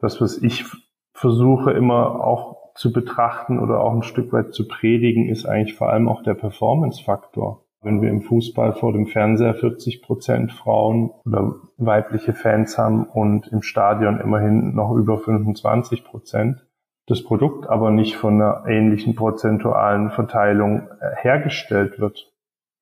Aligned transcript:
Das, 0.00 0.20
was 0.20 0.38
ich 0.38 0.64
versuche 1.12 1.72
immer 1.72 2.24
auch 2.24 2.74
zu 2.74 2.92
betrachten 2.92 3.58
oder 3.58 3.80
auch 3.80 3.92
ein 3.92 4.02
Stück 4.02 4.32
weit 4.32 4.54
zu 4.54 4.66
predigen, 4.66 5.28
ist 5.28 5.46
eigentlich 5.46 5.74
vor 5.74 5.90
allem 5.90 6.08
auch 6.08 6.22
der 6.22 6.34
Performance-Faktor. 6.34 7.64
Wenn 7.82 8.02
wir 8.02 8.10
im 8.10 8.22
Fußball 8.22 8.74
vor 8.74 8.92
dem 8.92 9.06
Fernseher 9.06 9.54
40 9.54 10.02
Prozent 10.02 10.52
Frauen 10.52 11.10
oder 11.24 11.54
weibliche 11.78 12.34
Fans 12.34 12.76
haben 12.76 13.04
und 13.04 13.48
im 13.48 13.62
Stadion 13.62 14.20
immerhin 14.20 14.74
noch 14.74 14.92
über 14.92 15.18
25 15.18 16.04
Prozent, 16.04 16.66
das 17.06 17.24
Produkt 17.24 17.68
aber 17.68 17.90
nicht 17.90 18.16
von 18.16 18.34
einer 18.34 18.64
ähnlichen 18.66 19.14
prozentualen 19.14 20.10
Verteilung 20.10 20.88
äh, 21.00 21.16
hergestellt 21.16 21.98
wird, 21.98 22.32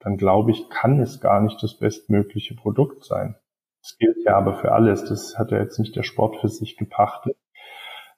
dann 0.00 0.16
glaube 0.16 0.50
ich, 0.50 0.68
kann 0.68 1.00
es 1.00 1.20
gar 1.20 1.40
nicht 1.40 1.62
das 1.62 1.78
bestmögliche 1.78 2.54
Produkt 2.54 3.04
sein. 3.04 3.36
Gilt 3.98 4.18
ja 4.24 4.36
aber 4.36 4.54
für 4.54 4.72
alles. 4.72 5.04
Das 5.04 5.36
hat 5.38 5.50
ja 5.50 5.58
jetzt 5.58 5.78
nicht 5.78 5.96
der 5.96 6.02
Sport 6.02 6.36
für 6.40 6.48
sich 6.48 6.76
gepachtet, 6.76 7.36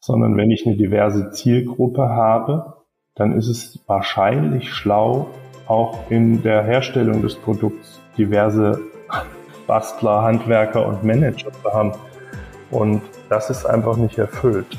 sondern 0.00 0.36
wenn 0.36 0.50
ich 0.50 0.66
eine 0.66 0.76
diverse 0.76 1.30
Zielgruppe 1.30 2.08
habe, 2.08 2.84
dann 3.14 3.36
ist 3.36 3.48
es 3.48 3.78
wahrscheinlich 3.86 4.72
schlau, 4.72 5.28
auch 5.66 6.10
in 6.10 6.42
der 6.42 6.62
Herstellung 6.64 7.22
des 7.22 7.36
Produkts 7.36 8.00
diverse 8.16 8.80
Bastler, 9.66 10.22
Handwerker 10.22 10.86
und 10.86 11.04
Manager 11.04 11.52
zu 11.52 11.72
haben. 11.72 11.92
Und 12.70 13.02
das 13.28 13.50
ist 13.50 13.66
einfach 13.66 13.96
nicht 13.96 14.18
erfüllt. 14.18 14.78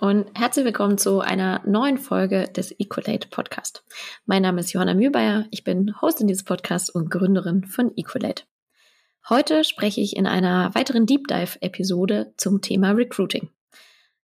Und 0.00 0.26
herzlich 0.34 0.64
willkommen 0.64 0.96
zu 0.96 1.20
einer 1.20 1.60
neuen 1.66 1.98
Folge 1.98 2.44
des 2.44 2.74
Equalate 2.78 3.28
Podcast. 3.28 3.84
Mein 4.24 4.40
Name 4.40 4.60
ist 4.60 4.72
Johanna 4.72 4.94
Mühlbayer, 4.94 5.44
ich 5.50 5.62
bin 5.62 5.94
Hostin 6.00 6.26
dieses 6.26 6.42
Podcasts 6.42 6.88
und 6.88 7.10
Gründerin 7.10 7.66
von 7.66 7.92
Equalate. 7.96 8.44
Heute 9.28 9.62
spreche 9.62 10.00
ich 10.00 10.16
in 10.16 10.26
einer 10.26 10.74
weiteren 10.74 11.04
Deep 11.04 11.28
Dive 11.28 11.60
Episode 11.60 12.32
zum 12.38 12.62
Thema 12.62 12.92
Recruiting. 12.92 13.50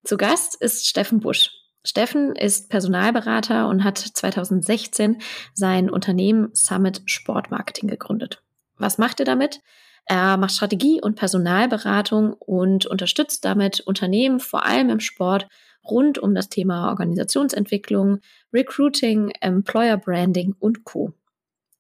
Zu 0.03 0.17
Gast 0.17 0.55
ist 0.63 0.87
Steffen 0.87 1.21
Busch. 1.21 1.51
Steffen 1.85 2.35
ist 2.35 2.71
Personalberater 2.71 3.69
und 3.69 3.85
hat 3.85 3.99
2016 3.99 5.19
sein 5.53 5.91
Unternehmen 5.91 6.49
Summit 6.55 7.03
Sportmarketing 7.05 7.91
gegründet. 7.91 8.43
Was 8.79 8.97
macht 8.97 9.21
er 9.21 9.27
damit? 9.27 9.61
Er 10.07 10.37
macht 10.37 10.53
Strategie 10.53 11.03
und 11.03 11.17
Personalberatung 11.17 12.33
und 12.33 12.87
unterstützt 12.87 13.45
damit 13.45 13.81
Unternehmen, 13.81 14.39
vor 14.39 14.65
allem 14.65 14.89
im 14.89 15.01
Sport, 15.01 15.49
rund 15.91 16.19
um 16.19 16.35
das 16.35 16.49
Thema 16.49 16.89
Organisationsentwicklung, 16.89 18.21
Recruiting, 18.53 19.31
Employer 19.41 19.97
Branding 19.97 20.55
und 20.59 20.85
Co. 20.85 21.13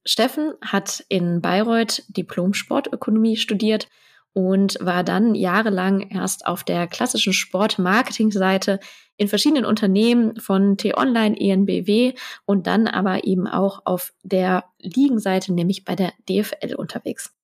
Steffen 0.05 0.55
hat 0.63 1.05
in 1.09 1.41
Bayreuth 1.41 2.05
Diplom-Sportökonomie 2.09 3.37
studiert 3.37 3.89
und 4.33 4.77
war 4.81 5.03
dann 5.03 5.35
jahrelang 5.35 6.11
erst 6.11 6.47
auf 6.47 6.63
der 6.63 6.87
klassischen 6.87 7.33
Sport-Marketing-Seite 7.33 8.81
in 9.17 9.29
verschiedenen 9.29 9.65
Unternehmen 9.65 10.39
von 10.39 10.77
T-Online, 10.77 11.41
ENBW 11.41 12.13
und 12.45 12.67
dann 12.67 12.87
aber 12.87 13.25
eben 13.25 13.47
auch 13.47 13.81
auf 13.87 14.13
der 14.23 14.65
Ligenseite, 14.79 15.55
nämlich 15.55 15.85
bei 15.85 15.97
der 15.97 16.13
DFL 16.29 16.75
unterwegs. 16.77 17.35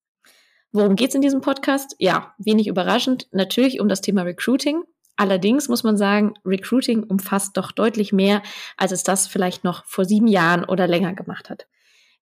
Worum 0.70 0.96
geht's 0.96 1.14
in 1.14 1.22
diesem 1.22 1.40
Podcast? 1.40 1.96
Ja, 1.98 2.34
wenig 2.38 2.66
überraschend, 2.66 3.26
natürlich 3.32 3.80
um 3.80 3.88
das 3.88 4.00
Thema 4.00 4.22
Recruiting. 4.22 4.82
Allerdings 5.16 5.68
muss 5.68 5.84
man 5.84 5.96
sagen, 5.96 6.34
Recruiting 6.44 7.04
umfasst 7.04 7.56
doch 7.56 7.72
deutlich 7.72 8.12
mehr, 8.12 8.42
als 8.76 8.92
es 8.92 9.02
das 9.02 9.26
vielleicht 9.26 9.64
noch 9.64 9.84
vor 9.84 10.04
sieben 10.04 10.26
Jahren 10.26 10.64
oder 10.64 10.86
länger 10.86 11.14
gemacht 11.14 11.50
hat. 11.50 11.66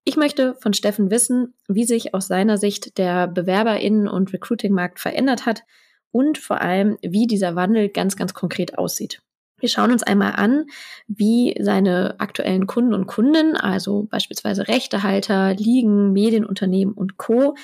Ich 0.03 0.17
möchte 0.17 0.55
von 0.55 0.73
Steffen 0.73 1.11
wissen, 1.11 1.53
wie 1.67 1.85
sich 1.85 2.13
aus 2.13 2.27
seiner 2.27 2.57
Sicht 2.57 2.97
der 2.97 3.27
BewerberInnen- 3.27 4.09
und 4.09 4.33
Recruiting-Markt 4.33 4.99
verändert 4.99 5.45
hat 5.45 5.63
und 6.11 6.37
vor 6.37 6.59
allem, 6.61 6.97
wie 7.01 7.27
dieser 7.27 7.55
Wandel 7.55 7.89
ganz, 7.89 8.15
ganz 8.15 8.33
konkret 8.33 8.77
aussieht. 8.77 9.21
Wir 9.59 9.69
schauen 9.69 9.91
uns 9.91 10.01
einmal 10.01 10.33
an, 10.33 10.65
wie 11.07 11.55
seine 11.59 12.15
aktuellen 12.19 12.65
Kunden 12.65 12.95
und 12.95 13.05
Kunden, 13.05 13.55
also 13.55 14.07
beispielsweise 14.09 14.67
Rechtehalter, 14.67 15.53
Ligen, 15.53 16.11
Medienunternehmen 16.13 16.95
und 16.95 17.17
Co., 17.17 17.55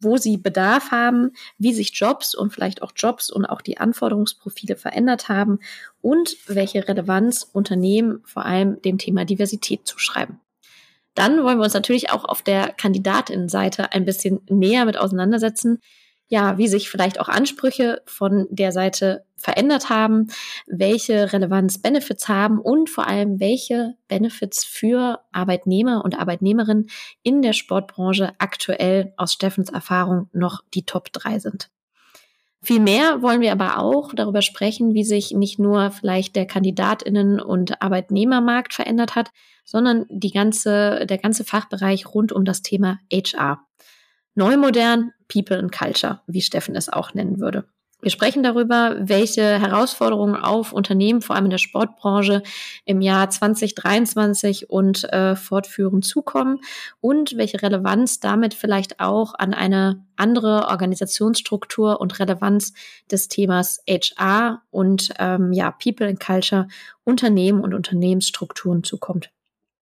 wo 0.00 0.16
sie 0.16 0.36
Bedarf 0.36 0.90
haben, 0.90 1.32
wie 1.58 1.72
sich 1.72 1.98
Jobs 1.98 2.34
und 2.34 2.52
vielleicht 2.52 2.82
auch 2.82 2.92
Jobs 2.94 3.30
und 3.30 3.46
auch 3.46 3.62
die 3.62 3.78
Anforderungsprofile 3.78 4.76
verändert 4.76 5.28
haben 5.28 5.60
und 6.00 6.36
welche 6.46 6.86
Relevanz 6.86 7.48
Unternehmen 7.52 8.20
vor 8.24 8.44
allem 8.44 8.80
dem 8.82 8.98
Thema 8.98 9.24
Diversität 9.24 9.86
zuschreiben. 9.86 10.40
Dann 11.14 11.42
wollen 11.42 11.58
wir 11.58 11.64
uns 11.64 11.74
natürlich 11.74 12.10
auch 12.10 12.24
auf 12.26 12.42
der 12.42 12.72
Kandidatinnenseite 12.72 13.92
ein 13.92 14.04
bisschen 14.04 14.40
näher 14.48 14.84
mit 14.84 14.98
auseinandersetzen, 14.98 15.80
ja, 16.28 16.58
wie 16.58 16.68
sich 16.68 16.90
vielleicht 16.90 17.20
auch 17.20 17.28
Ansprüche 17.28 18.02
von 18.04 18.46
der 18.50 18.72
Seite 18.72 19.24
verändert 19.36 19.90
haben, 19.90 20.28
welche 20.66 21.32
Relevanz 21.32 21.80
Benefits 21.80 22.28
haben 22.28 22.58
und 22.58 22.90
vor 22.90 23.06
allem 23.06 23.38
welche 23.38 23.94
Benefits 24.08 24.64
für 24.64 25.20
Arbeitnehmer 25.30 26.04
und 26.04 26.18
Arbeitnehmerinnen 26.18 26.88
in 27.22 27.42
der 27.42 27.52
Sportbranche 27.52 28.32
aktuell 28.38 29.12
aus 29.16 29.32
Steffens 29.32 29.70
Erfahrung 29.70 30.28
noch 30.32 30.62
die 30.74 30.84
Top 30.84 31.12
3 31.12 31.38
sind. 31.38 31.70
Vielmehr 32.62 33.22
wollen 33.22 33.42
wir 33.42 33.52
aber 33.52 33.78
auch 33.78 34.12
darüber 34.12 34.42
sprechen, 34.42 34.94
wie 34.94 35.04
sich 35.04 35.30
nicht 35.30 35.60
nur 35.60 35.92
vielleicht 35.92 36.34
der 36.34 36.46
Kandidatinnen 36.46 37.38
und 37.38 37.80
Arbeitnehmermarkt 37.80 38.74
verändert 38.74 39.14
hat, 39.14 39.30
sondern 39.64 40.06
die 40.08 40.32
ganze, 40.32 41.06
der 41.06 41.18
ganze 41.18 41.44
Fachbereich 41.44 42.12
rund 42.12 42.32
um 42.32 42.44
das 42.44 42.62
Thema 42.62 42.98
HR. 43.12 43.65
Neumodern, 44.36 45.12
People 45.28 45.58
and 45.58 45.72
Culture, 45.72 46.20
wie 46.26 46.42
Steffen 46.42 46.76
es 46.76 46.88
auch 46.88 47.14
nennen 47.14 47.40
würde. 47.40 47.64
Wir 48.02 48.10
sprechen 48.10 48.42
darüber, 48.42 48.94
welche 49.00 49.58
Herausforderungen 49.58 50.36
auf 50.36 50.74
Unternehmen, 50.74 51.22
vor 51.22 51.34
allem 51.34 51.46
in 51.46 51.50
der 51.50 51.58
Sportbranche, 51.58 52.42
im 52.84 53.00
Jahr 53.00 53.30
2023 53.30 54.68
und 54.68 55.10
äh, 55.12 55.34
fortführend 55.34 56.04
zukommen 56.04 56.60
und 57.00 57.38
welche 57.38 57.62
Relevanz 57.62 58.20
damit 58.20 58.52
vielleicht 58.52 59.00
auch 59.00 59.34
an 59.34 59.54
eine 59.54 60.04
andere 60.14 60.68
Organisationsstruktur 60.68 61.98
und 61.98 62.20
Relevanz 62.20 62.74
des 63.10 63.28
Themas 63.28 63.82
HR 63.88 64.62
und 64.70 65.14
ähm, 65.18 65.52
ja 65.52 65.70
People 65.70 66.06
and 66.06 66.20
Culture, 66.20 66.68
Unternehmen 67.02 67.62
und 67.62 67.72
Unternehmensstrukturen 67.72 68.84
zukommt. 68.84 69.30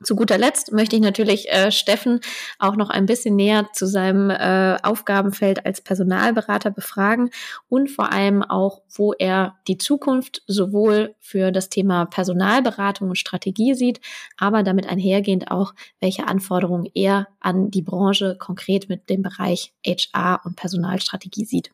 Zu 0.03 0.17
guter 0.17 0.39
Letzt 0.39 0.73
möchte 0.73 0.97
ich 0.97 1.03
natürlich 1.03 1.49
äh, 1.51 1.71
Steffen 1.71 2.21
auch 2.59 2.77
noch 2.77 2.91
ein 2.91 3.07
bisschen 3.07 3.37
näher 3.37 3.69
zu 3.73 3.87
seinem 3.87 4.29
äh, 4.29 4.77
Aufgabenfeld 4.83 5.65
als 5.65 5.81
Personalberater 5.81 6.71
befragen 6.71 7.31
und 7.69 7.91
vor 7.91 8.13
allem 8.13 8.43
auch, 8.43 8.83
wo 8.93 9.13
er 9.13 9.57
die 9.69 9.79
Zukunft 9.79 10.43
sowohl 10.47 11.15
für 11.21 11.53
das 11.53 11.69
Thema 11.69 12.07
Personalberatung 12.07 13.11
und 13.11 13.19
Strategie 13.19 13.75
sieht, 13.75 14.01
aber 14.37 14.65
damit 14.65 14.89
einhergehend 14.89 15.51
auch, 15.51 15.75
welche 16.01 16.27
Anforderungen 16.27 16.91
er 16.95 17.29
an 17.39 17.71
die 17.71 17.83
Branche 17.83 18.37
konkret 18.39 18.89
mit 18.89 19.09
dem 19.09 19.23
Bereich 19.23 19.73
HR 19.87 20.41
und 20.45 20.57
Personalstrategie 20.57 21.45
sieht. 21.45 21.71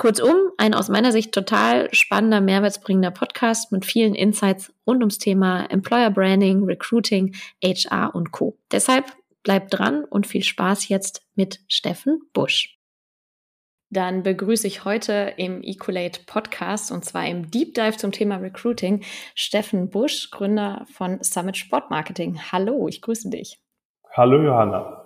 Kurzum, 0.00 0.34
ein 0.56 0.72
aus 0.72 0.88
meiner 0.88 1.12
Sicht 1.12 1.30
total 1.32 1.92
spannender, 1.92 2.40
mehrwertsbringender 2.40 3.10
Podcast 3.10 3.70
mit 3.70 3.84
vielen 3.84 4.14
Insights 4.14 4.72
rund 4.86 5.02
ums 5.02 5.18
Thema 5.18 5.66
Employer 5.66 6.08
Branding, 6.08 6.64
Recruiting, 6.64 7.34
HR 7.62 8.14
und 8.14 8.32
Co. 8.32 8.56
Deshalb 8.72 9.12
bleibt 9.42 9.78
dran 9.78 10.04
und 10.04 10.26
viel 10.26 10.42
Spaß 10.42 10.88
jetzt 10.88 11.28
mit 11.34 11.60
Steffen 11.68 12.22
Busch. 12.32 12.78
Dann 13.90 14.22
begrüße 14.22 14.66
ich 14.66 14.86
heute 14.86 15.34
im 15.36 15.62
Ecolate 15.62 16.22
Podcast 16.24 16.90
und 16.90 17.04
zwar 17.04 17.26
im 17.26 17.50
Deep 17.50 17.74
Dive 17.74 17.98
zum 17.98 18.10
Thema 18.10 18.36
Recruiting 18.36 19.04
Steffen 19.34 19.90
Busch, 19.90 20.30
Gründer 20.30 20.86
von 20.90 21.22
Summit 21.22 21.58
Sport 21.58 21.90
Marketing. 21.90 22.40
Hallo, 22.50 22.88
ich 22.88 23.02
grüße 23.02 23.28
dich. 23.28 23.60
Hallo 24.16 24.42
Johanna. 24.42 25.04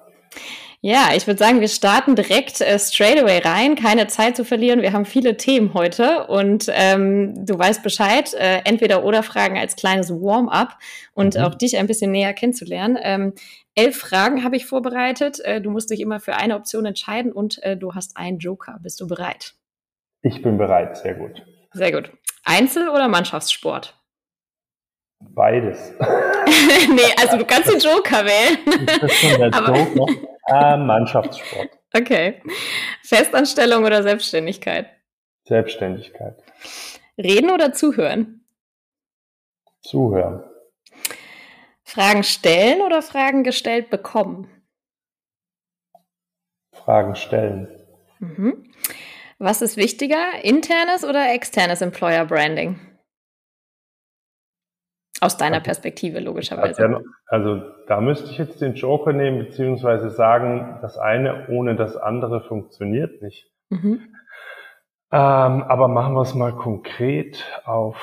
Ja, 0.86 1.12
ich 1.16 1.26
würde 1.26 1.38
sagen, 1.38 1.62
wir 1.62 1.68
starten 1.68 2.14
direkt 2.14 2.60
äh, 2.60 2.78
straight 2.78 3.18
away 3.18 3.38
rein, 3.38 3.74
keine 3.74 4.06
Zeit 4.06 4.36
zu 4.36 4.44
verlieren. 4.44 4.82
Wir 4.82 4.92
haben 4.92 5.06
viele 5.06 5.38
Themen 5.38 5.72
heute 5.72 6.26
und 6.26 6.66
ähm, 6.70 7.46
du 7.46 7.58
weißt 7.58 7.82
Bescheid, 7.82 8.34
äh, 8.34 8.60
entweder 8.66 9.02
oder 9.02 9.22
Fragen 9.22 9.56
als 9.56 9.76
kleines 9.76 10.10
Warm-up 10.10 10.76
und 11.14 11.36
mhm. 11.36 11.44
auch 11.44 11.54
dich 11.54 11.78
ein 11.78 11.86
bisschen 11.86 12.10
näher 12.12 12.34
kennenzulernen. 12.34 12.98
Ähm, 13.00 13.32
elf 13.74 13.96
Fragen 13.96 14.44
habe 14.44 14.56
ich 14.56 14.66
vorbereitet. 14.66 15.40
Äh, 15.40 15.62
du 15.62 15.70
musst 15.70 15.88
dich 15.88 16.00
immer 16.00 16.20
für 16.20 16.36
eine 16.36 16.54
Option 16.54 16.84
entscheiden 16.84 17.32
und 17.32 17.62
äh, 17.62 17.78
du 17.78 17.94
hast 17.94 18.18
einen 18.18 18.36
Joker. 18.36 18.78
Bist 18.82 19.00
du 19.00 19.06
bereit? 19.06 19.54
Ich 20.20 20.42
bin 20.42 20.58
bereit, 20.58 20.98
sehr 20.98 21.14
gut. 21.14 21.46
Sehr 21.72 21.92
gut. 21.92 22.12
Einzel- 22.44 22.90
oder 22.90 23.08
Mannschaftssport? 23.08 23.98
Beides. 25.18 25.94
nee, 26.90 27.00
also 27.22 27.38
du 27.38 27.46
kannst 27.46 27.72
den 27.72 27.80
Joker 27.80 28.22
wählen. 28.26 28.58
Das 29.00 29.10
ist 29.10 29.14
schon 29.14 29.40
der 29.40 29.48
Joker. 29.96 30.33
Äh, 30.46 30.76
Mannschaftssport. 30.76 31.70
Okay. 31.94 32.42
Festanstellung 33.02 33.84
oder 33.84 34.02
Selbstständigkeit? 34.02 34.86
Selbstständigkeit. 35.44 36.42
Reden 37.16 37.50
oder 37.50 37.72
zuhören? 37.72 38.44
Zuhören. 39.82 40.42
Fragen 41.82 42.24
stellen 42.24 42.82
oder 42.82 43.02
Fragen 43.02 43.44
gestellt 43.44 43.90
bekommen? 43.90 44.50
Fragen 46.72 47.14
stellen. 47.14 47.68
Mhm. 48.18 48.72
Was 49.38 49.62
ist 49.62 49.76
wichtiger, 49.76 50.42
internes 50.42 51.04
oder 51.04 51.32
externes 51.32 51.80
Employer 51.80 52.24
Branding? 52.24 52.80
Aus 55.24 55.38
deiner 55.38 55.60
Perspektive, 55.60 56.20
logischerweise. 56.20 57.00
Also 57.28 57.62
da 57.86 58.02
müsste 58.02 58.30
ich 58.30 58.36
jetzt 58.36 58.60
den 58.60 58.74
Joker 58.74 59.14
nehmen, 59.14 59.38
beziehungsweise 59.38 60.10
sagen, 60.10 60.78
das 60.82 60.98
eine 60.98 61.48
ohne 61.48 61.76
das 61.76 61.96
andere 61.96 62.42
funktioniert 62.42 63.22
nicht. 63.22 63.50
Mhm. 63.70 64.02
Ähm, 65.10 65.62
aber 65.62 65.88
machen 65.88 66.12
wir 66.12 66.20
es 66.20 66.34
mal 66.34 66.52
konkret 66.52 67.42
auf 67.64 67.96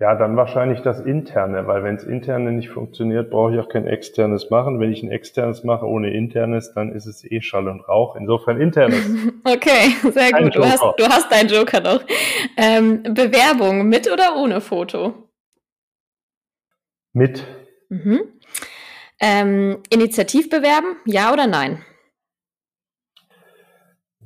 ja, 0.00 0.14
dann 0.14 0.36
wahrscheinlich 0.36 0.80
das 0.82 1.00
Interne, 1.00 1.66
weil 1.66 1.82
wenn 1.82 1.96
es 1.96 2.04
Interne 2.04 2.52
nicht 2.52 2.68
funktioniert, 2.68 3.30
brauche 3.30 3.54
ich 3.54 3.60
auch 3.60 3.68
kein 3.68 3.86
Externes 3.88 4.48
machen. 4.48 4.78
Wenn 4.78 4.92
ich 4.92 5.02
ein 5.02 5.10
Externes 5.10 5.64
mache 5.64 5.86
ohne 5.86 6.12
Internes, 6.12 6.72
dann 6.72 6.92
ist 6.92 7.06
es 7.06 7.24
eh 7.28 7.40
Schall 7.40 7.66
und 7.66 7.80
Rauch. 7.80 8.14
Insofern 8.14 8.60
Internes. 8.60 9.04
Okay, 9.44 9.94
sehr 10.12 10.32
gut. 10.32 10.54
Du 10.54 10.64
hast, 10.64 10.82
du 10.98 11.04
hast 11.04 11.32
deinen 11.32 11.48
Joker 11.48 11.80
noch. 11.80 12.00
Ähm, 12.56 13.02
Bewerbung 13.02 13.88
mit 13.88 14.10
oder 14.12 14.36
ohne 14.36 14.60
Foto? 14.60 15.14
Mit. 17.12 17.44
Mhm. 17.88 18.20
Ähm, 19.20 19.78
Initiativ 19.90 20.50
bewerben, 20.50 20.96
ja 21.06 21.32
oder 21.32 21.46
nein? 21.46 21.82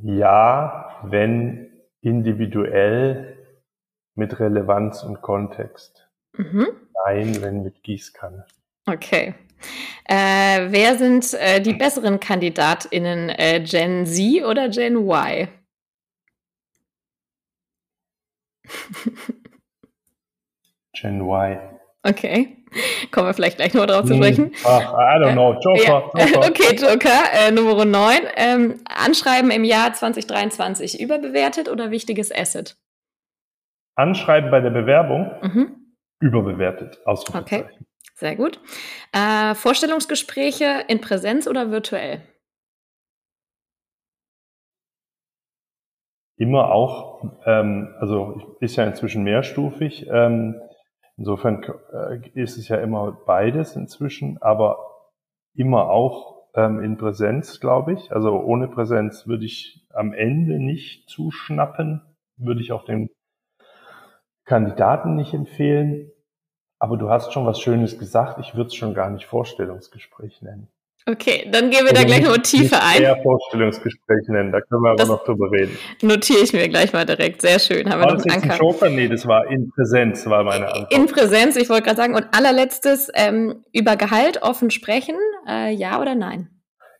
Ja, 0.03 1.01
wenn 1.05 1.71
individuell 2.01 3.32
mit 4.15 4.39
Relevanz 4.39 5.03
und 5.03 5.23
Kontext. 5.23 6.09
Mhm. 6.37 6.69
Nein, 7.05 7.43
wenn 7.43 7.63
mit 7.63 7.83
Gießkanne. 7.83 8.47
Okay. 8.87 9.35
Äh, 10.09 10.67
wer 10.71 10.97
sind 10.97 11.35
äh, 11.35 11.61
die 11.61 11.75
besseren 11.75 12.19
KandidatInnen, 12.21 13.29
äh, 13.31 13.61
Gen 13.61 14.07
Z 14.07 14.45
oder 14.45 14.69
Gen 14.69 14.97
Y? 14.97 15.49
Gen 20.93 21.21
Y. 21.21 21.59
Okay. 22.03 22.57
Kommen 23.11 23.27
wir 23.27 23.35
vielleicht 23.35 23.59
gleich 23.59 23.75
noch 23.75 23.87
drauf 23.87 24.07
zu 24.07 24.15
hm. 24.15 24.17
sprechen. 24.17 24.53
Ach, 24.65 24.95
I 24.95 25.23
don't 25.23 25.33
know. 25.33 25.53
Joker. 25.61 26.11
Ja. 26.17 26.27
Joker. 26.27 26.49
Okay, 26.49 26.75
Joker. 26.77 27.23
Äh, 27.35 27.51
Nummer 27.53 27.85
9. 27.85 28.21
Ähm, 28.37 28.81
Anschreiben 28.85 29.51
im 29.51 29.65
Jahr 29.65 29.93
2023. 29.93 31.01
Überbewertet 31.01 31.69
oder 31.69 31.91
wichtiges 31.91 32.35
Asset? 32.35 32.77
Anschreiben 33.95 34.51
bei 34.51 34.61
der 34.61 34.71
Bewerbung 34.71 35.31
mhm. 35.43 35.95
überbewertet. 36.21 36.99
Okay, 37.05 37.65
sehr 38.15 38.37
gut. 38.37 38.61
Äh, 39.13 39.55
Vorstellungsgespräche 39.55 40.85
in 40.89 41.01
Präsenz 41.01 41.47
oder 41.47 41.71
virtuell? 41.71 42.23
Immer 46.37 46.73
auch, 46.73 47.23
ähm, 47.47 47.95
also 48.01 48.57
ist 48.61 48.77
ja 48.77 48.85
inzwischen 48.85 49.23
mehrstufig. 49.23 50.07
Ähm, 50.11 50.61
insofern 51.17 51.63
äh, 51.93 52.29
ist 52.35 52.57
es 52.57 52.69
ja 52.69 52.79
immer 52.79 53.13
beides 53.27 53.77
inzwischen, 53.77 54.41
aber 54.41 54.79
immer 55.55 55.91
auch 55.91 56.49
ähm, 56.55 56.83
in 56.83 56.97
Präsenz, 56.97 57.61
glaube 57.61 57.93
ich. 57.93 58.13
Also 58.13 58.41
ohne 58.41 58.69
Präsenz 58.69 59.27
würde 59.27 59.45
ich 59.45 59.87
am 59.93 60.13
Ende 60.13 60.59
nicht 60.59 61.09
zuschnappen, 61.09 62.03
würde 62.37 62.61
ich 62.61 62.73
auch 62.73 62.85
den 62.85 63.09
Kandidaten 64.45 65.17
nicht 65.17 65.35
empfehlen. 65.35 66.11
Aber 66.79 66.97
du 66.97 67.11
hast 67.11 67.33
schon 67.33 67.47
was 67.47 67.61
Schönes 67.61 67.99
gesagt. 67.99 68.41
Ich 68.41 68.55
würde 68.55 68.69
es 68.69 68.75
schon 68.75 68.93
gar 68.93 69.09
nicht 69.11 69.25
Vorstellungsgespräch 69.27 70.43
nennen. 70.43 70.69
Okay, 71.05 71.49
dann 71.51 71.71
gehen 71.71 71.85
wir 71.85 71.91
also 71.91 71.95
da 71.95 72.05
gleich 72.05 72.23
noch 72.23 72.37
tiefer 72.39 72.81
ein. 72.81 73.03
Eher 73.03 73.21
Vorstellungsgespräch 73.23 74.29
nennen, 74.29 74.53
da 74.53 74.61
können 74.61 74.83
wir 74.83 74.91
aber 74.91 74.99
das 74.99 75.09
noch 75.09 75.25
drüber 75.25 75.51
reden. 75.51 75.77
Notiere 76.01 76.41
ich 76.41 76.53
mir 76.53 76.69
gleich 76.69 76.93
mal 76.93 77.05
direkt. 77.05 77.43
Sehr 77.43 77.59
schön. 77.59 77.91
Haben 77.91 78.01
war 78.01 78.09
wir 78.09 78.15
noch 78.15 78.25
das 78.25 78.35
jetzt 78.35 78.51
ein 78.51 78.59
Joker? 78.59 78.89
Nee, 78.89 79.09
das 79.09 79.27
war 79.27 79.47
in 79.49 79.71
Präsenz, 79.71 80.27
war 80.27 80.45
meine 80.45 80.67
Antwort. 80.67 80.93
In 80.93 81.07
Präsenz, 81.07 81.57
ich 81.57 81.69
wollte 81.69 81.85
gerade 81.85 81.97
sagen. 81.97 82.15
Und 82.15 82.27
allerletztes, 82.33 83.11
ähm, 83.15 83.65
über 83.73 83.97
Gehalt 83.97 84.43
offen 84.43 84.71
sprechen, 84.71 85.17
äh, 85.49 85.73
ja 85.73 86.01
oder 86.01 86.15
nein? 86.15 86.51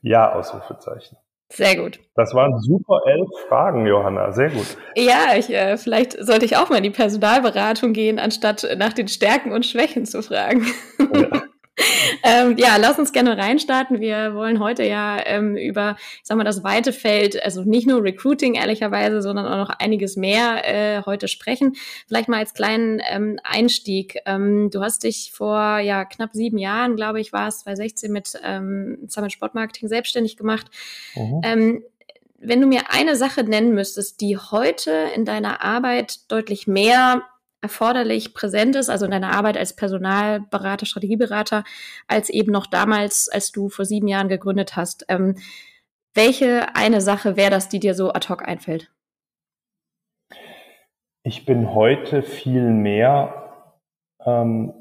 Ja, 0.01 0.33
Ausrufezeichen. 0.33 1.17
Sehr 1.55 1.77
gut. 1.77 2.01
Das 2.17 2.35
waren 2.35 2.59
super 2.61 3.01
elf 3.07 3.29
Fragen, 3.49 3.87
Johanna. 3.87 4.33
Sehr 4.33 4.51
gut. 4.51 4.77
Ja, 4.97 5.37
ich, 5.37 5.51
äh, 5.51 5.77
vielleicht 5.77 6.13
sollte 6.13 6.45
ich 6.45 6.57
auch 6.57 6.71
mal 6.71 6.77
in 6.77 6.83
die 6.83 6.91
Personalberatung 6.91 7.93
gehen, 7.93 8.19
anstatt 8.19 8.67
nach 8.77 8.93
den 8.93 9.09
Stärken 9.09 9.53
und 9.53 9.67
Schwächen 9.67 10.07
zu 10.07 10.23
fragen. 10.23 10.67
Ja. 11.15 11.43
ähm, 12.23 12.57
ja, 12.59 12.77
lass 12.77 12.99
uns 12.99 13.13
gerne 13.13 13.37
reinstarten. 13.37 14.01
Wir 14.01 14.35
wollen 14.35 14.61
heute 14.61 14.85
ja 14.85 15.19
ähm, 15.25 15.57
über, 15.57 15.97
ich 15.99 16.21
sag 16.25 16.37
mal, 16.37 16.45
das 16.45 16.63
weite 16.63 16.93
Feld, 16.93 17.43
also 17.43 17.63
nicht 17.63 17.87
nur 17.87 18.03
Recruiting 18.03 18.55
ehrlicherweise, 18.55 19.23
sondern 19.23 19.47
auch 19.47 19.69
noch 19.69 19.71
einiges 19.79 20.17
mehr 20.17 20.63
äh, 20.65 21.03
heute 21.07 21.29
sprechen. 21.29 21.75
Vielleicht 22.07 22.29
mal 22.29 22.39
als 22.39 22.53
kleinen 22.53 23.01
ähm, 23.11 23.39
Einstieg. 23.43 24.19
Ähm, 24.27 24.71
du 24.71 24.83
hast 24.83 25.05
dich 25.05 25.33
vor 25.33 25.79
ja 25.79 26.05
knapp 26.05 26.31
sieben 26.33 26.59
Jahren, 26.59 26.97
glaube 26.97 27.21
ich, 27.21 27.33
war 27.33 27.49
es 27.49 27.61
2016 27.61 28.13
mit 28.13 28.39
ähm, 28.45 28.99
Summit 29.09 29.33
Sportmarketing 29.33 29.89
selbstständig 29.89 30.37
gemacht. 30.37 30.67
Mhm. 31.15 31.41
Ähm, 31.43 31.85
wenn 32.45 32.61
du 32.61 32.67
mir 32.67 32.91
eine 32.91 33.17
Sache 33.17 33.45
nennen 33.45 33.73
müsstest, 33.73 34.21
die 34.21 34.37
heute 34.37 34.91
in 35.15 35.25
deiner 35.25 35.63
Arbeit 35.63 36.31
deutlich 36.31 36.67
mehr 36.67 37.23
erforderlich 37.63 38.35
präsent 38.35 38.77
ist, 38.77 38.91
also 38.91 39.05
in 39.05 39.13
deiner 39.13 39.33
Arbeit 39.33 39.57
als 39.57 39.75
Personalberater, 39.75 40.85
Strategieberater, 40.85 41.65
als 42.09 42.29
eben 42.29 42.53
noch 42.53 42.67
damals, 42.67 43.29
als 43.29 43.53
du 43.53 43.69
vor 43.69 43.85
sieben 43.85 44.09
Jahren 44.09 44.29
gegründet 44.29 44.77
hast. 44.77 45.07
Ähm, 45.09 45.37
welche 46.15 46.75
eine 46.75 47.01
Sache 47.01 47.37
wäre 47.37 47.51
das, 47.51 47.69
die 47.69 47.81
dir 47.81 47.95
so 47.95 48.13
ad 48.13 48.29
hoc 48.29 48.47
einfällt? 48.47 48.91
Ich 51.23 51.47
bin 51.47 51.73
heute 51.73 52.23
viel 52.23 52.69
mehr 52.71 53.71
ähm, 54.27 54.75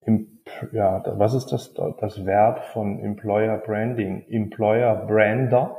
im, 0.00 0.40
ja, 0.72 1.02
was 1.18 1.34
ist 1.34 1.48
das, 1.48 1.74
das 1.74 2.24
Verb 2.24 2.64
von 2.72 2.98
Employer 3.00 3.58
Branding? 3.58 4.24
Employer 4.28 5.06
Brander, 5.06 5.76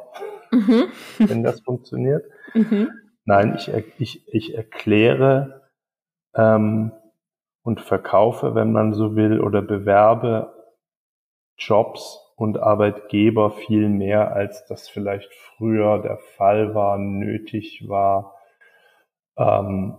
mhm. 0.51 0.91
wenn 1.17 1.43
das 1.43 1.61
funktioniert. 1.61 2.25
Mhm. 2.55 2.89
Nein, 3.29 3.57
ich, 3.57 3.71
ich, 3.99 4.33
ich 4.33 4.55
erkläre 4.55 5.69
ähm, 6.33 6.91
und 7.61 7.79
verkaufe, 7.79 8.55
wenn 8.55 8.71
man 8.71 8.95
so 8.95 9.15
will, 9.15 9.39
oder 9.39 9.61
bewerbe 9.61 10.51
Jobs 11.55 12.19
und 12.37 12.57
Arbeitgeber 12.57 13.51
viel 13.51 13.87
mehr, 13.87 14.33
als 14.33 14.65
das 14.65 14.89
vielleicht 14.89 15.31
früher 15.31 16.01
der 16.01 16.17
Fall 16.17 16.73
war, 16.73 16.97
nötig 16.97 17.87
war, 17.87 18.35
ähm, 19.37 19.95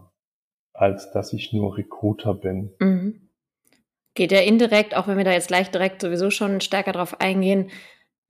als 0.72 1.12
dass 1.12 1.32
ich 1.32 1.52
nur 1.52 1.78
Recruiter 1.78 2.34
bin. 2.34 2.74
Mhm. 2.80 3.28
Geht 4.14 4.32
ja 4.32 4.40
indirekt, 4.40 4.96
auch 4.96 5.06
wenn 5.06 5.18
wir 5.18 5.24
da 5.24 5.30
jetzt 5.30 5.46
gleich 5.46 5.70
direkt 5.70 6.02
sowieso 6.02 6.30
schon 6.30 6.60
stärker 6.60 6.90
drauf 6.90 7.20
eingehen, 7.20 7.70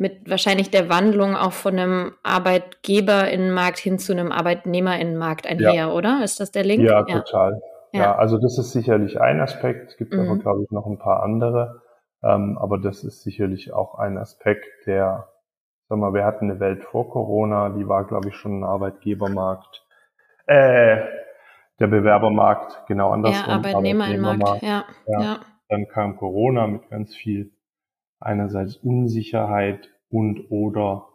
mit 0.00 0.30
wahrscheinlich 0.30 0.70
der 0.70 0.88
Wandlung 0.88 1.36
auch 1.36 1.52
von 1.52 1.78
einem 1.78 2.12
Arbeitgeberinnenmarkt 2.22 3.78
hin 3.78 3.98
zu 3.98 4.12
einem 4.12 4.32
Arbeitnehmerinnenmarkt 4.32 5.46
einher, 5.46 5.74
ja. 5.74 5.92
oder? 5.92 6.24
Ist 6.24 6.40
das 6.40 6.50
der 6.50 6.64
Link? 6.64 6.82
Ja, 6.82 7.04
ja. 7.06 7.20
total. 7.20 7.60
Ja. 7.92 8.00
ja. 8.00 8.16
also 8.16 8.38
das 8.38 8.56
ist 8.58 8.72
sicherlich 8.72 9.20
ein 9.20 9.40
Aspekt. 9.40 9.90
Es 9.90 9.96
gibt 9.98 10.14
mhm. 10.14 10.20
aber, 10.20 10.38
glaube 10.38 10.62
ich, 10.64 10.70
noch 10.70 10.86
ein 10.86 10.98
paar 10.98 11.22
andere. 11.22 11.82
Ähm, 12.22 12.56
aber 12.58 12.78
das 12.78 13.04
ist 13.04 13.22
sicherlich 13.22 13.74
auch 13.74 13.94
ein 13.96 14.16
Aspekt, 14.16 14.66
der, 14.86 15.28
sag 15.88 15.98
mal, 15.98 16.14
wir 16.14 16.24
hatten 16.24 16.50
eine 16.50 16.60
Welt 16.60 16.82
vor 16.82 17.10
Corona, 17.10 17.68
die 17.68 17.86
war, 17.86 18.06
glaube 18.06 18.30
ich, 18.30 18.36
schon 18.36 18.60
ein 18.60 18.64
Arbeitgebermarkt. 18.64 19.84
Äh, 20.46 21.02
der 21.78 21.86
Bewerbermarkt, 21.86 22.86
genau 22.88 23.10
andersrum. 23.10 23.48
Ja, 23.48 23.54
Arbeitnehmerinnenmarkt, 23.54 24.62
ja, 24.62 24.84
ja. 25.06 25.20
ja. 25.20 25.40
Dann 25.68 25.86
kam 25.88 26.16
Corona 26.16 26.66
mit 26.66 26.88
ganz 26.88 27.14
viel 27.14 27.52
einerseits 28.20 28.76
Unsicherheit 28.76 29.90
und 30.08 30.50
oder 30.50 31.08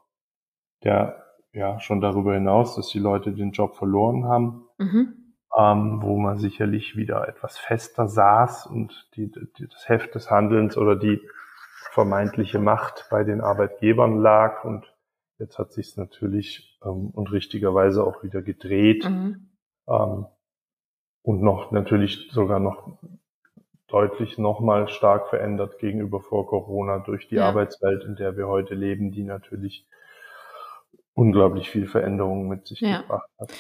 der 0.83 1.23
ja 1.53 1.79
schon 1.79 2.01
darüber 2.01 2.33
hinaus, 2.33 2.75
dass 2.75 2.89
die 2.89 2.99
Leute 2.99 3.31
den 3.31 3.51
Job 3.51 3.75
verloren 3.75 4.25
haben, 4.25 4.67
mhm. 4.77 5.33
ähm, 5.57 5.99
wo 6.01 6.17
man 6.17 6.37
sicherlich 6.37 6.97
wieder 6.97 7.27
etwas 7.27 7.57
fester 7.57 8.07
saß 8.07 8.67
und 8.67 9.09
die, 9.15 9.31
die, 9.31 9.67
das 9.67 9.87
Heft 9.87 10.15
des 10.15 10.29
Handelns 10.29 10.77
oder 10.77 10.95
die 10.95 11.21
vermeintliche 11.91 12.59
Macht 12.59 13.07
bei 13.09 13.23
den 13.23 13.39
Arbeitgebern 13.39 14.17
lag 14.17 14.65
und 14.65 14.93
jetzt 15.39 15.57
hat 15.57 15.71
sich 15.71 15.87
es 15.87 15.97
natürlich 15.97 16.77
ähm, 16.83 17.09
und 17.09 17.31
richtigerweise 17.31 18.03
auch 18.03 18.21
wieder 18.21 18.41
gedreht 18.41 19.09
mhm. 19.09 19.49
ähm, 19.87 20.25
und 21.21 21.41
noch 21.41 21.71
natürlich 21.71 22.29
sogar 22.31 22.59
noch 22.59 22.99
deutlich 23.87 24.37
nochmal 24.37 24.87
stark 24.87 25.29
verändert 25.29 25.77
gegenüber 25.79 26.19
vor 26.19 26.47
Corona 26.47 26.99
durch 26.99 27.27
die 27.27 27.35
ja. 27.35 27.47
Arbeitswelt, 27.47 28.03
in 28.03 28.15
der 28.15 28.35
wir 28.37 28.47
heute 28.47 28.73
leben, 28.73 29.11
die 29.11 29.23
natürlich 29.23 29.85
unglaublich 31.13 31.69
viel 31.69 31.87
Veränderungen 31.87 32.47
mit 32.47 32.67
sich 32.67 32.81
ja. 32.81 33.01
gebracht 33.01 33.29
hat. 33.39 33.53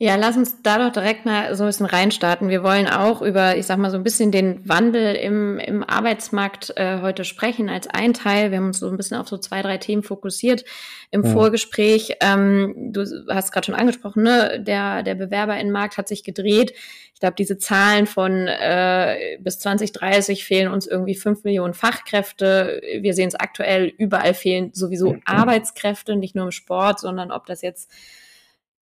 Ja, 0.00 0.14
lass 0.14 0.36
uns 0.36 0.62
da 0.62 0.78
doch 0.78 0.92
direkt 0.92 1.26
mal 1.26 1.52
so 1.56 1.64
ein 1.64 1.66
bisschen 1.66 1.86
reinstarten. 1.86 2.48
Wir 2.48 2.62
wollen 2.62 2.86
auch 2.86 3.20
über, 3.20 3.56
ich 3.56 3.66
sag 3.66 3.78
mal, 3.78 3.90
so 3.90 3.96
ein 3.96 4.04
bisschen 4.04 4.30
den 4.30 4.66
Wandel 4.68 5.16
im, 5.16 5.58
im 5.58 5.82
Arbeitsmarkt 5.82 6.72
äh, 6.76 7.00
heute 7.00 7.24
sprechen 7.24 7.68
als 7.68 7.88
ein 7.88 8.14
Teil. 8.14 8.52
Wir 8.52 8.58
haben 8.58 8.68
uns 8.68 8.78
so 8.78 8.88
ein 8.88 8.96
bisschen 8.96 9.16
auf 9.16 9.28
so 9.28 9.38
zwei, 9.38 9.60
drei 9.60 9.76
Themen 9.78 10.04
fokussiert 10.04 10.64
im 11.10 11.24
ja. 11.24 11.32
Vorgespräch. 11.32 12.14
Ähm, 12.20 12.92
du 12.92 13.04
hast 13.28 13.50
gerade 13.50 13.66
schon 13.66 13.74
angesprochen, 13.74 14.22
ne? 14.22 14.62
der, 14.62 15.02
der 15.02 15.16
Bewerberinnenmarkt 15.16 15.98
hat 15.98 16.06
sich 16.06 16.22
gedreht. 16.22 16.74
Ich 17.12 17.18
glaube, 17.18 17.34
diese 17.36 17.58
Zahlen 17.58 18.06
von 18.06 18.46
äh, 18.46 19.38
bis 19.40 19.58
2030 19.58 20.44
fehlen 20.44 20.72
uns 20.72 20.86
irgendwie 20.86 21.16
fünf 21.16 21.42
Millionen 21.42 21.74
Fachkräfte. 21.74 22.80
Wir 23.00 23.14
sehen 23.14 23.26
es 23.26 23.34
aktuell, 23.34 23.92
überall 23.98 24.34
fehlen 24.34 24.70
sowieso 24.74 25.16
Arbeitskräfte, 25.24 26.14
nicht 26.14 26.36
nur 26.36 26.44
im 26.44 26.52
Sport, 26.52 27.00
sondern 27.00 27.32
ob 27.32 27.46
das 27.46 27.62
jetzt 27.62 27.90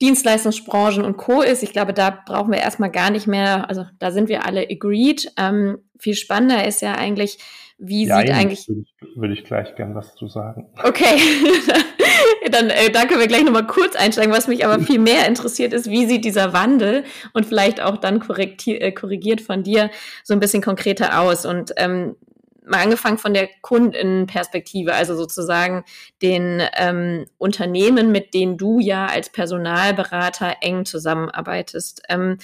Dienstleistungsbranchen 0.01 1.05
und 1.05 1.17
Co. 1.17 1.43
ist. 1.43 1.63
Ich 1.63 1.73
glaube, 1.73 1.95
da 1.95 2.11
brauchen 2.11 2.53
wir 2.53 2.59
erstmal 2.59 2.91
gar 2.91 3.11
nicht 3.11 3.27
mehr, 3.27 3.69
also 3.69 3.87
da 3.99 4.11
sind 4.11 4.29
wir 4.29 4.45
alle 4.45 4.67
agreed. 4.71 5.33
Ähm, 5.39 5.79
viel 5.99 6.15
spannender 6.15 6.67
ist 6.67 6.83
ja 6.83 6.95
eigentlich, 6.95 7.39
wie 7.79 8.07
ja, 8.07 8.21
sieht 8.21 8.31
eigentlich. 8.31 8.69
Würde 8.69 8.83
ich, 8.83 9.17
würde 9.17 9.35
ich 9.35 9.45
gleich 9.45 9.75
gern 9.77 9.95
was 9.95 10.15
zu 10.15 10.29
sagen. 10.29 10.69
Okay, 10.83 11.19
dann 12.51 12.71
äh, 12.71 12.91
da 12.91 13.07
können 13.07 13.21
wir 13.21 13.27
gleich 13.27 13.45
nochmal 13.45 13.67
kurz 13.67 13.97
einsteigen. 13.97 14.33
Was 14.33 14.49
mich 14.49 14.67
aber 14.67 14.83
viel 14.83 14.99
mehr 14.99 15.27
interessiert 15.27 15.73
ist, 15.73 15.91
wie 15.91 16.07
sieht 16.07 16.25
dieser 16.25 16.53
Wandel 16.53 17.05
und 17.33 17.47
vielleicht 17.47 17.81
auch 17.81 17.97
dann 17.97 18.23
äh, 18.67 18.93
korrigiert 18.93 19.41
von 19.41 19.63
dir 19.63 19.91
so 20.25 20.35
ein 20.35 20.41
bisschen 20.41 20.63
konkreter 20.63 21.21
aus. 21.21 21.47
Und 21.47 21.73
ähm, 21.77 22.17
mal 22.67 22.83
angefangen 22.83 23.19
von 23.19 23.33
der 23.33 23.49
Kundenperspektive, 23.63 24.95
also 24.95 25.17
sozusagen 25.17 25.85
den 26.23 26.63
ähm, 26.75 27.27
Unternehmen, 27.39 28.13
mit 28.13 28.35
denen 28.35 28.59
du 28.59 28.81
ja 28.81 29.07
als 29.07 29.31
Personalberater 29.31 30.57
eng 30.61 30.85
zusammenarbeitest. 30.85 32.03
Ähm, 32.09 32.39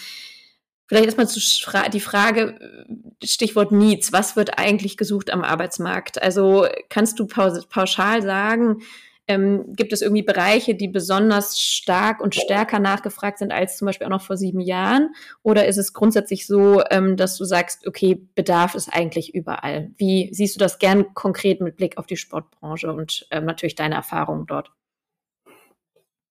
vielleicht 0.86 1.06
erstmal 1.06 1.90
die 1.90 2.00
Frage, 2.00 2.86
Stichwort 3.22 3.72
Needs, 3.72 4.12
was 4.12 4.36
wird 4.36 4.58
eigentlich 4.58 4.96
gesucht 4.96 5.30
am 5.30 5.42
Arbeitsmarkt? 5.42 6.22
Also 6.22 6.66
kannst 6.88 7.18
du 7.18 7.26
pauschal 7.26 8.22
sagen, 8.22 8.82
ähm, 9.28 9.72
gibt 9.74 9.92
es 9.92 10.02
irgendwie 10.02 10.22
Bereiche, 10.22 10.74
die 10.74 10.88
besonders 10.88 11.58
stark 11.58 12.20
und 12.20 12.34
stärker 12.34 12.78
nachgefragt 12.78 13.38
sind 13.38 13.52
als 13.52 13.76
zum 13.76 13.86
Beispiel 13.86 14.06
auch 14.06 14.10
noch 14.10 14.22
vor 14.22 14.36
sieben 14.36 14.60
Jahren? 14.60 15.14
Oder 15.42 15.66
ist 15.66 15.78
es 15.78 15.92
grundsätzlich 15.92 16.46
so, 16.46 16.82
ähm, 16.90 17.16
dass 17.16 17.36
du 17.36 17.44
sagst, 17.44 17.86
okay, 17.86 18.26
Bedarf 18.34 18.74
ist 18.74 18.88
eigentlich 18.88 19.34
überall? 19.34 19.90
Wie 19.96 20.30
siehst 20.32 20.56
du 20.56 20.58
das 20.58 20.78
gern 20.78 21.14
konkret 21.14 21.60
mit 21.60 21.76
Blick 21.76 21.98
auf 21.98 22.06
die 22.06 22.16
Sportbranche 22.16 22.92
und 22.92 23.26
ähm, 23.30 23.44
natürlich 23.44 23.74
deine 23.74 23.94
Erfahrungen 23.94 24.46
dort? 24.46 24.72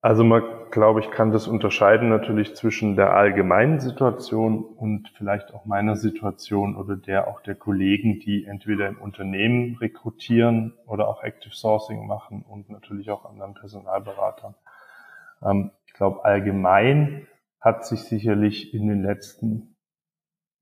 Also 0.03 0.23
man, 0.23 0.41
glaube 0.71 0.99
ich, 1.01 1.11
kann 1.11 1.31
das 1.31 1.47
unterscheiden 1.47 2.09
natürlich 2.09 2.55
zwischen 2.55 2.95
der 2.95 3.13
allgemeinen 3.13 3.79
Situation 3.79 4.63
und 4.63 5.09
vielleicht 5.15 5.53
auch 5.53 5.65
meiner 5.65 5.95
Situation 5.95 6.75
oder 6.75 6.95
der 6.95 7.27
auch 7.27 7.39
der 7.41 7.53
Kollegen, 7.53 8.19
die 8.19 8.45
entweder 8.45 8.87
im 8.87 8.97
Unternehmen 8.97 9.75
rekrutieren 9.75 10.73
oder 10.87 11.07
auch 11.07 11.21
Active 11.21 11.53
Sourcing 11.53 12.07
machen 12.07 12.43
und 12.47 12.71
natürlich 12.71 13.11
auch 13.11 13.25
anderen 13.25 13.53
Personalberatern. 13.53 14.55
Ähm, 15.43 15.69
ich 15.85 15.93
glaube, 15.93 16.25
allgemein 16.25 17.27
hat 17.59 17.85
sich 17.85 18.01
sicherlich 18.01 18.73
in 18.73 18.87
den 18.87 19.03
letzten 19.03 19.75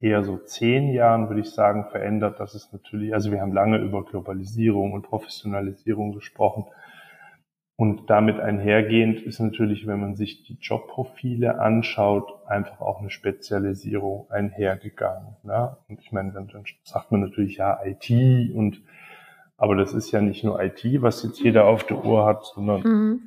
eher 0.02 0.24
so 0.24 0.38
zehn 0.38 0.92
Jahren, 0.92 1.30
würde 1.30 1.42
ich 1.42 1.52
sagen, 1.52 1.86
verändert, 1.92 2.42
dass 2.42 2.56
es 2.56 2.74
natürlich, 2.74 3.14
also 3.14 3.32
wir 3.32 3.40
haben 3.40 3.54
lange 3.54 3.78
über 3.78 4.04
Globalisierung 4.04 4.92
und 4.92 5.04
Professionalisierung 5.04 6.12
gesprochen. 6.12 6.66
Und 7.80 8.10
damit 8.10 8.42
einhergehend 8.42 9.22
ist 9.22 9.40
natürlich, 9.40 9.88
wenn 9.88 10.02
man 10.02 10.18
sich 10.18 10.44
die 10.44 10.58
Jobprofile 10.60 11.62
anschaut, 11.62 12.46
einfach 12.46 12.82
auch 12.82 13.00
eine 13.00 13.10
Spezialisierung 13.10 14.30
einhergegangen. 14.30 15.38
Ne? 15.44 15.78
Und 15.88 16.02
ich 16.02 16.12
meine, 16.12 16.34
dann, 16.34 16.50
dann 16.50 16.66
sagt 16.84 17.10
man 17.14 17.22
natürlich 17.22 17.56
ja 17.56 17.80
IT 17.86 18.54
und 18.54 18.82
aber 19.56 19.78
das 19.78 19.94
ist 19.94 20.12
ja 20.12 20.20
nicht 20.20 20.44
nur 20.44 20.62
IT, 20.62 20.84
was 21.02 21.24
jetzt 21.24 21.40
jeder 21.40 21.68
auf 21.68 21.86
der 21.86 22.04
Uhr 22.04 22.26
hat, 22.26 22.44
sondern 22.44 22.82
mhm. 22.82 23.22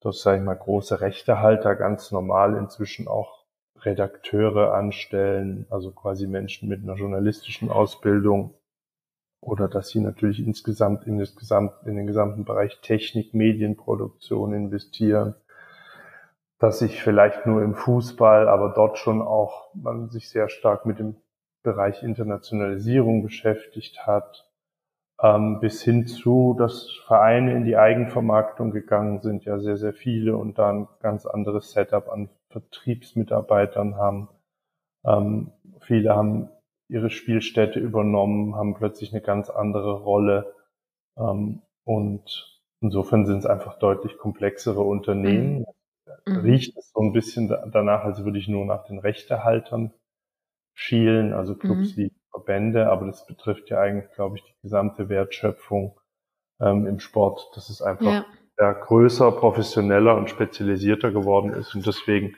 das 0.00 0.22
sage 0.22 0.38
ich 0.38 0.42
mal 0.42 0.54
große 0.54 1.02
Rechtehalter 1.02 1.74
ganz 1.74 2.10
normal 2.10 2.56
inzwischen 2.56 3.08
auch 3.08 3.44
Redakteure 3.82 4.72
anstellen, 4.72 5.66
also 5.68 5.90
quasi 5.90 6.26
Menschen 6.26 6.70
mit 6.70 6.82
einer 6.82 6.96
journalistischen 6.96 7.70
Ausbildung 7.70 8.54
oder 9.40 9.68
dass 9.68 9.88
sie 9.88 10.00
natürlich 10.00 10.44
insgesamt 10.44 11.06
in, 11.06 11.18
das 11.18 11.36
Gesamt, 11.36 11.72
in 11.86 11.96
den 11.96 12.06
gesamten 12.06 12.44
Bereich 12.44 12.80
Technik, 12.80 13.34
Medienproduktion 13.34 14.52
investieren, 14.52 15.34
dass 16.58 16.80
sich 16.80 17.02
vielleicht 17.02 17.46
nur 17.46 17.62
im 17.62 17.74
Fußball, 17.74 18.48
aber 18.48 18.72
dort 18.74 18.98
schon 18.98 19.22
auch 19.22 19.72
man 19.74 20.10
sich 20.10 20.28
sehr 20.28 20.48
stark 20.48 20.86
mit 20.86 20.98
dem 20.98 21.16
Bereich 21.62 22.02
Internationalisierung 22.02 23.22
beschäftigt 23.22 24.06
hat, 24.06 24.48
ähm, 25.22 25.60
bis 25.60 25.82
hin 25.82 26.06
zu, 26.06 26.54
dass 26.58 26.90
Vereine 27.06 27.54
in 27.54 27.64
die 27.64 27.76
Eigenvermarktung 27.76 28.70
gegangen 28.70 29.20
sind, 29.20 29.44
ja 29.44 29.58
sehr, 29.58 29.76
sehr 29.76 29.92
viele 29.92 30.36
und 30.36 30.58
da 30.58 30.70
ein 30.70 30.88
ganz 31.00 31.26
anderes 31.26 31.72
Setup 31.72 32.08
an 32.08 32.28
Vertriebsmitarbeitern 32.50 33.96
haben. 33.96 34.28
Ähm, 35.04 35.52
viele 35.80 36.14
haben 36.14 36.50
ihre 36.88 37.10
Spielstätte 37.10 37.78
übernommen, 37.78 38.56
haben 38.56 38.74
plötzlich 38.74 39.12
eine 39.12 39.20
ganz 39.20 39.50
andere 39.50 39.92
Rolle. 39.92 40.54
Ähm, 41.16 41.62
und 41.84 42.60
insofern 42.80 43.26
sind 43.26 43.38
es 43.38 43.46
einfach 43.46 43.78
deutlich 43.78 44.18
komplexere 44.18 44.80
Unternehmen. 44.80 45.64
Mhm. 46.26 46.34
mhm. 46.34 46.40
Riecht 46.40 46.76
es 46.76 46.90
so 46.92 47.00
ein 47.00 47.12
bisschen 47.12 47.48
danach, 47.72 48.04
als 48.04 48.24
würde 48.24 48.38
ich 48.38 48.48
nur 48.48 48.64
nach 48.64 48.84
den 48.84 48.98
Rechtehaltern 48.98 49.92
schielen, 50.74 51.32
also 51.32 51.54
Clubs 51.54 51.96
mhm. 51.96 52.02
wie 52.02 52.12
Verbände, 52.30 52.88
aber 52.88 53.06
das 53.06 53.26
betrifft 53.26 53.68
ja 53.70 53.80
eigentlich, 53.80 54.10
glaube 54.12 54.36
ich, 54.36 54.44
die 54.44 54.54
gesamte 54.62 55.08
Wertschöpfung 55.08 55.98
ähm, 56.60 56.86
im 56.86 57.00
Sport, 57.00 57.50
dass 57.54 57.68
es 57.68 57.82
einfach 57.82 58.12
ja. 58.12 58.26
ja. 58.58 58.72
größer, 58.72 59.32
professioneller 59.32 60.16
und 60.16 60.30
spezialisierter 60.30 61.10
geworden 61.10 61.52
ist 61.52 61.74
und 61.74 61.86
deswegen, 61.86 62.36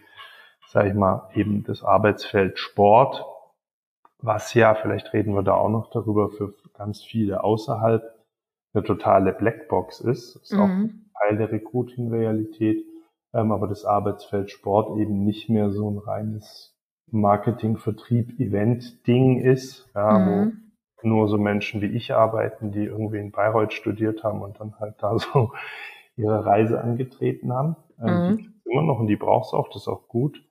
sage 0.69 0.89
ich 0.89 0.95
mal, 0.95 1.29
eben 1.35 1.65
das 1.65 1.83
Arbeitsfeld 1.83 2.59
Sport 2.59 3.25
was 4.23 4.55
ja, 4.55 4.75
vielleicht 4.75 5.13
reden 5.13 5.35
wir 5.35 5.43
da 5.43 5.55
auch 5.55 5.69
noch 5.69 5.91
darüber, 5.91 6.31
für 6.31 6.55
ganz 6.75 7.03
viele 7.03 7.43
außerhalb 7.45 8.03
eine 8.73 8.85
totale 8.85 9.33
Blackbox 9.33 10.01
ist. 10.01 10.37
Das 10.37 10.43
ist 10.43 10.53
mhm. 10.53 10.61
auch 10.61 11.21
Teil 11.21 11.37
der 11.39 11.53
Recruiting-Realität. 11.53 12.85
Ähm, 13.33 13.53
aber 13.53 13.69
das 13.69 13.85
Arbeitsfeld 13.85 14.51
Sport 14.51 14.99
eben 14.99 15.25
nicht 15.25 15.49
mehr 15.49 15.71
so 15.71 15.91
ein 15.91 15.99
reines 15.99 16.77
Marketing, 17.11 17.77
Vertrieb, 17.77 18.39
Event-Ding 18.39 19.41
ist, 19.41 19.89
ja, 19.95 20.19
mhm. 20.19 20.53
wo 21.03 21.09
nur 21.09 21.29
so 21.29 21.39
Menschen 21.39 21.81
wie 21.81 21.87
ich 21.87 22.13
arbeiten, 22.13 22.73
die 22.73 22.85
irgendwie 22.85 23.19
in 23.19 23.31
Bayreuth 23.31 23.73
studiert 23.73 24.23
haben 24.23 24.43
und 24.43 24.61
dann 24.61 24.79
halt 24.79 24.97
da 24.99 25.19
so 25.19 25.53
ihre 26.17 26.45
Reise 26.45 26.81
angetreten 26.81 27.53
haben. 27.53 27.77
Ähm, 28.03 28.31
mhm. 28.31 28.37
Die 28.39 28.71
immer 28.71 28.83
noch 28.83 29.01
und 29.01 29.07
die 29.07 29.17
brauchst 29.17 29.55
auch, 29.55 29.69
das 29.69 29.83
ist 29.83 29.89
auch 29.89 30.09
gut. 30.09 30.43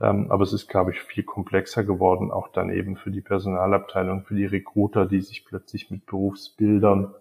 Ähm, 0.00 0.30
aber 0.30 0.44
es 0.44 0.52
ist, 0.52 0.68
glaube 0.68 0.92
ich, 0.92 1.00
viel 1.00 1.24
komplexer 1.24 1.84
geworden, 1.84 2.30
auch 2.30 2.48
dann 2.48 2.70
eben 2.70 2.96
für 2.96 3.10
die 3.10 3.20
Personalabteilung, 3.20 4.24
für 4.24 4.34
die 4.34 4.46
Recruiter, 4.46 5.06
die 5.06 5.20
sich 5.20 5.44
plötzlich 5.44 5.90
mit 5.90 6.06
Berufsbildern 6.06 7.14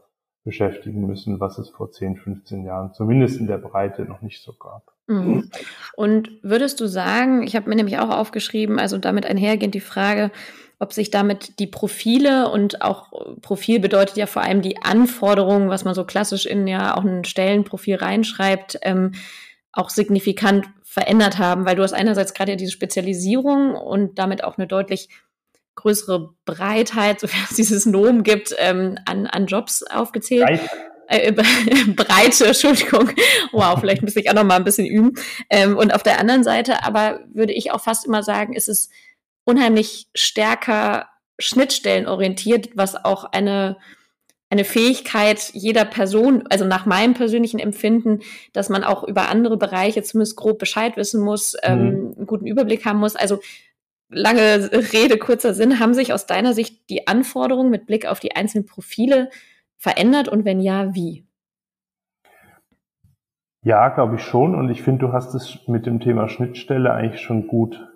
beschäftigen 0.46 1.06
müssen, 1.06 1.40
was 1.40 1.58
es 1.58 1.70
vor 1.70 1.92
10, 1.92 2.18
15 2.18 2.64
Jahren 2.64 2.94
zumindest 2.94 3.40
in 3.40 3.48
der 3.48 3.58
Breite 3.58 4.04
noch 4.04 4.22
nicht 4.22 4.42
so 4.42 4.54
gab. 4.54 4.94
Mhm. 5.08 5.50
Und 5.96 6.32
würdest 6.42 6.80
du 6.80 6.88
sagen, 6.88 7.44
ich 7.44 7.56
habe 7.56 7.68
mir 7.68 7.76
nämlich 7.76 8.00
auch 8.00 8.10
aufgeschrieben, 8.10 8.80
also 8.80 8.98
damit 8.98 9.26
einhergehend 9.26 9.76
die 9.76 9.82
Frage, 9.82 10.32
ob 10.80 10.94
sich 10.94 11.12
damit 11.12 11.60
die 11.60 11.68
Profile 11.68 12.50
und 12.50 12.82
auch 12.82 13.12
Profil 13.42 13.82
bedeutet 13.82 14.16
ja 14.16 14.28
vor 14.28 14.42
allem 14.42 14.62
die 14.62 14.82
Anforderungen, 14.82 15.70
was 15.70 15.84
man 15.84 15.94
so 15.94 16.06
klassisch 16.06 16.46
in 16.46 16.68
ja 16.68 16.96
auch 16.96 17.04
ein 17.04 17.26
Stellenprofil 17.26 17.96
reinschreibt, 17.96 18.80
ähm, 18.84 19.12
auch 19.74 19.90
signifikant 19.90 20.70
verändert 20.90 21.38
haben, 21.38 21.66
weil 21.66 21.76
du 21.76 21.84
hast 21.84 21.94
einerseits 21.94 22.34
gerade 22.34 22.54
ja 22.54 22.56
diese 22.56 22.72
Spezialisierung 22.72 23.76
und 23.76 24.18
damit 24.18 24.44
auch 24.44 24.58
eine 24.58 24.66
deutlich 24.66 25.10
größere 25.76 26.34
Breitheit, 26.46 27.20
sofern 27.20 27.46
es 27.48 27.56
dieses 27.56 27.86
Nomen 27.86 28.24
gibt, 28.24 28.56
ähm, 28.58 28.98
an, 29.06 29.28
an 29.28 29.46
Jobs 29.46 29.84
aufgezählt. 29.84 30.48
Breite. 30.48 30.70
Äh, 31.08 31.32
Breite, 31.96 32.48
Entschuldigung. 32.48 33.12
Wow, 33.52 33.80
vielleicht 33.80 34.02
müsste 34.02 34.20
ich 34.20 34.30
auch 34.32 34.34
noch 34.34 34.44
mal 34.44 34.56
ein 34.56 34.64
bisschen 34.64 34.88
üben. 34.88 35.14
Ähm, 35.52 35.78
und 35.78 35.94
auf 35.94 36.02
der 36.02 36.20
anderen 36.20 36.44
Seite 36.44 36.84
aber 36.84 37.20
würde 37.32 37.54
ich 37.54 37.72
auch 37.72 37.82
fast 37.82 38.06
immer 38.06 38.24
sagen, 38.24 38.54
ist 38.54 38.68
es 38.68 38.90
unheimlich 39.44 40.08
stärker 40.16 41.08
schnittstellenorientiert, 41.40 42.70
was 42.76 42.96
auch 42.96 43.26
eine 43.26 43.78
eine 44.50 44.64
Fähigkeit 44.64 45.52
jeder 45.54 45.86
Person, 45.86 46.44
also 46.50 46.66
nach 46.66 46.86
meinem 46.86 47.14
persönlichen 47.14 47.60
Empfinden, 47.60 48.20
dass 48.52 48.70
man 48.70 48.84
auch 48.84 49.04
über 49.04 49.30
andere 49.30 49.58
Bereiche 49.58 50.02
zumindest 50.02 50.38
grob 50.38 50.58
Bescheid 50.58 50.98
wissen 50.98 51.22
muss, 51.22 51.56
ähm, 51.64 51.80
mhm. 51.80 51.88
ähm, 51.88 52.14
einen 52.18 52.28
guten 52.28 52.48
Überblick 52.48 52.86
haben 52.86 53.00
muss. 53.00 53.16
Also 53.16 53.40
lange 54.10 54.72
Rede, 54.94 55.18
kurzer 55.18 55.54
Sinn, 55.54 55.80
haben 55.80 55.94
sich 55.94 56.14
aus 56.14 56.26
deiner 56.26 56.54
Sicht 56.54 56.90
die 56.90 57.08
Anforderungen 57.08 57.70
mit 57.70 57.86
Blick 57.86 58.08
auf 58.08 58.20
die 58.20 58.36
einzelnen 58.36 58.66
Profile 58.66 59.30
verändert 59.78 60.28
und 60.28 60.46
wenn 60.46 60.60
ja, 60.60 60.94
wie? 60.96 61.26
Ja, 63.62 63.90
glaube 63.90 64.16
ich 64.16 64.22
schon. 64.22 64.56
Und 64.56 64.70
ich 64.70 64.82
finde, 64.82 65.06
du 65.06 65.14
hast 65.14 65.36
es 65.36 65.60
mit 65.68 65.86
dem 65.86 66.00
Thema 66.00 66.28
Schnittstelle 66.28 66.92
eigentlich 66.92 67.22
schon 67.22 67.48
gut, 67.48 67.88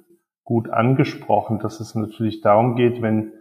gut 0.43 0.69
angesprochen, 0.69 1.59
dass 1.59 1.79
es 1.79 1.95
natürlich 1.95 2.41
darum 2.41 2.75
geht, 2.75 3.01
wenn, 3.01 3.31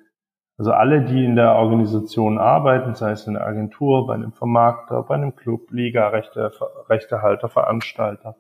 also 0.63 0.75
alle, 0.75 1.03
die 1.03 1.25
in 1.25 1.35
der 1.35 1.57
Organisation 1.57 2.39
arbeiten, 2.39 2.95
sei 2.95 3.11
es 3.11 3.27
in 3.27 3.35
der 3.35 3.45
Agentur, 3.45 4.07
bei 4.07 4.15
einem 4.15 4.31
Vermarkter, 4.31 5.03
bei 5.03 5.17
einem 5.17 5.35
Club, 5.35 5.73
Liga, 5.73 6.07
Rechte, 6.07 6.53
Rechtehalter, 6.89 7.49
Veranstalter, 7.49 8.37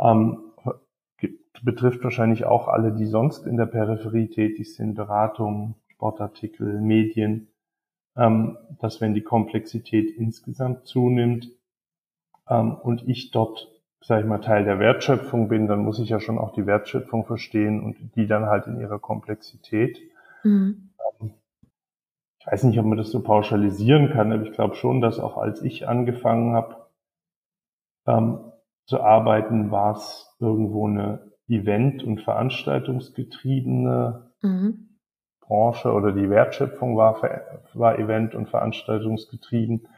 ähm, 0.00 0.38
betrifft 1.62 2.02
wahrscheinlich 2.02 2.46
auch 2.46 2.68
alle, 2.68 2.92
die 2.92 3.04
sonst 3.04 3.46
in 3.46 3.58
der 3.58 3.66
Peripherie 3.66 4.28
tätig 4.28 4.74
sind, 4.74 4.94
Beratung, 4.94 5.74
Sportartikel, 5.88 6.80
Medien, 6.80 7.48
ähm, 8.16 8.56
dass 8.80 9.02
wenn 9.02 9.12
die 9.12 9.22
Komplexität 9.22 10.16
insgesamt 10.16 10.86
zunimmt 10.86 11.50
ähm, 12.48 12.76
und 12.76 13.06
ich 13.06 13.30
dort, 13.30 13.68
sage 14.00 14.22
ich 14.22 14.26
mal, 14.26 14.38
Teil 14.38 14.64
der 14.64 14.78
Wertschöpfung 14.78 15.48
bin, 15.48 15.66
dann 15.66 15.80
muss 15.80 15.98
ich 15.98 16.08
ja 16.08 16.18
schon 16.18 16.38
auch 16.38 16.54
die 16.54 16.64
Wertschöpfung 16.64 17.26
verstehen 17.26 17.82
und 17.82 18.16
die 18.16 18.26
dann 18.26 18.46
halt 18.46 18.68
in 18.68 18.80
ihrer 18.80 18.98
Komplexität. 18.98 20.00
Mhm. 20.42 20.85
Ich 22.38 22.46
weiß 22.46 22.64
nicht, 22.64 22.78
ob 22.78 22.86
man 22.86 22.98
das 22.98 23.10
so 23.10 23.22
pauschalisieren 23.22 24.10
kann, 24.10 24.32
aber 24.32 24.44
ich 24.44 24.52
glaube 24.52 24.76
schon, 24.76 25.00
dass 25.00 25.18
auch 25.18 25.36
als 25.36 25.62
ich 25.62 25.88
angefangen 25.88 26.54
habe 26.54 26.86
ähm, 28.06 28.52
zu 28.86 29.00
arbeiten, 29.00 29.70
war 29.70 29.96
es 29.96 30.36
irgendwo 30.38 30.86
eine 30.86 31.32
Event- 31.48 32.04
und 32.04 32.22
Veranstaltungsgetriebene 32.22 34.30
mhm. 34.42 34.98
Branche 35.40 35.92
oder 35.92 36.12
die 36.12 36.30
Wertschöpfung 36.30 36.96
war, 36.96 37.20
war 37.74 37.98
Event- 37.98 38.34
und 38.34 38.48
Veranstaltungsgetrieben, 38.48 39.88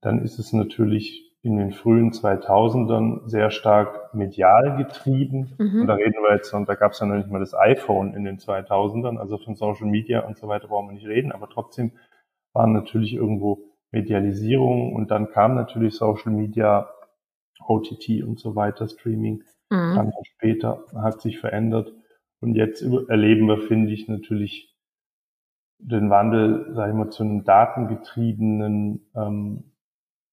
dann 0.00 0.22
ist 0.22 0.38
es 0.38 0.52
natürlich 0.52 1.31
in 1.42 1.56
den 1.56 1.72
frühen 1.72 2.12
2000ern 2.12 3.28
sehr 3.28 3.50
stark 3.50 4.14
medial 4.14 4.76
getrieben. 4.76 5.54
Mhm. 5.58 5.82
Und 5.82 5.86
da 5.88 5.94
reden 5.94 6.22
wir 6.22 6.34
jetzt, 6.34 6.52
und 6.54 6.68
da 6.68 6.74
gab 6.74 6.92
es 6.92 7.00
ja 7.00 7.06
noch 7.06 7.16
nicht 7.16 7.30
mal 7.30 7.40
das 7.40 7.54
iPhone 7.54 8.14
in 8.14 8.24
den 8.24 8.38
2000ern, 8.38 9.18
also 9.18 9.38
von 9.38 9.56
Social 9.56 9.88
Media 9.88 10.20
und 10.20 10.36
so 10.38 10.48
weiter 10.48 10.68
brauchen 10.68 10.88
wir 10.88 10.94
nicht 10.94 11.06
reden, 11.06 11.32
aber 11.32 11.48
trotzdem 11.48 11.92
waren 12.52 12.72
natürlich 12.72 13.14
irgendwo 13.14 13.64
Medialisierung 13.90 14.94
und 14.94 15.10
dann 15.10 15.30
kam 15.30 15.54
natürlich 15.54 15.96
Social 15.96 16.32
Media, 16.32 16.88
OTT 17.66 18.22
und 18.22 18.38
so 18.38 18.56
weiter, 18.56 18.88
Streaming 18.88 19.42
Mhm. 19.72 19.94
Dann 19.94 20.12
später 20.36 20.84
hat 20.94 21.22
sich 21.22 21.38
verändert. 21.38 21.92
Und 22.40 22.54
jetzt 22.56 22.82
erleben 22.82 23.46
wir, 23.46 23.58
finde 23.58 23.92
ich, 23.92 24.06
natürlich 24.06 24.76
den 25.78 26.10
Wandel, 26.10 26.74
sage 26.74 26.92
ich 26.92 26.98
mal, 26.98 27.10
zu 27.10 27.22
einem 27.22 27.44
datengetriebenen 27.44 29.10
ähm, 29.16 29.71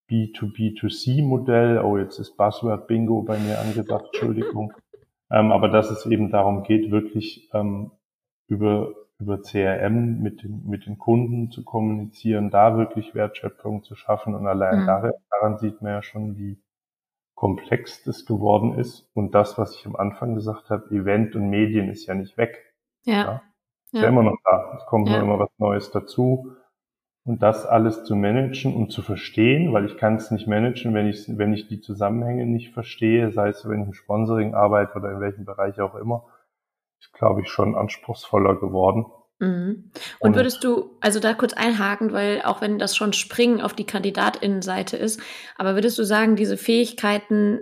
B2B2C-Modell. 0.09 1.79
Oh, 1.79 1.97
jetzt 1.97 2.19
ist 2.19 2.37
Buzzword 2.37 2.87
Bingo 2.87 3.21
bei 3.21 3.37
mir 3.37 3.59
angesagt, 3.59 4.07
Entschuldigung. 4.13 4.73
Ähm, 5.31 5.51
aber 5.51 5.69
dass 5.69 5.91
es 5.91 6.07
eben 6.07 6.31
darum 6.31 6.63
geht, 6.63 6.89
wirklich 6.89 7.51
ähm, 7.53 7.91
über, 8.47 8.95
über 9.19 9.39
CRM 9.39 10.23
mit 10.23 10.41
den, 10.41 10.67
mit 10.67 10.87
den 10.87 10.97
Kunden 10.97 11.51
zu 11.51 11.63
kommunizieren, 11.63 12.49
da 12.49 12.75
wirklich 12.75 13.13
Wertschöpfung 13.13 13.83
zu 13.83 13.93
schaffen. 13.93 14.33
Und 14.33 14.47
allein 14.47 14.81
mhm. 14.81 14.85
daran, 14.87 15.11
daran 15.29 15.57
sieht 15.59 15.83
man 15.83 15.91
ja 15.91 16.01
schon, 16.01 16.35
wie, 16.35 16.57
komplex 17.39 18.03
das 18.03 18.25
geworden 18.25 18.77
ist. 18.77 19.09
Und 19.13 19.33
das, 19.33 19.57
was 19.57 19.73
ich 19.73 19.85
am 19.85 19.95
Anfang 19.95 20.35
gesagt 20.35 20.69
habe, 20.69 20.93
Event 20.93 21.37
und 21.37 21.49
Medien 21.49 21.87
ist 21.87 22.05
ja 22.05 22.13
nicht 22.13 22.37
weg. 22.37 22.75
Ja. 23.05 23.13
ja. 23.13 23.41
Ist 23.93 24.01
ja 24.03 24.09
immer 24.09 24.23
noch 24.23 24.35
da. 24.43 24.75
Es 24.77 24.85
kommt 24.87 25.07
ja. 25.07 25.13
nur 25.13 25.23
immer 25.23 25.39
was 25.39 25.49
Neues 25.57 25.89
dazu. 25.89 26.51
Und 27.29 27.43
das 27.43 27.67
alles 27.67 28.05
zu 28.05 28.15
managen 28.15 28.73
und 28.73 28.91
zu 28.91 29.03
verstehen, 29.03 29.71
weil 29.71 29.85
ich 29.85 29.97
kann 29.97 30.15
es 30.15 30.31
nicht 30.31 30.47
managen, 30.47 30.95
wenn 30.95 31.05
ich, 31.05 31.25
wenn 31.27 31.53
ich 31.53 31.67
die 31.67 31.79
Zusammenhänge 31.79 32.47
nicht 32.47 32.73
verstehe, 32.73 33.31
sei 33.31 33.49
es, 33.49 33.69
wenn 33.69 33.81
ich 33.81 33.87
im 33.89 33.93
Sponsoring 33.93 34.55
arbeite 34.55 34.97
oder 34.97 35.11
in 35.11 35.19
welchem 35.19 35.45
Bereich 35.45 35.79
auch 35.79 35.93
immer, 35.93 36.25
ist, 36.99 37.13
glaube 37.13 37.41
ich, 37.41 37.47
schon 37.49 37.75
anspruchsvoller 37.75 38.55
geworden. 38.55 39.05
Mhm. 39.37 39.91
Und 40.17 40.35
würdest 40.35 40.63
du, 40.63 40.97
also 41.01 41.19
da 41.19 41.35
kurz 41.35 41.53
einhaken, 41.53 42.13
weil 42.13 42.41
auch 42.41 42.61
wenn 42.61 42.79
das 42.79 42.95
schon 42.95 43.13
Springen 43.13 43.61
auf 43.61 43.73
die 43.73 43.85
Kandidatinnenseite 43.85 44.97
ist, 44.97 45.21
aber 45.55 45.75
würdest 45.75 45.99
du 45.99 46.03
sagen, 46.05 46.35
diese 46.35 46.57
Fähigkeiten 46.57 47.59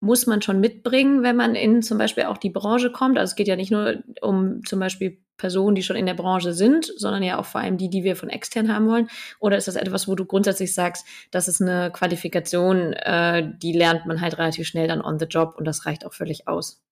muss 0.00 0.26
man 0.26 0.42
schon 0.42 0.60
mitbringen, 0.60 1.22
wenn 1.22 1.36
man 1.36 1.54
in 1.54 1.80
zum 1.80 1.96
Beispiel 1.96 2.24
auch 2.24 2.36
die 2.36 2.50
Branche 2.50 2.92
kommt? 2.92 3.16
Also 3.16 3.30
es 3.30 3.36
geht 3.36 3.48
ja 3.48 3.56
nicht 3.56 3.72
nur 3.72 4.02
um 4.20 4.62
zum 4.66 4.78
Beispiel 4.78 5.24
Personen, 5.36 5.74
die 5.74 5.82
schon 5.82 5.96
in 5.96 6.06
der 6.06 6.14
Branche 6.14 6.52
sind, 6.52 6.86
sondern 6.96 7.22
ja 7.22 7.38
auch 7.38 7.44
vor 7.44 7.60
allem 7.60 7.76
die, 7.76 7.90
die 7.90 8.04
wir 8.04 8.16
von 8.16 8.28
extern 8.28 8.72
haben 8.72 8.88
wollen. 8.88 9.08
Oder 9.38 9.56
ist 9.56 9.68
das 9.68 9.76
etwas, 9.76 10.08
wo 10.08 10.14
du 10.14 10.24
grundsätzlich 10.24 10.74
sagst, 10.74 11.06
das 11.30 11.48
ist 11.48 11.60
eine 11.60 11.90
Qualifikation, 11.92 12.92
äh, 12.94 13.52
die 13.62 13.72
lernt 13.72 14.06
man 14.06 14.20
halt 14.20 14.38
relativ 14.38 14.66
schnell 14.66 14.88
dann 14.88 15.02
on 15.02 15.18
the 15.18 15.26
job 15.26 15.54
und 15.56 15.66
das 15.66 15.86
reicht 15.86 16.06
auch 16.06 16.12
völlig 16.12 16.48
aus? 16.48 16.82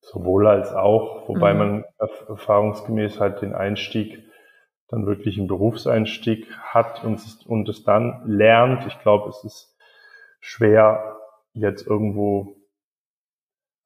Sowohl 0.00 0.46
als 0.46 0.72
auch, 0.72 1.28
wobei 1.28 1.52
mhm. 1.52 1.58
man 1.58 1.84
erfahrungsgemäß 2.28 3.20
halt 3.20 3.42
den 3.42 3.54
Einstieg 3.54 4.24
dann 4.88 5.06
wirklich 5.06 5.38
einen 5.38 5.46
Berufseinstieg 5.46 6.46
hat 6.62 7.04
und, 7.04 7.20
und 7.46 7.68
es 7.68 7.84
dann 7.84 8.22
lernt. 8.26 8.86
Ich 8.86 8.98
glaube, 8.98 9.28
es 9.28 9.44
ist 9.44 9.76
schwer, 10.40 11.16
jetzt 11.52 11.86
irgendwo 11.86 12.56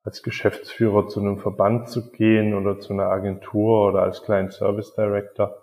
als 0.04 0.22
Geschäftsführer 0.22 1.08
zu 1.08 1.20
einem 1.20 1.38
Verband 1.38 1.88
zu 1.88 2.10
gehen 2.10 2.54
oder 2.54 2.78
zu 2.78 2.92
einer 2.92 3.06
Agentur 3.06 3.88
oder 3.88 4.02
als 4.02 4.22
kleinen 4.22 4.50
Service 4.50 4.94
Director 4.94 5.56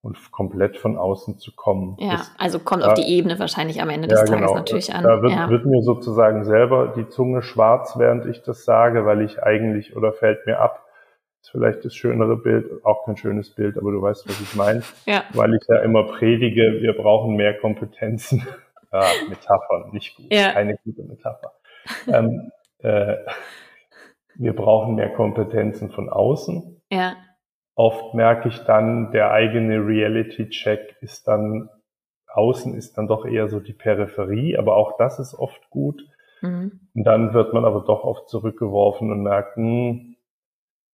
und 0.00 0.32
komplett 0.32 0.76
von 0.76 0.96
außen 0.96 1.38
zu 1.38 1.54
kommen. 1.54 1.96
Ja, 1.98 2.12
das, 2.12 2.32
also 2.38 2.58
kommt 2.58 2.82
da, 2.82 2.88
auf 2.88 2.94
die 2.94 3.06
Ebene 3.06 3.38
wahrscheinlich 3.38 3.80
am 3.80 3.90
Ende 3.90 4.08
des 4.08 4.20
ja, 4.20 4.26
Tages 4.26 4.48
genau. 4.48 4.54
natürlich 4.54 4.94
an. 4.94 5.02
Da 5.02 5.22
wird, 5.22 5.32
ja. 5.32 5.48
wird, 5.48 5.66
mir 5.66 5.82
sozusagen 5.82 6.44
selber 6.44 6.92
die 6.96 7.08
Zunge 7.08 7.42
schwarz, 7.42 7.94
während 7.98 8.26
ich 8.26 8.42
das 8.42 8.64
sage, 8.64 9.06
weil 9.06 9.22
ich 9.22 9.42
eigentlich, 9.42 9.96
oder 9.96 10.12
fällt 10.12 10.46
mir 10.46 10.60
ab, 10.60 10.86
ist 11.42 11.50
vielleicht 11.50 11.84
das 11.84 11.94
schönere 11.94 12.36
Bild, 12.36 12.84
auch 12.84 13.04
kein 13.04 13.18
schönes 13.18 13.54
Bild, 13.54 13.76
aber 13.76 13.92
du 13.92 14.00
weißt, 14.00 14.26
was 14.28 14.40
ich 14.40 14.54
meine, 14.54 14.82
ja. 15.04 15.24
weil 15.34 15.54
ich 15.54 15.62
ja 15.68 15.80
immer 15.80 16.04
predige, 16.04 16.80
wir 16.80 16.94
brauchen 16.94 17.36
mehr 17.36 17.58
Kompetenzen. 17.58 18.46
ja, 18.92 19.04
Metaphern, 19.28 19.90
nicht 19.92 20.16
gut, 20.16 20.26
ja. 20.32 20.52
keine 20.52 20.76
gute 20.84 21.02
Metapher. 21.02 21.52
ähm, 22.08 22.50
äh, 22.78 23.16
wir 24.36 24.54
brauchen 24.54 24.94
mehr 24.94 25.12
Kompetenzen 25.12 25.90
von 25.90 26.08
außen. 26.08 26.82
Ja 26.90 27.16
oft 27.74 28.14
merke 28.14 28.48
ich 28.48 28.58
dann, 28.60 29.10
der 29.12 29.30
eigene 29.30 29.84
Reality-Check 29.84 30.96
ist 31.00 31.26
dann, 31.26 31.68
außen 32.28 32.74
ist 32.74 32.96
dann 32.96 33.08
doch 33.08 33.26
eher 33.26 33.48
so 33.48 33.60
die 33.60 33.72
Peripherie, 33.72 34.56
aber 34.56 34.76
auch 34.76 34.96
das 34.96 35.18
ist 35.18 35.34
oft 35.34 35.70
gut. 35.70 36.00
Mhm. 36.40 36.80
Und 36.94 37.04
dann 37.04 37.34
wird 37.34 37.52
man 37.52 37.64
aber 37.64 37.80
doch 37.80 38.04
oft 38.04 38.28
zurückgeworfen 38.28 39.10
und 39.10 39.22
merkt, 39.22 39.56
hm, 39.56 40.16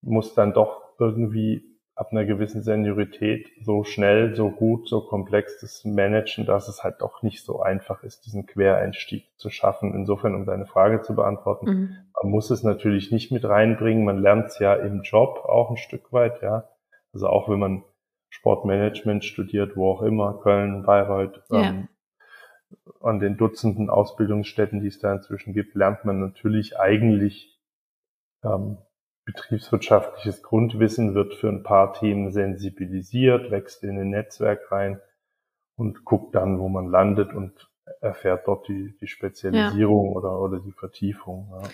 muss 0.02 0.34
dann 0.34 0.52
doch 0.52 0.82
irgendwie 0.98 1.69
ab 2.00 2.12
einer 2.12 2.24
gewissen 2.24 2.62
Seniorität 2.62 3.52
so 3.60 3.84
schnell, 3.84 4.34
so 4.34 4.50
gut, 4.50 4.88
so 4.88 5.02
komplex 5.02 5.60
das 5.60 5.84
managen, 5.84 6.46
dass 6.46 6.66
es 6.66 6.82
halt 6.82 7.02
doch 7.02 7.22
nicht 7.22 7.44
so 7.44 7.60
einfach 7.60 8.02
ist, 8.04 8.24
diesen 8.24 8.46
Quereinstieg 8.46 9.26
zu 9.36 9.50
schaffen. 9.50 9.92
Insofern, 9.94 10.34
um 10.34 10.46
deine 10.46 10.64
Frage 10.64 11.02
zu 11.02 11.14
beantworten, 11.14 11.66
mhm. 11.66 11.96
man 12.22 12.30
muss 12.30 12.50
es 12.50 12.62
natürlich 12.62 13.12
nicht 13.12 13.30
mit 13.32 13.44
reinbringen. 13.44 14.06
Man 14.06 14.16
lernt 14.16 14.46
es 14.46 14.58
ja 14.58 14.72
im 14.76 15.02
Job 15.02 15.44
auch 15.44 15.68
ein 15.68 15.76
Stück 15.76 16.10
weit, 16.10 16.40
ja. 16.40 16.70
Also 17.12 17.26
auch 17.26 17.50
wenn 17.50 17.58
man 17.58 17.84
Sportmanagement 18.30 19.22
studiert, 19.22 19.76
wo 19.76 19.90
auch 19.90 20.00
immer, 20.00 20.40
Köln, 20.40 20.84
Bayreuth, 20.84 21.42
ja. 21.50 21.68
ähm, 21.68 21.88
an 23.02 23.20
den 23.20 23.36
Dutzenden 23.36 23.90
Ausbildungsstätten, 23.90 24.80
die 24.80 24.88
es 24.88 25.00
da 25.00 25.12
inzwischen 25.12 25.52
gibt, 25.52 25.74
lernt 25.74 26.06
man 26.06 26.18
natürlich 26.18 26.78
eigentlich 26.78 27.60
ähm, 28.42 28.78
betriebswirtschaftliches 29.32 30.42
Grundwissen 30.42 31.14
wird 31.14 31.34
für 31.34 31.48
ein 31.48 31.62
paar 31.62 31.92
Themen 31.94 32.32
sensibilisiert, 32.32 33.50
wächst 33.50 33.82
in 33.82 33.98
ein 33.98 34.10
Netzwerk 34.10 34.70
rein 34.70 35.00
und 35.76 36.04
guckt 36.04 36.34
dann, 36.34 36.58
wo 36.58 36.68
man 36.68 36.88
landet 36.88 37.32
und 37.32 37.68
erfährt 38.00 38.46
dort 38.46 38.68
die, 38.68 38.94
die 39.00 39.06
Spezialisierung 39.06 40.10
ja. 40.10 40.16
oder, 40.16 40.40
oder 40.40 40.60
die 40.60 40.72
Vertiefung. 40.72 41.48
Ja. 41.52 41.68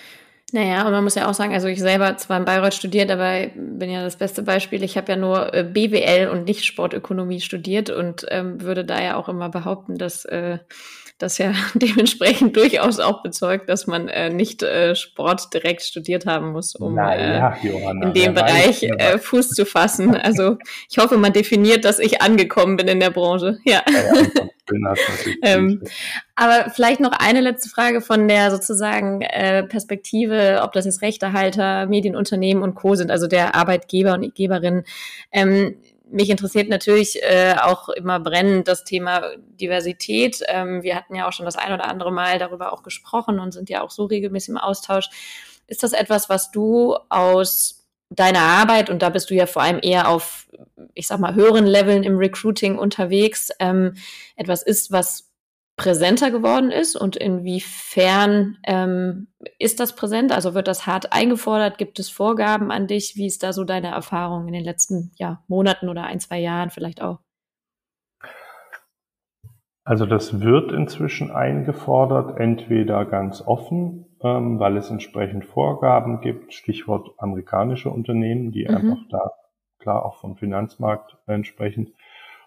Naja, 0.52 0.86
und 0.86 0.92
man 0.92 1.02
muss 1.02 1.16
ja 1.16 1.28
auch 1.28 1.34
sagen, 1.34 1.52
also 1.54 1.66
ich 1.66 1.80
selber 1.80 2.16
zwar 2.18 2.38
in 2.38 2.44
Bayreuth 2.44 2.74
studiert, 2.74 3.10
aber 3.10 3.48
bin 3.56 3.90
ja 3.90 4.02
das 4.02 4.16
beste 4.16 4.42
Beispiel. 4.42 4.84
Ich 4.84 4.96
habe 4.96 5.10
ja 5.10 5.16
nur 5.16 5.52
äh, 5.52 5.64
BWL 5.64 6.28
und 6.28 6.44
nicht 6.44 6.64
Sportökonomie 6.64 7.40
studiert 7.40 7.90
und 7.90 8.24
ähm, 8.30 8.60
würde 8.60 8.84
da 8.84 9.02
ja 9.02 9.16
auch 9.16 9.28
immer 9.28 9.48
behaupten, 9.48 9.98
dass 9.98 10.24
äh, 10.24 10.58
das 11.18 11.38
ja 11.38 11.52
dementsprechend 11.74 12.56
durchaus 12.56 12.98
auch 12.98 13.22
bezeugt, 13.22 13.68
dass 13.68 13.86
man 13.86 14.08
äh, 14.08 14.30
nicht 14.30 14.62
äh, 14.62 14.94
Sport 14.94 15.52
direkt 15.54 15.82
studiert 15.82 16.26
haben 16.26 16.52
muss, 16.52 16.74
um 16.74 16.94
naja, 16.94 17.56
äh, 17.62 17.66
Johanna, 17.66 18.08
in 18.08 18.14
dem 18.14 18.34
Bereich 18.34 18.82
äh, 18.82 19.18
Fuß 19.18 19.50
zu 19.50 19.64
fassen. 19.64 20.16
Also 20.26 20.56
ich 20.90 20.98
hoffe, 20.98 21.18
man 21.18 21.32
definiert, 21.32 21.84
dass 21.84 22.00
ich 22.00 22.20
angekommen 22.20 22.76
bin 22.76 22.88
in 22.88 22.98
der 22.98 23.10
Branche. 23.10 23.58
Ja. 23.64 23.82
ja, 23.86 24.94
ähm, 25.42 25.82
aber 26.34 26.70
vielleicht 26.70 27.00
noch 27.00 27.12
eine 27.12 27.40
letzte 27.40 27.68
Frage 27.68 28.00
von 28.00 28.26
der 28.26 28.50
sozusagen 28.50 29.20
äh, 29.20 29.62
Perspektive, 29.62 30.62
ob 30.64 30.72
das 30.72 30.84
jetzt 30.84 31.00
Rechtehalter, 31.00 31.86
Medienunternehmen 31.86 32.62
und 32.62 32.74
Co. 32.74 32.96
sind, 32.96 33.12
also 33.12 33.28
der 33.28 33.54
Arbeitgeber 33.54 34.14
und 34.14 34.34
Geberin. 34.34 34.82
Ähm, 35.30 35.76
mich 36.08 36.30
interessiert 36.30 36.68
natürlich 36.68 37.22
äh, 37.22 37.56
auch 37.60 37.88
immer 37.88 38.20
brennend 38.20 38.68
das 38.68 38.84
Thema 38.84 39.32
Diversität. 39.60 40.42
Ähm, 40.46 40.82
wir 40.82 40.94
hatten 40.94 41.14
ja 41.14 41.28
auch 41.28 41.32
schon 41.32 41.46
das 41.46 41.56
ein 41.56 41.72
oder 41.72 41.88
andere 41.88 42.12
Mal 42.12 42.38
darüber 42.38 42.72
auch 42.72 42.82
gesprochen 42.82 43.38
und 43.38 43.52
sind 43.52 43.68
ja 43.68 43.82
auch 43.82 43.90
so 43.90 44.04
regelmäßig 44.04 44.50
im 44.50 44.58
Austausch. 44.58 45.08
Ist 45.66 45.82
das 45.82 45.92
etwas, 45.92 46.28
was 46.28 46.50
du 46.50 46.96
aus 47.08 47.86
deiner 48.08 48.40
Arbeit, 48.40 48.88
und 48.88 49.02
da 49.02 49.10
bist 49.10 49.30
du 49.30 49.34
ja 49.34 49.46
vor 49.46 49.62
allem 49.62 49.80
eher 49.82 50.08
auf, 50.08 50.48
ich 50.94 51.08
sag 51.08 51.18
mal, 51.18 51.34
höheren 51.34 51.66
Leveln 51.66 52.04
im 52.04 52.16
Recruiting 52.16 52.78
unterwegs, 52.78 53.50
ähm, 53.58 53.94
etwas 54.36 54.62
ist, 54.62 54.92
was 54.92 55.25
präsenter 55.76 56.30
geworden 56.30 56.70
ist 56.70 56.96
und 56.96 57.16
inwiefern 57.16 58.56
ähm, 58.66 59.28
ist 59.58 59.78
das 59.78 59.94
präsent? 59.94 60.32
Also 60.32 60.54
wird 60.54 60.68
das 60.68 60.86
hart 60.86 61.12
eingefordert? 61.12 61.76
Gibt 61.76 61.98
es 61.98 62.08
Vorgaben 62.08 62.70
an 62.70 62.86
dich? 62.86 63.14
Wie 63.16 63.26
ist 63.26 63.42
da 63.42 63.52
so 63.52 63.64
deine 63.64 63.88
Erfahrung 63.88 64.46
in 64.46 64.54
den 64.54 64.64
letzten 64.64 65.12
ja, 65.16 65.42
Monaten 65.48 65.88
oder 65.88 66.04
ein, 66.04 66.18
zwei 66.18 66.38
Jahren 66.40 66.70
vielleicht 66.70 67.02
auch? 67.02 67.18
Also 69.84 70.04
das 70.06 70.40
wird 70.40 70.72
inzwischen 70.72 71.30
eingefordert, 71.30 72.40
entweder 72.40 73.04
ganz 73.04 73.40
offen, 73.40 74.06
ähm, 74.20 74.58
weil 74.58 74.76
es 74.78 74.90
entsprechend 74.90 75.44
Vorgaben 75.44 76.20
gibt, 76.20 76.54
Stichwort 76.54 77.10
amerikanische 77.18 77.90
Unternehmen, 77.90 78.50
die 78.50 78.66
mhm. 78.66 78.74
einfach 78.74 78.98
da 79.10 79.30
klar 79.78 80.04
auch 80.04 80.16
vom 80.16 80.36
Finanzmarkt 80.36 81.16
entsprechend 81.26 81.92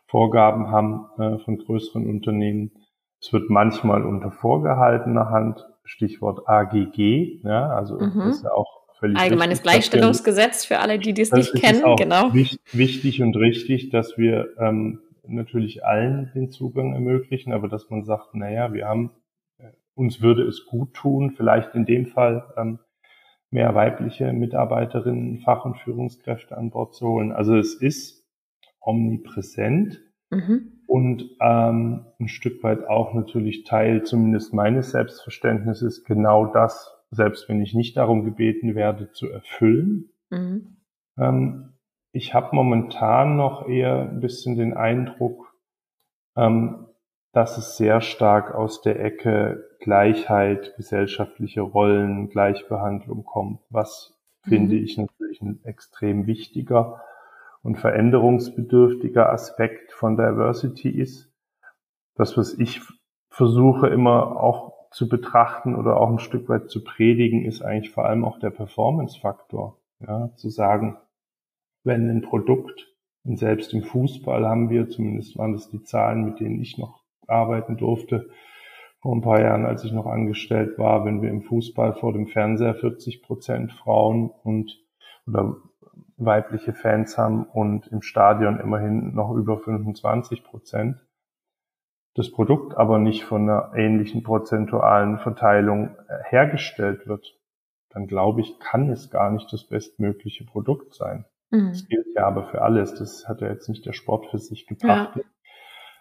Vorgaben 0.07 0.69
haben 0.71 1.05
äh, 1.17 1.37
von 1.37 1.59
größeren 1.59 2.09
Unternehmen 2.09 2.71
es 3.21 3.34
wird 3.34 3.49
manchmal 3.49 4.05
unter 4.05 4.32
vorgehaltener 4.32 5.29
Hand, 5.29 5.67
Stichwort 5.84 6.47
AGG, 6.47 7.41
ja, 7.43 7.69
also 7.69 7.95
mhm. 7.95 8.13
das 8.15 8.38
ist 8.38 8.43
ja 8.43 8.51
auch 8.51 8.79
völlig 8.99 9.17
Allgemeines 9.17 9.60
richtig, 9.60 9.63
Gleichstellungsgesetz 9.63 10.65
für 10.65 10.79
alle, 10.79 10.99
die 10.99 11.13
das 11.13 11.32
nicht 11.32 11.55
kennen, 11.55 11.95
genau. 11.97 12.34
Wichtig 12.34 13.21
und 13.21 13.36
richtig, 13.36 13.89
dass 13.89 14.17
wir 14.17 14.49
ähm, 14.60 15.01
natürlich 15.27 15.86
allen 15.86 16.32
den 16.34 16.49
Zugang 16.49 16.93
ermöglichen, 16.93 17.53
aber 17.53 17.67
dass 17.67 17.89
man 17.89 18.03
sagt, 18.03 18.36
naja, 18.36 18.73
wir 18.73 18.88
haben, 18.88 19.12
äh, 19.58 19.71
uns 19.95 20.21
würde 20.21 20.43
es 20.43 20.65
gut 20.65 20.93
tun, 20.93 21.32
vielleicht 21.32 21.75
in 21.75 21.86
dem 21.86 22.08
Fall 22.08 22.53
ähm, 22.58 22.79
mehr 23.51 23.73
weibliche 23.73 24.32
Mitarbeiterinnen, 24.32 25.39
Fach- 25.39 25.65
und 25.65 25.77
Führungskräfte 25.77 26.58
an 26.58 26.69
Bord 26.69 26.93
zu 26.93 27.08
holen. 27.08 27.32
Also 27.32 27.55
es 27.58 27.73
ist 27.75 28.27
omnipräsent. 28.79 30.01
Mhm 30.29 30.79
und 30.89 31.29
ähm, 31.39 32.07
ein 32.19 32.27
Stück 32.27 32.63
weit 32.63 32.87
auch 32.87 33.13
natürlich 33.13 33.63
Teil 33.63 34.01
zumindest 34.03 34.55
meines 34.55 34.89
Selbstverständnisses, 34.89 36.03
genau 36.03 36.47
das, 36.47 36.97
selbst 37.11 37.47
wenn 37.47 37.61
ich 37.61 37.75
nicht 37.75 37.95
darum 37.95 38.25
gebeten 38.25 38.73
werde, 38.73 39.11
zu 39.11 39.29
erfüllen. 39.29 40.09
Mhm. 40.31 40.77
Ähm, 41.15 41.73
ich 42.11 42.33
habe 42.33 42.55
momentan 42.55 43.37
noch 43.37 43.67
eher 43.67 44.09
ein 44.09 44.19
bisschen 44.19 44.57
den 44.57 44.73
Eindruck, 44.73 45.53
ähm, 46.35 46.87
dass 47.33 47.59
es 47.59 47.77
sehr 47.77 48.01
stark 48.01 48.55
aus 48.55 48.81
der 48.81 48.99
Ecke 48.99 49.63
Gleichheit, 49.79 50.73
gesellschaftliche 50.75 51.61
Rollen, 51.61 52.29
Gleichbehandlung 52.29 53.25
kommt, 53.25 53.59
was 53.69 54.19
mhm. 54.45 54.49
finde 54.49 54.75
ich 54.77 54.97
natürlich 54.97 55.39
ein 55.43 55.59
extrem 55.63 56.25
wichtiger 56.25 56.99
und 57.63 57.78
veränderungsbedürftiger 57.78 59.32
Aspekt 59.32 59.91
von 59.91 60.15
Diversity 60.15 60.89
ist. 60.89 61.32
Das, 62.15 62.38
was 62.38 62.54
ich 62.54 62.82
versuche 63.30 63.88
immer 63.88 64.41
auch 64.41 64.89
zu 64.91 65.08
betrachten 65.08 65.76
oder 65.76 66.00
auch 66.00 66.10
ein 66.10 66.19
Stück 66.19 66.50
weit 66.50 66.69
zu 66.69 66.84
predigen, 66.84 67.45
ist 67.45 67.62
eigentlich 67.62 67.91
vor 67.91 68.06
allem 68.06 68.26
auch 68.26 68.39
der 68.39 68.50
Performance-Faktor. 68.50 69.78
Ja, 70.00 70.34
zu 70.36 70.50
sagen, 70.50 70.98
wenn 71.84 72.10
ein 72.10 72.22
Produkt, 72.22 72.88
und 73.26 73.38
selbst 73.38 73.74
im 73.74 73.84
Fußball 73.84 74.48
haben 74.48 74.69
wir, 74.69 74.89
zumindest 74.89 75.38
waren 75.38 75.52
das 75.52 75.69
die 75.69 75.84
Zahlen, 75.84 76.24
mit 76.24 76.39
denen 76.39 76.62
ich 76.62 76.78
noch 76.78 77.04
arbeiten 77.28 77.78
durfte, 77.78 78.30
vor 79.02 79.15
ein 79.15 79.22
paar 79.22 79.41
Jahren, 79.41 79.65
als 79.65 79.84
ich 79.84 79.91
noch 79.91 80.06
angestellt 80.06 80.78
war, 80.78 81.06
wenn 81.06 81.22
wir 81.22 81.30
im 81.30 81.41
Fußball 81.41 81.93
vor 81.93 82.13
dem 82.13 82.28
Fernseher 82.28 82.76
40 82.76 83.22
Prozent 83.22 83.72
Frauen 83.74 84.30
und 84.43 84.84
oder 85.28 85.58
weibliche 86.19 86.73
Fans 86.73 87.17
haben 87.17 87.45
und 87.45 87.88
im 87.88 88.01
Stadion 88.01 88.60
immerhin 88.60 89.13
noch 89.13 89.32
über 89.32 89.58
25 89.58 90.43
Prozent. 90.43 90.97
Das 92.15 92.32
Produkt 92.32 92.75
aber 92.77 92.99
nicht 92.99 93.23
von 93.23 93.43
einer 93.43 93.71
ähnlichen 93.75 94.23
prozentualen 94.23 95.19
Verteilung 95.19 95.95
äh, 96.08 96.23
hergestellt 96.25 97.08
wird, 97.08 97.38
dann 97.89 98.08
glaube 98.08 98.41
ich, 98.41 98.60
kann 98.60 98.89
es 98.89 99.10
gar 99.10 99.32
nicht 99.32 99.51
das 99.53 99.63
bestmögliche 99.63 100.45
Produkt 100.45 100.93
sein. 100.93 101.25
Mhm. 101.49 101.69
Das 101.69 101.88
gilt 101.88 102.08
ja 102.15 102.27
aber 102.27 102.45
für 102.45 102.62
alles. 102.62 102.95
Das 102.95 103.27
hat 103.27 103.41
ja 103.41 103.47
jetzt 103.47 103.69
nicht 103.69 103.86
der 103.86 103.93
Sport 103.93 104.27
für 104.27 104.38
sich 104.38 104.67
gebracht. 104.67 105.15
Ja. 105.15 105.23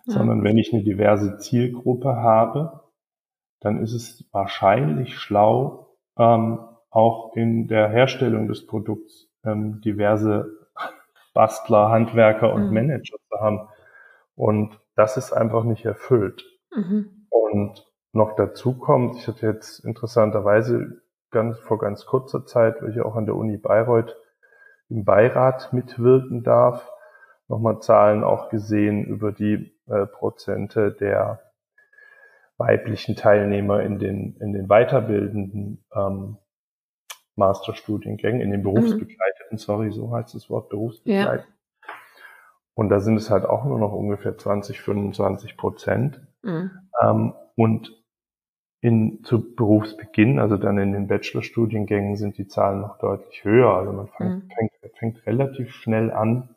Sondern 0.04 0.42
wenn 0.42 0.57
ich 0.57 0.72
eine 0.72 0.83
diverse 0.83 1.37
Zielgruppe 1.38 2.16
habe, 2.16 2.83
dann 3.61 3.83
ist 3.83 3.92
es 3.92 4.26
wahrscheinlich 4.33 5.18
schlau, 5.18 5.96
ähm, 6.16 6.61
auch 6.90 7.37
in 7.37 7.68
der 7.68 7.88
Herstellung 7.88 8.48
des 8.48 8.66
Produkts 8.66 9.27
ähm, 9.48 9.80
diverse 9.80 10.50
Bastler, 11.34 11.90
Handwerker 11.90 12.52
und 12.52 12.68
mhm. 12.68 12.74
Manager 12.74 13.16
zu 13.28 13.40
haben. 13.40 13.68
Und 14.34 14.78
das 14.96 15.16
ist 15.16 15.32
einfach 15.32 15.64
nicht 15.64 15.84
erfüllt. 15.84 16.44
Mhm. 16.74 17.26
Und 17.30 17.87
noch 18.12 18.34
dazu 18.37 18.78
kommt, 18.78 19.16
ich 19.16 19.28
hatte 19.28 19.46
jetzt 19.46 19.84
interessanterweise 19.84 21.02
ganz 21.30 21.58
vor 21.58 21.78
ganz 21.78 22.06
kurzer 22.06 22.46
Zeit, 22.46 22.82
weil 22.82 22.90
ich 22.90 23.00
auch 23.00 23.16
an 23.16 23.26
der 23.26 23.37
Uni 23.37 23.56
Bayreuth 23.56 24.16
im 24.88 25.04
Beirat 25.04 25.72
mitwirken 25.72 26.42
darf, 26.42 26.90
nochmal 27.48 27.80
Zahlen 27.80 28.24
auch 28.24 28.48
gesehen 28.48 29.04
über 29.04 29.32
die 29.32 29.74
äh, 29.87 30.06
Prozente 30.06 30.92
der 30.92 31.40
weiblichen 32.56 33.14
Teilnehmer 33.14 33.82
in 33.82 33.98
den, 33.98 34.37
in 34.40 34.52
den 34.52 34.66
weiterbildenden 34.66 35.84
ähm, 35.94 36.38
Masterstudiengängen, 37.37 38.40
in 38.40 38.50
den 38.50 38.61
mhm. 38.61 38.64
Berufsbegleiteten, 39.48 39.54
mhm. 39.54 39.58
sorry, 39.58 39.90
so 39.92 40.12
heißt 40.14 40.34
das 40.34 40.50
Wort, 40.50 40.68
berufsbegleitend. 40.68 41.46
Ja. 41.48 41.54
Und 42.74 42.90
da 42.90 43.00
sind 43.00 43.16
es 43.16 43.30
halt 43.30 43.44
auch 43.44 43.64
nur 43.64 43.78
noch 43.78 43.92
ungefähr 43.92 44.37
20, 44.37 44.80
25 44.80 45.56
Prozent. 45.56 46.20
Mhm. 46.42 46.70
Ähm, 47.02 47.34
und 47.56 47.92
in, 48.80 49.24
zu 49.24 49.56
Berufsbeginn, 49.56 50.38
also 50.38 50.56
dann 50.56 50.78
in 50.78 50.92
den 50.92 51.08
Bachelorstudiengängen 51.08 52.16
sind 52.16 52.38
die 52.38 52.46
Zahlen 52.46 52.80
noch 52.80 52.98
deutlich 52.98 53.42
höher. 53.42 53.74
Also 53.74 53.92
man 53.92 54.06
fängt, 54.08 54.44
mhm. 54.44 54.50
fängt, 54.50 54.96
fängt 54.96 55.26
relativ 55.26 55.72
schnell 55.72 56.12
an, 56.12 56.54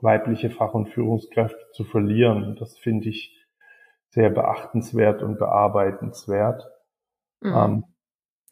weibliche 0.00 0.50
Fach- 0.50 0.74
und 0.74 0.88
Führungskräfte 0.88 1.70
zu 1.72 1.84
verlieren. 1.84 2.42
Und 2.42 2.60
das 2.60 2.76
finde 2.76 3.08
ich 3.08 3.46
sehr 4.10 4.30
beachtenswert 4.30 5.22
und 5.22 5.38
bearbeitenswert. 5.38 6.68
Mhm. 7.40 7.54
Ähm, 7.54 7.84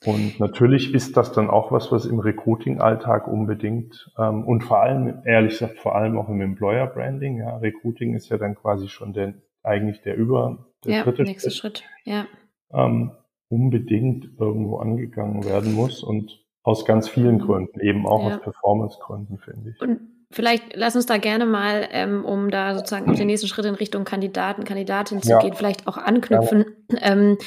und 0.05 0.39
natürlich 0.39 0.95
ist 0.95 1.17
das 1.17 1.33
dann 1.33 1.49
auch 1.49 1.73
was, 1.73 1.91
was 1.91 2.05
im 2.05 2.19
Recruiting-Alltag 2.19 3.27
unbedingt 3.29 4.11
ähm, 4.19 4.45
und 4.45 4.63
vor 4.63 4.81
allem, 4.81 5.23
ehrlich 5.25 5.53
gesagt, 5.53 5.79
vor 5.79 5.97
allem 5.97 6.19
auch 6.19 6.29
im 6.29 6.41
Employer-Branding. 6.41 7.39
Ja, 7.39 7.57
Recruiting 7.57 8.15
ist 8.15 8.29
ja 8.29 8.37
dann 8.37 8.55
quasi 8.55 8.89
schon 8.89 9.15
der, 9.15 9.35
eigentlich 9.63 10.03
der 10.03 10.17
über 10.17 10.67
der 10.85 10.99
ja, 10.99 11.03
dritte 11.03 11.23
nächste 11.23 11.51
Schritt. 11.51 11.79
Schritt. 11.79 11.91
Ja. 12.05 12.27
Ähm, 12.73 13.13
unbedingt 13.49 14.29
irgendwo 14.39 14.79
angegangen 14.79 15.45
werden 15.45 15.73
muss 15.73 16.03
und 16.03 16.45
aus 16.63 16.85
ganz 16.85 17.09
vielen 17.09 17.39
Gründen, 17.39 17.81
eben 17.81 18.07
auch 18.07 18.29
ja. 18.29 18.37
aus 18.37 18.43
Performance-Gründen, 18.43 19.39
finde 19.39 19.71
ich. 19.71 19.81
Und 19.81 20.01
vielleicht 20.31 20.75
lass 20.75 20.97
uns 20.97 21.07
da 21.07 21.17
gerne 21.17 21.47
mal, 21.47 21.89
ähm, 21.93 22.25
um 22.25 22.51
da 22.51 22.75
sozusagen 22.75 23.09
auf 23.09 23.17
den 23.17 23.29
nächsten 23.29 23.47
Schritt 23.47 23.65
in 23.67 23.77
Richtung 23.77 24.05
Kandidaten, 24.05 24.65
Kandidatin 24.65 25.23
zu 25.23 25.31
ja. 25.31 25.39
gehen, 25.39 25.55
vielleicht 25.55 25.87
auch 25.87 25.97
anknüpfen. 25.97 26.67
Ja. 26.91 27.13
Ähm, 27.13 27.39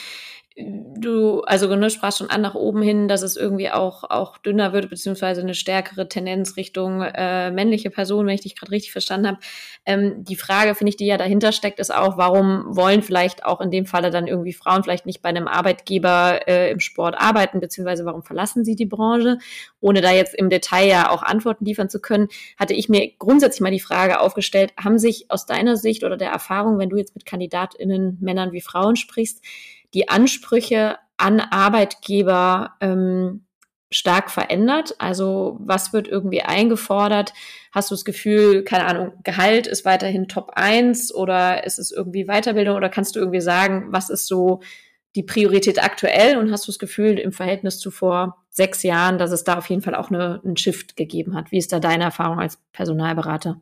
du, 0.60 1.42
also 1.42 1.74
ne, 1.76 1.90
sprachst 1.90 2.18
schon 2.18 2.30
an 2.30 2.42
nach 2.42 2.56
oben 2.56 2.82
hin, 2.82 3.08
dass 3.08 3.22
es 3.22 3.38
irgendwie 3.38 3.70
auch, 3.70 4.04
auch 4.04 4.38
dünner 4.38 4.74
wird, 4.74 4.90
beziehungsweise 4.90 5.42
eine 5.42 5.54
stärkere 5.54 6.10
Tendenz 6.10 6.58
Richtung 6.58 7.02
äh, 7.02 7.52
männliche 7.52 7.90
Person, 7.90 8.28
wenn 8.28 8.36
ich 8.36 8.42
dich 8.42 8.56
gerade 8.56 8.72
richtig 8.72 8.92
verstanden 8.92 9.28
habe. 9.28 9.38
Ähm, 9.86 10.24
die 10.24 10.36
Frage, 10.36 10.76
finde 10.76 10.90
ich, 10.90 10.98
die 10.98 11.06
ja 11.06 11.18
dahinter 11.18 11.52
steckt, 11.52 11.80
ist 11.80 11.94
auch, 11.94 12.18
warum 12.18 12.76
wollen 12.76 13.02
vielleicht 13.02 13.46
auch 13.46 13.62
in 13.62 13.72
dem 13.72 13.86
Falle 13.86 14.12
dann 14.12 14.28
irgendwie 14.28 14.54
Frauen 14.54 14.84
vielleicht 14.84 15.06
nicht 15.06 15.22
bei 15.22 15.30
einem 15.30 15.48
Arbeitgeber 15.48 16.48
äh, 16.48 16.72
im 16.72 16.80
Sport 16.80 17.16
arbeiten, 17.18 17.60
beziehungsweise 17.60 18.06
warum 18.06 18.24
verlassen 18.24 18.66
sie 18.66 18.76
die 18.76 18.86
Branche? 18.86 19.38
Ohne 19.80 20.02
da 20.02 20.12
jetzt 20.12 20.36
im 20.36 20.50
Detail 20.50 20.88
ja 20.88 21.10
auch 21.10 21.24
Antworten 21.24 21.66
liefern 21.66 21.90
zu 21.90 22.02
können, 22.02 22.28
hatte 22.58 22.74
ich 22.74 22.90
mir 22.90 23.12
grundsätzlich 23.18 23.62
mal 23.62 23.72
die 23.72 23.80
Frage 23.80 24.20
aufgestellt, 24.20 24.74
haben 24.78 25.00
sich 25.00 25.32
aus 25.32 25.46
deiner 25.46 25.78
Sicht 25.78 26.04
oder 26.04 26.18
der 26.18 26.32
Erfahrung, 26.32 26.78
wenn 26.80 26.90
du 26.90 26.98
jetzt 26.98 27.16
mit 27.16 27.26
KandidatInnen, 27.26 28.18
Männern 28.20 28.52
wie 28.52 28.62
Frauen 28.62 28.96
sprichst, 28.96 29.42
die 29.94 30.10
Ansprüche 30.10 30.98
an 31.18 31.40
Arbeitgeber 31.40 32.76
ähm, 32.82 33.46
stark 33.92 34.30
verändert? 34.30 34.96
Also 35.00 35.58
was 35.62 35.94
wird 35.94 36.08
irgendwie 36.08 36.42
eingefordert? 36.42 37.34
Hast 37.72 37.92
du 37.92 37.96
das 37.96 38.06
Gefühl, 38.06 38.64
keine 38.64 38.86
Ahnung, 38.86 39.14
Gehalt 39.24 39.68
ist 39.68 39.86
weiterhin 39.86 40.28
Top 40.28 40.52
1 40.56 41.14
oder 41.14 41.66
ist 41.66 41.80
es 41.80 41.92
irgendwie 41.92 42.26
Weiterbildung 42.26 42.76
oder 42.76 42.90
kannst 42.90 43.16
du 43.16 43.20
irgendwie 43.20 43.42
sagen, 43.42 43.88
was 43.90 44.10
ist 44.10 44.28
so 44.28 44.62
die 45.16 45.24
Priorität 45.24 45.84
aktuell 45.84 46.38
und 46.38 46.52
hast 46.52 46.68
du 46.68 46.72
das 46.72 46.80
Gefühl 46.80 47.18
im 47.18 47.32
Verhältnis 47.32 47.80
zu 47.80 47.90
vor 47.90 48.38
sechs 48.50 48.84
Jahren, 48.84 49.18
dass 49.18 49.32
es 49.32 49.44
da 49.44 49.58
auf 49.58 49.70
jeden 49.70 49.82
Fall 49.82 49.96
auch 49.96 50.12
eine, 50.12 50.42
einen 50.44 50.58
Shift 50.58 50.96
gegeben 50.96 51.36
hat? 51.36 51.52
Wie 51.52 51.58
ist 51.58 51.74
da 51.74 51.80
deine 51.80 52.04
Erfahrung 52.04 52.40
als 52.40 52.58
Personalberater? 52.74 53.60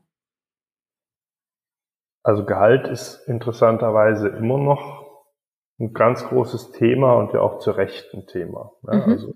Also 2.24 2.44
Gehalt 2.44 2.88
ist 2.88 3.24
interessanterweise 3.28 4.28
immer 4.28 4.58
noch 4.58 5.07
ein 5.80 5.94
ganz 5.94 6.26
großes 6.26 6.72
Thema 6.72 7.14
und 7.14 7.34
ja 7.34 7.42
auch 7.42 7.60
zu 7.60 7.72
Recht 7.72 8.14
ein 8.14 8.26
Thema. 8.26 8.72
Ja, 8.84 8.96
mhm. 8.96 9.12
Also 9.12 9.34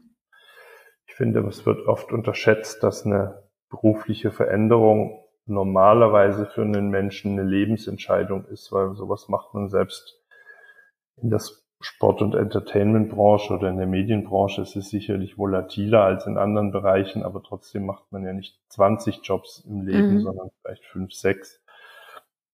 ich 1.05 1.13
finde, 1.13 1.45
es 1.47 1.65
wird 1.65 1.87
oft 1.87 2.11
unterschätzt, 2.11 2.83
dass 2.83 3.05
eine 3.05 3.43
berufliche 3.69 4.31
Veränderung 4.31 5.23
normalerweise 5.45 6.45
für 6.45 6.61
einen 6.61 6.89
Menschen 6.89 7.33
eine 7.33 7.47
Lebensentscheidung 7.47 8.45
ist, 8.45 8.71
weil 8.71 8.95
sowas 8.95 9.27
macht 9.27 9.53
man 9.53 9.69
selbst 9.69 10.19
in 11.17 11.29
der 11.29 11.41
Sport- 11.81 12.21
und 12.21 12.35
Entertainment-Branche 12.35 13.53
oder 13.53 13.69
in 13.69 13.77
der 13.77 13.87
Medienbranche 13.87 14.61
ist 14.61 14.75
es 14.75 14.89
sicherlich 14.89 15.37
volatiler 15.37 16.03
als 16.03 16.27
in 16.27 16.37
anderen 16.37 16.71
Bereichen, 16.71 17.23
aber 17.23 17.41
trotzdem 17.41 17.85
macht 17.85 18.11
man 18.11 18.23
ja 18.23 18.33
nicht 18.33 18.59
20 18.69 19.21
Jobs 19.23 19.63
im 19.67 19.81
Leben, 19.81 20.15
mhm. 20.15 20.21
sondern 20.21 20.49
vielleicht 20.61 20.85
fünf, 20.85 21.13
sechs. 21.13 21.63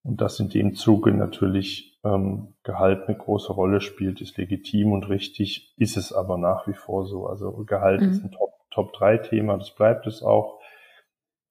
Und 0.02 0.20
dass 0.20 0.40
in 0.40 0.48
dem 0.48 0.74
Zuge 0.74 1.12
natürlich 1.12 1.87
ähm, 2.04 2.54
Gehalt 2.62 3.08
eine 3.08 3.16
große 3.16 3.52
Rolle 3.52 3.80
spielt, 3.80 4.20
ist 4.20 4.36
legitim 4.36 4.92
und 4.92 5.08
richtig, 5.08 5.74
ist 5.76 5.96
es 5.96 6.12
aber 6.12 6.38
nach 6.38 6.66
wie 6.66 6.74
vor 6.74 7.06
so. 7.06 7.26
Also 7.26 7.52
Gehalt 7.64 8.00
mhm. 8.00 8.10
ist 8.10 8.24
ein 8.24 8.32
Top, 8.32 8.50
Top 8.70 8.92
3 8.92 9.18
Thema, 9.18 9.56
das 9.56 9.74
bleibt 9.74 10.06
es 10.06 10.22
auch. 10.22 10.60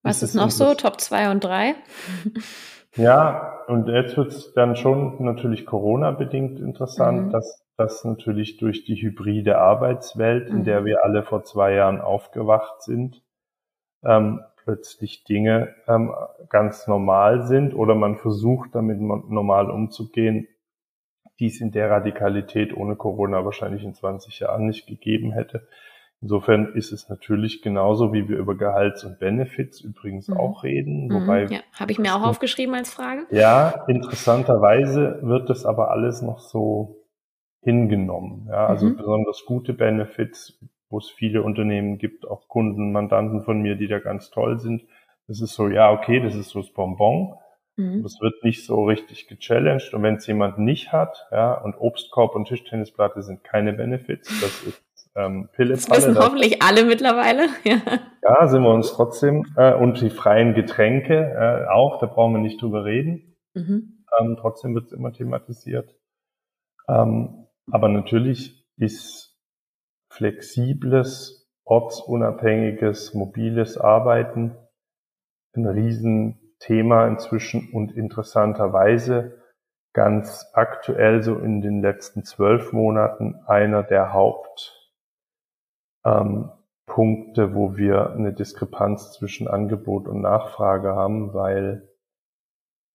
Was 0.03 0.23
ist, 0.23 0.29
ist 0.29 0.35
noch 0.35 0.51
so? 0.51 0.73
Top 0.73 1.01
2 1.01 1.31
und 1.31 1.43
3? 1.43 1.75
Ja, 2.95 3.63
und 3.67 3.87
jetzt 3.87 4.17
wird 4.17 4.29
es 4.29 4.53
dann 4.53 4.75
schon 4.75 5.23
natürlich 5.23 5.65
Corona-bedingt 5.65 6.59
interessant, 6.59 7.27
mhm. 7.27 7.29
dass 7.31 7.63
das 7.77 8.03
natürlich 8.03 8.57
durch 8.57 8.85
die 8.85 8.95
hybride 8.95 9.59
Arbeitswelt, 9.59 10.49
in 10.49 10.63
der 10.63 10.81
mhm. 10.81 10.85
wir 10.85 11.03
alle 11.03 11.23
vor 11.23 11.43
zwei 11.43 11.73
Jahren 11.73 12.01
aufgewacht 12.01 12.81
sind, 12.81 13.21
ähm, 14.03 14.41
plötzlich 14.67 15.23
Dinge 15.23 15.73
ähm, 15.87 16.11
ganz 16.49 16.87
normal 16.87 17.43
sind 17.43 17.73
oder 17.73 17.95
man 17.95 18.17
versucht 18.17 18.75
damit 18.75 18.99
normal 18.99 19.71
umzugehen, 19.71 20.45
die 21.39 21.45
es 21.45 21.61
in 21.61 21.71
der 21.71 21.89
Radikalität 21.89 22.75
ohne 22.75 22.97
Corona 22.97 23.45
wahrscheinlich 23.45 23.85
in 23.85 23.93
20 23.93 24.41
Jahren 24.41 24.65
nicht 24.65 24.85
gegeben 24.85 25.31
hätte. 25.31 25.69
Insofern 26.21 26.73
ist 26.73 26.91
es 26.91 27.07
natürlich 27.07 27.61
genauso, 27.61 28.11
wie 28.11 28.27
wir 28.27 28.37
über 28.37 28.57
Gehalts- 28.57 29.05
und 29.05 29.19
Benefits 29.19 29.79
übrigens 29.79 30.27
mhm. 30.27 30.37
auch 30.37 30.65
reden. 30.65 31.07
Mhm. 31.07 31.13
Wobei 31.13 31.45
ja, 31.45 31.59
habe 31.79 31.93
ich 31.93 31.99
mir 31.99 32.13
auch 32.13 32.23
aufgeschrieben 32.23 32.75
als 32.75 32.93
Frage. 32.93 33.25
Ja, 33.31 33.85
interessanterweise 33.87 35.19
wird 35.21 35.49
das 35.49 35.65
aber 35.65 35.91
alles 35.91 36.21
noch 36.21 36.39
so 36.39 37.05
hingenommen. 37.61 38.47
Ja, 38.49 38.67
also 38.67 38.87
mhm. 38.87 38.97
besonders 38.97 39.45
gute 39.45 39.73
Benefits 39.73 40.59
wo 40.89 40.99
es 40.99 41.09
viele 41.09 41.43
Unternehmen 41.43 41.97
gibt, 41.97 42.27
auch 42.27 42.47
Kunden, 42.47 42.91
Mandanten 42.91 43.41
von 43.41 43.61
mir, 43.61 43.75
die 43.75 43.87
da 43.87 43.99
ganz 43.99 44.29
toll 44.29 44.59
sind. 44.59 44.83
Das 45.27 45.41
ist 45.41 45.53
so, 45.53 45.67
ja, 45.67 45.91
okay, 45.91 46.21
das 46.21 46.35
ist 46.35 46.49
so 46.49 46.61
das 46.61 46.71
Bonbon. 46.71 47.35
Mhm. 47.75 48.03
Das 48.03 48.19
wird 48.21 48.43
nicht 48.43 48.65
so 48.65 48.85
richtig 48.85 49.27
gechallenged. 49.27 49.93
Und 49.93 50.03
wenn 50.03 50.15
es 50.15 50.27
jemand 50.27 50.57
nicht 50.57 50.91
hat, 50.91 51.27
ja, 51.31 51.53
und 51.53 51.75
Obstkorb 51.75 52.35
und 52.35 52.47
Tischtennisplatte 52.47 53.21
sind 53.21 53.43
keine 53.43 53.73
Benefits, 53.73 54.27
das 54.41 54.63
ist 54.63 54.83
ähm, 55.17 55.49
Pille. 55.51 55.73
Das 55.73 55.89
wissen 55.89 56.15
das, 56.15 56.23
hoffentlich 56.23 56.61
alle 56.61 56.85
mittlerweile. 56.85 57.47
Ja. 57.63 57.81
ja, 58.23 58.47
sind 58.47 58.61
wir 58.63 58.73
uns 58.73 58.93
trotzdem. 58.93 59.45
Äh, 59.57 59.73
und 59.73 59.99
die 59.99 60.09
freien 60.09 60.53
Getränke 60.53 61.15
äh, 61.15 61.69
auch, 61.69 61.99
da 61.99 62.05
brauchen 62.05 62.33
wir 62.33 62.39
nicht 62.39 62.61
drüber 62.61 62.85
reden. 62.85 63.35
Mhm. 63.53 64.03
Ähm, 64.19 64.37
trotzdem 64.39 64.73
wird 64.75 64.85
es 64.85 64.91
immer 64.93 65.11
thematisiert. 65.11 65.95
Ähm, 66.87 67.47
aber 67.69 67.89
natürlich 67.89 68.65
ist 68.77 69.26
flexibles, 70.17 71.47
ortsunabhängiges, 71.63 73.13
mobiles 73.13 73.77
Arbeiten. 73.77 74.55
Ein 75.55 75.67
Riesenthema 75.67 77.07
inzwischen 77.07 77.69
und 77.71 77.91
interessanterweise 77.91 79.43
ganz 79.93 80.49
aktuell 80.53 81.23
so 81.23 81.37
in 81.39 81.61
den 81.61 81.81
letzten 81.81 82.23
zwölf 82.23 82.73
Monaten 82.73 83.35
einer 83.47 83.83
der 83.83 84.13
Hauptpunkte, 84.13 84.81
ähm, 86.05 87.55
wo 87.55 87.77
wir 87.77 88.11
eine 88.11 88.33
Diskrepanz 88.33 89.13
zwischen 89.13 89.47
Angebot 89.47 90.07
und 90.07 90.21
Nachfrage 90.21 90.95
haben, 90.95 91.33
weil 91.33 91.89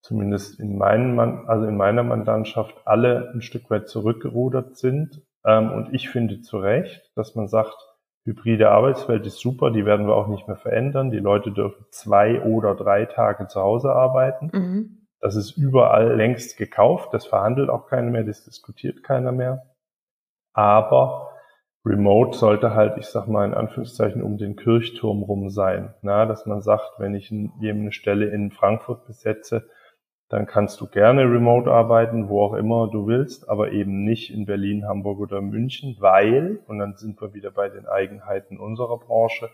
zumindest 0.03 0.59
in, 0.61 0.77
meinen, 0.77 1.19
also 1.49 1.67
in 1.67 1.77
meiner 1.77 2.03
Mandantschaft 2.03 2.83
alle 2.85 3.31
ein 3.33 3.43
Stück 3.43 3.71
weit 3.71 3.89
zurückgerudert 3.89 4.77
sind 4.77 5.23
und 5.45 5.91
ich 5.93 6.09
finde 6.09 6.41
zu 6.41 6.59
Recht, 6.59 7.11
dass 7.17 7.35
man 7.35 7.49
sagt, 7.49 7.77
hybride 8.25 8.71
Arbeitswelt 8.71 9.27
ist 9.27 9.41
super, 9.41 9.71
die 9.71 9.85
werden 9.85 10.07
wir 10.07 10.15
auch 10.15 10.29
nicht 10.29 10.47
mehr 10.47 10.57
verändern. 10.57 11.11
Die 11.11 11.19
Leute 11.19 11.51
dürfen 11.51 11.85
zwei 11.91 12.41
oder 12.43 12.75
drei 12.75 13.07
Tage 13.07 13.49
zu 13.49 13.61
Hause 13.61 13.93
arbeiten. 13.93 14.51
Mhm. 14.53 15.09
Das 15.21 15.37
ist 15.37 15.57
überall 15.57 16.17
längst 16.17 16.57
gekauft, 16.57 17.13
das 17.13 17.27
verhandelt 17.27 17.71
auch 17.71 17.87
keiner 17.87 18.11
mehr, 18.11 18.25
das 18.25 18.45
diskutiert 18.45 19.05
keiner 19.05 19.33
mehr. 19.33 19.63
Aber 20.53 21.31
Remote 21.85 22.37
sollte 22.37 22.75
halt, 22.75 22.99
ich 22.99 23.07
sag 23.07 23.27
mal 23.27 23.45
in 23.45 23.55
Anführungszeichen, 23.55 24.23
um 24.23 24.39
den 24.39 24.57
Kirchturm 24.57 25.23
rum 25.23 25.49
sein. 25.51 25.95
Na, 26.03 26.27
dass 26.27 26.47
man 26.47 26.61
sagt, 26.61 26.99
wenn 26.99 27.15
ich 27.15 27.33
eine 27.33 27.93
Stelle 27.93 28.27
in 28.27 28.51
Frankfurt 28.53 29.07
besetze, 29.07 29.69
dann 30.33 30.47
kannst 30.47 30.81
du 30.81 30.87
gerne 30.87 31.25
remote 31.25 31.71
arbeiten, 31.71 32.31
wo 32.31 32.43
auch 32.43 32.55
immer 32.55 32.89
du 32.91 33.07
willst, 33.07 33.51
aber 33.51 33.73
eben 33.73 34.03
nicht 34.03 34.33
in 34.33 34.47
Berlin, 34.47 34.89
Hamburg 34.89 35.21
oder 35.21 35.43
München, 35.43 35.97
weil, 36.01 36.59
und 36.67 36.79
dann 36.79 36.97
sind 36.97 37.21
wir 37.21 37.35
wieder 37.35 37.51
bei 37.51 37.69
den 37.69 37.87
Eigenheiten 37.87 38.59
unserer 38.59 38.99
Branche, 38.99 39.51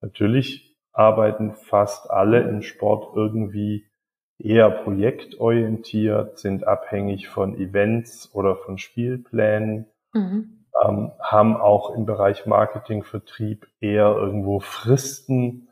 natürlich 0.00 0.74
arbeiten 0.94 1.52
fast 1.54 2.10
alle 2.10 2.40
im 2.48 2.62
Sport 2.62 3.14
irgendwie 3.14 3.90
eher 4.38 4.70
projektorientiert, 4.70 6.38
sind 6.38 6.66
abhängig 6.66 7.28
von 7.28 7.54
Events 7.58 8.34
oder 8.34 8.56
von 8.56 8.78
Spielplänen, 8.78 9.84
mhm. 10.14 10.64
ähm, 10.82 11.12
haben 11.20 11.56
auch 11.58 11.94
im 11.94 12.06
Bereich 12.06 12.46
Marketing, 12.46 13.04
Vertrieb 13.04 13.66
eher 13.80 14.16
irgendwo 14.16 14.60
Fristen, 14.60 15.68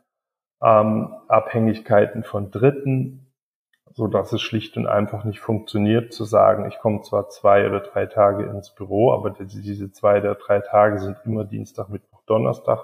ähm, 0.61 1.15
Abhängigkeiten 1.29 2.23
von 2.23 2.51
Dritten 2.51 3.24
so 3.95 4.07
dass 4.07 4.33
es 4.33 4.41
schlicht 4.41 4.75
und 4.75 4.87
einfach 4.87 5.23
nicht 5.23 5.39
funktioniert, 5.39 6.11
zu 6.11 6.25
sagen, 6.25 6.67
ich 6.67 6.79
komme 6.79 7.01
zwar 7.01 7.29
zwei 7.29 7.65
oder 7.65 7.79
drei 7.79 8.05
Tage 8.05 8.43
ins 8.43 8.75
Büro, 8.75 9.13
aber 9.13 9.29
diese 9.29 9.91
zwei 9.93 10.19
oder 10.19 10.35
drei 10.35 10.59
Tage 10.59 10.99
sind 10.99 11.17
immer 11.23 11.45
Dienstag, 11.45 11.87
Mittwoch, 11.87 12.21
Donnerstag. 12.25 12.83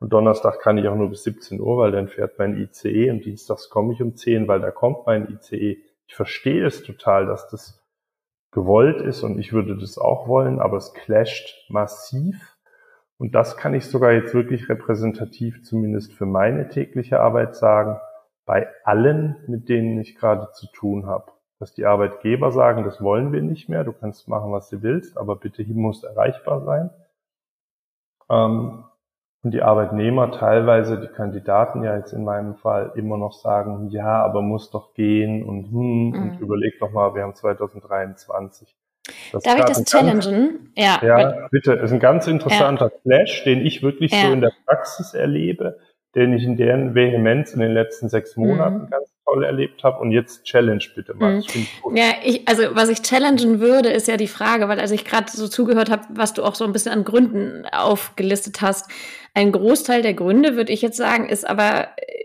Und 0.00 0.12
Donnerstag 0.12 0.60
kann 0.60 0.76
ich 0.76 0.86
auch 0.86 0.96
nur 0.96 1.08
bis 1.08 1.24
17 1.24 1.60
Uhr, 1.60 1.78
weil 1.78 1.92
dann 1.92 2.08
fährt 2.08 2.38
mein 2.38 2.58
ICE 2.58 3.10
und 3.10 3.24
dienstags 3.24 3.70
komme 3.70 3.94
ich 3.94 4.02
um 4.02 4.16
10, 4.16 4.48
weil 4.48 4.60
da 4.60 4.70
kommt 4.70 5.06
mein 5.06 5.30
ICE. 5.30 5.78
Ich 6.06 6.14
verstehe 6.14 6.66
es 6.66 6.82
total, 6.82 7.24
dass 7.24 7.48
das 7.48 7.82
gewollt 8.52 9.00
ist 9.00 9.22
und 9.22 9.38
ich 9.38 9.54
würde 9.54 9.78
das 9.78 9.96
auch 9.96 10.28
wollen, 10.28 10.60
aber 10.60 10.76
es 10.76 10.92
clasht 10.92 11.70
massiv. 11.70 12.36
Und 13.16 13.34
das 13.34 13.56
kann 13.56 13.72
ich 13.72 13.86
sogar 13.86 14.12
jetzt 14.12 14.34
wirklich 14.34 14.68
repräsentativ 14.68 15.62
zumindest 15.62 16.12
für 16.12 16.26
meine 16.26 16.68
tägliche 16.68 17.20
Arbeit 17.20 17.56
sagen 17.56 17.98
bei 18.50 18.66
allen, 18.82 19.36
mit 19.46 19.68
denen 19.68 20.00
ich 20.00 20.16
gerade 20.16 20.50
zu 20.54 20.66
tun 20.72 21.06
habe. 21.06 21.30
Dass 21.60 21.72
die 21.72 21.86
Arbeitgeber 21.86 22.50
sagen, 22.50 22.82
das 22.82 23.00
wollen 23.00 23.32
wir 23.32 23.42
nicht 23.42 23.68
mehr, 23.68 23.84
du 23.84 23.92
kannst 23.92 24.26
machen, 24.26 24.50
was 24.50 24.68
du 24.70 24.82
willst, 24.82 25.16
aber 25.16 25.36
bitte 25.36 25.62
hier 25.62 25.76
muss 25.76 26.02
erreichbar 26.02 26.64
sein. 26.64 26.90
Ähm, 28.28 28.82
und 29.44 29.54
die 29.54 29.62
Arbeitnehmer 29.62 30.32
teilweise, 30.32 30.98
die 30.98 31.06
Kandidaten 31.06 31.84
ja 31.84 31.96
jetzt 31.96 32.12
in 32.12 32.24
meinem 32.24 32.56
Fall 32.56 32.90
immer 32.96 33.16
noch 33.16 33.34
sagen, 33.34 33.88
ja, 33.90 34.20
aber 34.24 34.42
muss 34.42 34.72
doch 34.72 34.94
gehen 34.94 35.44
und 35.44 35.70
hm, 35.70 36.08
mhm. 36.08 36.14
und 36.14 36.40
überleg 36.40 36.76
doch 36.80 36.90
mal, 36.90 37.14
wir 37.14 37.22
haben 37.22 37.36
2023. 37.36 38.76
Das 39.30 39.44
Darf 39.44 39.60
ich 39.60 39.64
das 39.64 39.84
challengen? 39.84 40.72
ja. 40.74 40.98
Ja, 41.04 41.48
bitte. 41.52 41.74
Ist 41.74 41.92
ein 41.92 42.00
ganz 42.00 42.26
interessanter 42.26 42.90
ja. 42.92 42.98
Flash, 43.02 43.44
den 43.44 43.60
ich 43.60 43.84
wirklich 43.84 44.10
ja. 44.10 44.26
so 44.26 44.32
in 44.32 44.40
der 44.40 44.52
Praxis 44.66 45.14
erlebe 45.14 45.78
den 46.14 46.32
ich 46.32 46.42
in 46.44 46.56
deren 46.56 46.94
Vehemenz 46.94 47.52
in 47.52 47.60
den 47.60 47.72
letzten 47.72 48.08
sechs 48.08 48.36
Monaten 48.36 48.84
mhm. 48.84 48.90
ganz 48.90 49.10
toll 49.24 49.44
erlebt 49.44 49.84
habe. 49.84 50.00
Und 50.00 50.10
jetzt 50.10 50.44
challenge 50.44 50.86
bitte 50.94 51.14
mal. 51.14 51.34
Mhm. 51.34 51.38
Ich 51.40 51.82
ja, 51.94 52.12
ich, 52.24 52.48
also 52.48 52.62
was 52.74 52.88
ich 52.88 53.02
challengen 53.02 53.60
würde, 53.60 53.90
ist 53.90 54.08
ja 54.08 54.16
die 54.16 54.28
Frage, 54.28 54.68
weil 54.68 54.80
als 54.80 54.90
ich 54.90 55.04
gerade 55.04 55.30
so 55.30 55.46
zugehört 55.48 55.90
habe, 55.90 56.04
was 56.10 56.34
du 56.34 56.42
auch 56.42 56.54
so 56.54 56.64
ein 56.64 56.72
bisschen 56.72 56.92
an 56.92 57.04
Gründen 57.04 57.64
aufgelistet 57.66 58.60
hast. 58.60 58.90
Ein 59.34 59.52
Großteil 59.52 60.02
der 60.02 60.14
Gründe, 60.14 60.56
würde 60.56 60.72
ich 60.72 60.82
jetzt 60.82 60.96
sagen, 60.96 61.28
ist 61.28 61.48
aber 61.48 61.88
äh, 61.98 62.24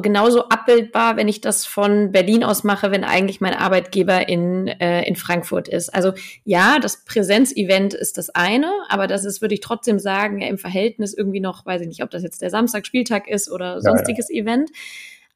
genauso 0.00 0.48
abbildbar, 0.48 1.16
wenn 1.16 1.28
ich 1.28 1.40
das 1.40 1.66
von 1.66 2.10
Berlin 2.10 2.44
aus 2.44 2.64
mache, 2.64 2.90
wenn 2.90 3.04
eigentlich 3.04 3.40
mein 3.40 3.54
Arbeitgeber 3.54 4.28
in, 4.28 4.68
äh, 4.68 5.02
in 5.02 5.16
Frankfurt 5.16 5.68
ist. 5.68 5.94
Also 5.94 6.12
ja, 6.44 6.78
das 6.78 7.04
Präsenzevent 7.04 7.92
ist 7.92 8.16
das 8.16 8.30
eine, 8.30 8.72
aber 8.88 9.06
das 9.06 9.24
ist, 9.24 9.42
würde 9.42 9.54
ich 9.54 9.60
trotzdem 9.60 9.98
sagen, 9.98 10.40
ja, 10.40 10.48
im 10.48 10.58
Verhältnis 10.58 11.12
irgendwie 11.12 11.40
noch, 11.40 11.66
weiß 11.66 11.82
ich 11.82 11.88
nicht, 11.88 12.02
ob 12.02 12.10
das 12.10 12.22
jetzt 12.22 12.40
der 12.40 12.50
Samstag 12.50 12.86
Spieltag 12.86 13.28
ist 13.28 13.50
oder 13.50 13.82
sonstiges 13.82 14.28
ja, 14.30 14.36
ja. 14.36 14.42
Event. 14.42 14.70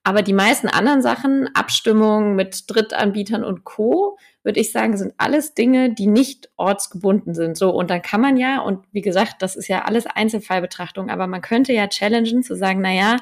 Aber 0.03 0.23
die 0.23 0.33
meisten 0.33 0.69
anderen 0.69 1.03
Sachen, 1.03 1.55
Abstimmung 1.55 2.35
mit 2.35 2.65
Drittanbietern 2.69 3.45
und 3.45 3.65
Co., 3.65 4.17
würde 4.43 4.59
ich 4.59 4.73
sagen, 4.73 4.97
sind 4.97 5.13
alles 5.19 5.53
Dinge, 5.53 5.93
die 5.93 6.07
nicht 6.07 6.49
ortsgebunden 6.57 7.35
sind. 7.35 7.59
So, 7.59 7.71
und 7.71 7.91
dann 7.91 8.01
kann 8.01 8.23
man 8.23 8.39
ja, 8.39 8.61
und 8.61 8.87
wie 8.93 9.03
gesagt, 9.03 9.43
das 9.43 9.55
ist 9.55 9.69
ja 9.69 9.85
alles 9.85 10.07
Einzelfallbetrachtung, 10.07 11.11
aber 11.11 11.27
man 11.27 11.43
könnte 11.43 11.75
ja 11.75 11.89
challengen 11.89 12.43
zu 12.43 12.57
sagen, 12.57 12.81
na 12.81 12.95
ja, 12.95 13.19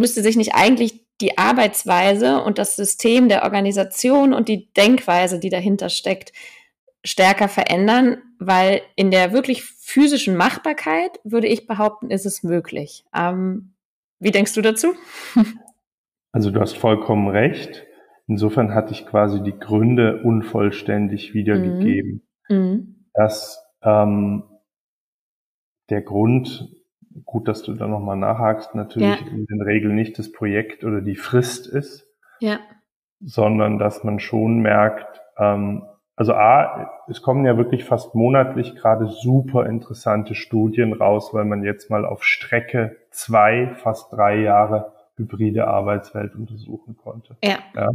müsste 0.00 0.22
sich 0.22 0.36
nicht 0.36 0.54
eigentlich 0.54 1.04
die 1.20 1.38
Arbeitsweise 1.38 2.42
und 2.42 2.58
das 2.58 2.74
System 2.74 3.28
der 3.28 3.44
Organisation 3.44 4.32
und 4.32 4.48
die 4.48 4.72
Denkweise, 4.72 5.38
die 5.38 5.50
dahinter 5.50 5.90
steckt, 5.90 6.32
stärker 7.04 7.48
verändern, 7.48 8.18
weil 8.38 8.82
in 8.96 9.10
der 9.10 9.32
wirklich 9.32 9.62
physischen 9.62 10.36
Machbarkeit, 10.36 11.20
würde 11.24 11.46
ich 11.46 11.66
behaupten, 11.66 12.10
ist 12.10 12.26
es 12.26 12.42
möglich. 12.42 13.04
Ähm, 13.14 13.74
wie 14.18 14.30
denkst 14.30 14.54
du 14.54 14.62
dazu? 14.62 14.94
Also 16.32 16.52
du 16.52 16.60
hast 16.60 16.76
vollkommen 16.76 17.26
recht. 17.26 17.84
Insofern 18.28 18.72
hatte 18.72 18.92
ich 18.92 19.04
quasi 19.04 19.42
die 19.42 19.58
Gründe 19.58 20.22
unvollständig 20.22 21.34
wiedergegeben. 21.34 22.22
Mhm. 22.48 22.56
Mhm. 22.56 23.04
Dass 23.14 23.60
ähm, 23.82 24.44
der 25.88 26.02
Grund, 26.02 26.68
gut, 27.24 27.48
dass 27.48 27.62
du 27.62 27.74
da 27.74 27.86
nochmal 27.86 28.16
nachhakst, 28.16 28.74
natürlich 28.74 29.20
ja. 29.20 29.26
in 29.26 29.46
den 29.46 29.62
Regeln 29.62 29.94
nicht 29.94 30.18
das 30.18 30.32
Projekt 30.32 30.84
oder 30.84 31.00
die 31.00 31.16
Frist 31.16 31.66
ist, 31.66 32.06
ja. 32.40 32.58
sondern 33.20 33.78
dass 33.78 34.04
man 34.04 34.18
schon 34.20 34.58
merkt, 34.60 35.20
ähm, 35.38 35.84
also 36.16 36.34
A, 36.34 36.90
es 37.08 37.22
kommen 37.22 37.46
ja 37.46 37.56
wirklich 37.56 37.84
fast 37.84 38.14
monatlich 38.14 38.76
gerade 38.76 39.06
super 39.06 39.64
interessante 39.64 40.34
Studien 40.34 40.92
raus, 40.92 41.32
weil 41.32 41.46
man 41.46 41.62
jetzt 41.62 41.88
mal 41.90 42.04
auf 42.04 42.24
Strecke 42.24 42.96
zwei, 43.10 43.72
fast 43.76 44.12
drei 44.12 44.36
Jahre 44.36 44.92
hybride 45.16 45.66
Arbeitswelt 45.66 46.34
untersuchen 46.34 46.96
konnte. 46.96 47.36
Ja. 47.42 47.58
ja? 47.74 47.88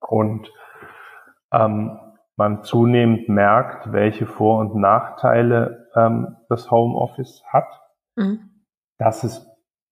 Und 0.00 0.50
ähm, 1.52 2.00
man 2.36 2.64
zunehmend 2.64 3.28
merkt, 3.28 3.92
welche 3.92 4.26
Vor- 4.26 4.58
und 4.58 4.74
Nachteile 4.74 5.88
ähm, 5.94 6.36
das 6.48 6.70
Homeoffice 6.70 7.42
hat. 7.46 7.80
Mhm. 8.16 8.50
Dass 8.98 9.24
es, 9.24 9.46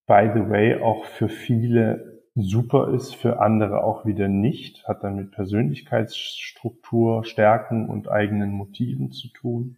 by 0.06 0.30
the 0.34 0.48
way, 0.48 0.80
auch 0.82 1.04
für 1.04 1.28
viele 1.28 2.22
super 2.34 2.92
ist, 2.92 3.14
für 3.14 3.40
andere 3.40 3.84
auch 3.84 4.04
wieder 4.04 4.28
nicht. 4.28 4.86
Hat 4.88 5.04
dann 5.04 5.16
mit 5.16 5.30
Persönlichkeitsstruktur, 5.30 7.24
Stärken 7.24 7.88
und 7.88 8.08
eigenen 8.08 8.50
Motiven 8.52 9.12
zu 9.12 9.28
tun. 9.28 9.76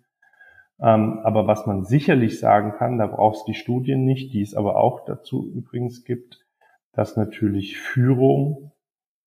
Ähm, 0.78 1.20
aber 1.22 1.46
was 1.46 1.66
man 1.66 1.84
sicherlich 1.84 2.38
sagen 2.38 2.72
kann, 2.72 2.98
da 2.98 3.06
brauchst 3.06 3.46
du 3.46 3.52
die 3.52 3.58
Studien 3.58 4.04
nicht, 4.04 4.32
die 4.32 4.42
es 4.42 4.54
aber 4.54 4.76
auch 4.76 5.04
dazu 5.04 5.50
übrigens 5.50 6.04
gibt, 6.04 6.44
dass 6.92 7.16
natürlich 7.16 7.78
Führung, 7.78 8.72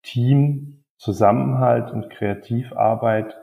Team, 0.03 0.83
Zusammenhalt 0.97 1.91
und 1.91 2.09
Kreativarbeit 2.09 3.35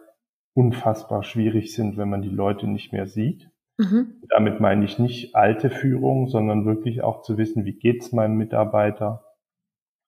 unfassbar 0.53 1.23
schwierig 1.23 1.75
sind, 1.75 1.97
wenn 1.97 2.09
man 2.09 2.23
die 2.23 2.29
Leute 2.29 2.67
nicht 2.67 2.93
mehr 2.93 3.07
sieht. 3.07 3.51
Mhm. 3.79 4.23
Damit 4.29 4.61
meine 4.61 4.85
ich 4.85 4.99
nicht 4.99 5.35
alte 5.35 5.71
Führung, 5.71 6.29
sondern 6.29 6.65
wirklich 6.65 7.03
auch 7.03 7.23
zu 7.23 7.37
wissen, 7.39 7.65
wie 7.65 7.75
geht's 7.75 8.13
meinem 8.13 8.37
Mitarbeiter? 8.37 9.25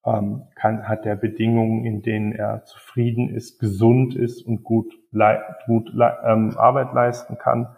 Ähm, 0.05 0.45
kann, 0.55 0.89
hat 0.89 1.05
er 1.05 1.17
Bedingungen, 1.17 1.85
in 1.85 2.03
denen 2.03 2.33
er 2.33 2.65
zufrieden 2.65 3.29
ist, 3.29 3.59
gesund 3.59 4.15
ist 4.15 4.43
und 4.43 4.65
gut, 4.65 4.93
gut 5.67 5.93
ähm, 5.95 6.57
Arbeit 6.57 6.95
leisten 6.95 7.37
kann? 7.39 7.77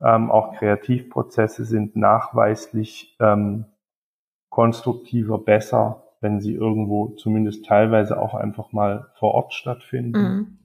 Ähm, 0.00 0.30
auch 0.30 0.54
Kreativprozesse 0.56 1.64
sind 1.64 1.96
nachweislich 1.96 3.16
ähm, 3.20 3.64
konstruktiver, 4.50 5.38
besser, 5.38 6.04
wenn 6.20 6.40
sie 6.40 6.54
irgendwo 6.54 7.08
zumindest 7.10 7.64
teilweise 7.66 8.20
auch 8.20 8.34
einfach 8.34 8.72
mal 8.72 9.08
vor 9.14 9.34
Ort 9.34 9.54
stattfinden. 9.54 10.18
Mhm. 10.18 10.58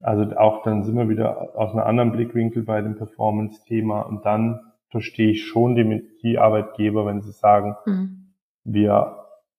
Also 0.00 0.36
auch 0.36 0.62
dann 0.62 0.84
sind 0.84 0.96
wir 0.96 1.08
wieder 1.08 1.56
aus 1.56 1.72
einem 1.72 1.84
anderen 1.84 2.12
Blickwinkel 2.12 2.62
bei 2.62 2.80
dem 2.80 2.96
Performance-Thema 2.96 4.02
und 4.02 4.24
dann 4.24 4.60
verstehe 4.90 5.30
ich 5.30 5.46
schon 5.46 5.74
die, 5.74 6.02
die 6.22 6.38
Arbeitgeber, 6.38 7.04
wenn 7.06 7.20
sie 7.20 7.32
sagen, 7.32 7.76
mhm. 7.84 8.32
wir 8.64 9.16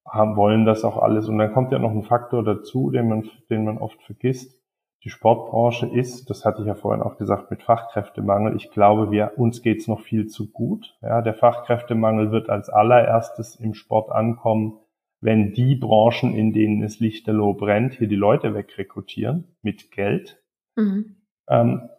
haben, 0.08 0.36
wollen 0.36 0.66
das 0.66 0.84
auch 0.84 0.98
alles. 0.98 1.28
Und 1.28 1.38
dann 1.38 1.54
kommt 1.54 1.72
ja 1.72 1.80
noch 1.80 1.92
ein 1.92 2.04
Faktor 2.04 2.44
dazu, 2.44 2.90
den 2.90 3.10
man, 3.10 3.30
den 3.50 3.66
man 3.66 3.78
oft 3.78 4.02
vergisst. 4.04 4.60
Die 5.04 5.10
Sportbranche 5.10 5.86
ist, 5.88 6.30
das 6.30 6.44
hatte 6.44 6.62
ich 6.62 6.68
ja 6.68 6.76
vorhin 6.76 7.02
auch 7.02 7.18
gesagt, 7.18 7.52
mit 7.52 7.64
Fachkräftemangel. 7.64 8.56
Ich 8.58 8.70
glaube, 8.72 9.12
wir, 9.12 9.34
uns 9.38 9.62
geht's 9.62 9.88
noch 9.88 10.02
viel 10.02 10.28
zu 10.28 10.52
gut. 10.52 10.98
Ja, 11.02 11.22
der 11.22 11.36
Fachkräftemangel 11.36 12.32
wird 12.32 12.50
als 12.50 12.70
allererstes 12.70 13.56
im 13.56 13.74
Sport 13.74 14.12
ankommen, 14.12 14.80
wenn 15.22 15.54
die 15.54 15.76
Branchen, 15.76 16.34
in 16.34 16.54
denen 16.54 16.84
es 16.84 17.00
lichterloh 17.00 17.54
brennt, 17.54 17.96
hier 17.96 18.08
die 18.08 18.16
Leute 18.16 18.54
wegrekrutieren 18.54 19.56
mit 19.62 19.92
Geld. 19.92 20.42
Mhm. 20.76 21.18
Ähm, 21.50 21.90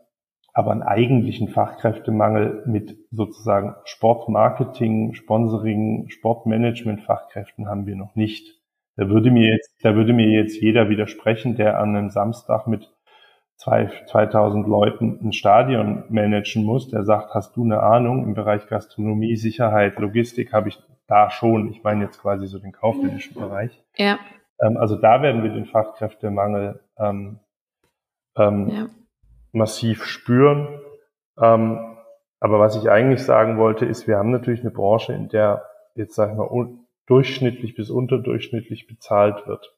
aber 0.52 0.72
einen 0.72 0.82
eigentlichen 0.82 1.48
Fachkräftemangel 1.48 2.64
mit 2.66 2.96
sozusagen 3.10 3.74
Sportmarketing, 3.84 5.14
Sponsoring, 5.14 6.08
Sportmanagement-Fachkräften 6.08 7.68
haben 7.68 7.86
wir 7.86 7.96
noch 7.96 8.16
nicht. 8.16 8.60
Da 8.96 9.08
würde 9.08 9.30
mir 9.30 9.48
jetzt, 9.52 9.72
da 9.82 9.94
würde 9.94 10.12
mir 10.12 10.28
jetzt 10.28 10.60
jeder 10.60 10.88
widersprechen, 10.88 11.56
der 11.56 11.78
an 11.78 11.94
einem 11.94 12.10
Samstag 12.10 12.66
mit 12.66 12.90
zwei, 13.56 13.90
2000 14.06 14.66
Leuten 14.66 15.20
ein 15.22 15.32
Stadion 15.32 16.04
managen 16.08 16.64
muss, 16.64 16.88
der 16.88 17.04
sagt, 17.04 17.34
hast 17.34 17.56
du 17.56 17.64
eine 17.64 17.80
Ahnung 17.82 18.24
im 18.24 18.34
Bereich 18.34 18.66
Gastronomie, 18.66 19.36
Sicherheit, 19.36 19.98
Logistik 19.98 20.52
habe 20.52 20.70
ich 20.70 20.78
da 21.10 21.30
schon. 21.30 21.70
Ich 21.70 21.82
meine 21.82 22.04
jetzt 22.04 22.20
quasi 22.20 22.46
so 22.46 22.58
den 22.58 22.72
kaufmännischen 22.72 23.34
Bereich. 23.34 23.82
Ja. 23.96 24.18
Ähm, 24.60 24.76
also 24.76 24.96
da 24.96 25.22
werden 25.22 25.42
wir 25.42 25.50
den 25.50 25.66
Fachkräftemangel 25.66 26.80
ähm, 26.98 27.40
ähm, 28.36 28.68
ja. 28.68 28.86
massiv 29.52 30.04
spüren. 30.04 30.80
Ähm, 31.40 31.96
aber 32.38 32.58
was 32.58 32.76
ich 32.76 32.90
eigentlich 32.90 33.22
sagen 33.22 33.58
wollte, 33.58 33.84
ist, 33.84 34.06
wir 34.06 34.16
haben 34.16 34.30
natürlich 34.30 34.60
eine 34.60 34.70
Branche, 34.70 35.12
in 35.12 35.28
der 35.28 35.66
jetzt 35.94 36.14
sag 36.14 36.30
ich 36.30 36.36
mal 36.36 36.48
durchschnittlich 37.06 37.74
bis 37.74 37.90
unterdurchschnittlich 37.90 38.86
bezahlt 38.86 39.46
wird. 39.46 39.76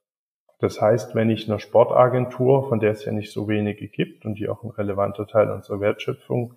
Das 0.58 0.80
heißt, 0.80 1.14
wenn 1.14 1.30
ich 1.30 1.48
einer 1.48 1.58
Sportagentur, 1.58 2.68
von 2.68 2.78
der 2.78 2.92
es 2.92 3.04
ja 3.04 3.10
nicht 3.10 3.32
so 3.32 3.48
wenige 3.48 3.88
gibt 3.88 4.24
und 4.24 4.34
die 4.34 4.48
auch 4.48 4.62
ein 4.62 4.70
relevanter 4.70 5.26
Teil 5.26 5.50
unserer 5.50 5.80
Wertschöpfung 5.80 6.54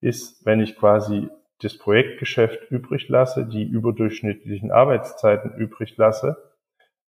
ist, 0.00 0.44
wenn 0.44 0.60
ich 0.60 0.76
quasi 0.76 1.28
das 1.60 1.76
Projektgeschäft 1.76 2.70
übrig 2.70 3.08
lasse, 3.08 3.46
die 3.46 3.64
überdurchschnittlichen 3.64 4.70
Arbeitszeiten 4.70 5.52
übrig 5.54 5.96
lasse 5.96 6.36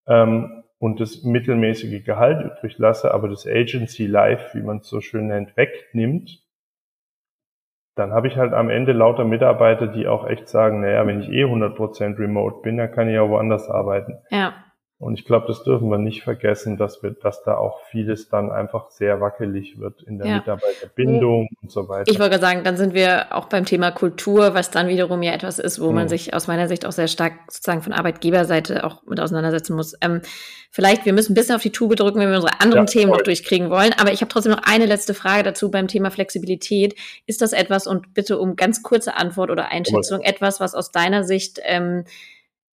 ähm, 0.06 0.64
und 0.78 1.00
das 1.00 1.22
mittelmäßige 1.22 2.04
Gehalt 2.04 2.44
übrig 2.44 2.78
lasse, 2.78 3.12
aber 3.12 3.28
das 3.28 3.46
Agency 3.46 4.06
Life, 4.06 4.58
wie 4.58 4.62
man 4.62 4.78
es 4.78 4.88
so 4.88 5.00
schön 5.00 5.28
nennt, 5.28 5.56
wegnimmt, 5.56 6.44
dann 7.96 8.12
habe 8.12 8.28
ich 8.28 8.36
halt 8.36 8.54
am 8.54 8.70
Ende 8.70 8.92
lauter 8.92 9.24
Mitarbeiter, 9.24 9.86
die 9.86 10.06
auch 10.06 10.26
echt 10.26 10.48
sagen, 10.48 10.80
naja, 10.80 11.06
wenn 11.06 11.20
ich 11.20 11.28
eh 11.28 11.44
100% 11.44 12.18
remote 12.18 12.62
bin, 12.62 12.78
dann 12.78 12.92
kann 12.92 13.08
ich 13.08 13.14
ja 13.14 13.28
woanders 13.28 13.68
arbeiten. 13.68 14.18
Ja. 14.30 14.54
Und 15.00 15.18
ich 15.18 15.24
glaube, 15.24 15.46
das 15.46 15.62
dürfen 15.62 15.88
wir 15.88 15.96
nicht 15.96 16.24
vergessen, 16.24 16.76
dass 16.76 17.02
wir, 17.02 17.12
dass 17.12 17.42
da 17.42 17.56
auch 17.56 17.80
vieles 17.90 18.28
dann 18.28 18.52
einfach 18.52 18.90
sehr 18.90 19.18
wackelig 19.22 19.80
wird 19.80 20.02
in 20.02 20.18
der 20.18 20.28
ja. 20.28 20.36
Mitarbeiterbindung 20.36 21.44
mhm. 21.44 21.56
und 21.62 21.72
so 21.72 21.88
weiter. 21.88 22.12
Ich 22.12 22.20
wollte 22.20 22.38
sagen, 22.38 22.64
dann 22.64 22.76
sind 22.76 22.92
wir 22.92 23.34
auch 23.34 23.46
beim 23.46 23.64
Thema 23.64 23.92
Kultur, 23.92 24.52
was 24.52 24.70
dann 24.70 24.88
wiederum 24.88 25.22
ja 25.22 25.32
etwas 25.32 25.58
ist, 25.58 25.80
wo 25.80 25.88
mhm. 25.88 25.94
man 25.94 26.08
sich 26.10 26.34
aus 26.34 26.48
meiner 26.48 26.68
Sicht 26.68 26.84
auch 26.84 26.92
sehr 26.92 27.08
stark 27.08 27.32
sozusagen 27.48 27.80
von 27.80 27.94
Arbeitgeberseite 27.94 28.84
auch 28.84 29.02
mit 29.06 29.18
auseinandersetzen 29.20 29.74
muss. 29.74 29.96
Ähm, 30.02 30.20
vielleicht, 30.70 31.06
wir 31.06 31.14
müssen 31.14 31.32
ein 31.32 31.34
bisschen 31.34 31.56
auf 31.56 31.62
die 31.62 31.72
Tube 31.72 31.96
drücken, 31.96 32.20
wenn 32.20 32.28
wir 32.28 32.36
unsere 32.36 32.60
anderen 32.60 32.84
ja, 32.84 32.92
Themen 32.92 33.12
noch 33.12 33.22
durchkriegen 33.22 33.70
wollen. 33.70 33.94
Aber 33.98 34.12
ich 34.12 34.20
habe 34.20 34.30
trotzdem 34.30 34.52
noch 34.52 34.64
eine 34.64 34.84
letzte 34.84 35.14
Frage 35.14 35.44
dazu 35.44 35.70
beim 35.70 35.88
Thema 35.88 36.10
Flexibilität. 36.10 36.94
Ist 37.24 37.40
das 37.40 37.54
etwas, 37.54 37.86
und 37.86 38.12
bitte 38.12 38.38
um 38.38 38.54
ganz 38.54 38.82
kurze 38.82 39.16
Antwort 39.16 39.50
oder 39.50 39.68
Einschätzung, 39.68 40.20
etwas, 40.20 40.60
was 40.60 40.74
aus 40.74 40.92
deiner 40.92 41.24
Sicht 41.24 41.58
ähm, 41.64 42.04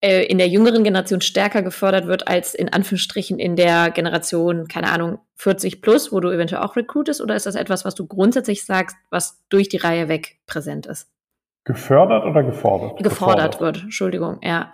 äh, 0.01 0.25
in 0.25 0.37
der 0.37 0.47
jüngeren 0.47 0.83
Generation 0.83 1.21
stärker 1.21 1.63
gefördert 1.63 2.07
wird 2.07 2.27
als 2.27 2.53
in 2.53 2.71
Anführungsstrichen 2.71 3.39
in 3.39 3.55
der 3.55 3.89
Generation, 3.89 4.67
keine 4.67 4.91
Ahnung, 4.91 5.19
40 5.35 5.81
plus, 5.81 6.11
wo 6.11 6.19
du 6.19 6.29
eventuell 6.29 6.61
auch 6.61 6.75
recruitest? 6.75 7.21
Oder 7.21 7.35
ist 7.35 7.45
das 7.45 7.55
etwas, 7.55 7.85
was 7.85 7.95
du 7.95 8.05
grundsätzlich 8.05 8.65
sagst, 8.65 8.95
was 9.09 9.43
durch 9.49 9.69
die 9.69 9.77
Reihe 9.77 10.07
weg 10.07 10.37
präsent 10.45 10.85
ist? 10.85 11.09
Gefördert 11.63 12.25
oder 12.25 12.43
gefordert? 12.43 13.03
Gefordert, 13.03 13.53
gefordert. 13.53 13.59
wird, 13.59 13.83
Entschuldigung, 13.83 14.39
ja. 14.41 14.71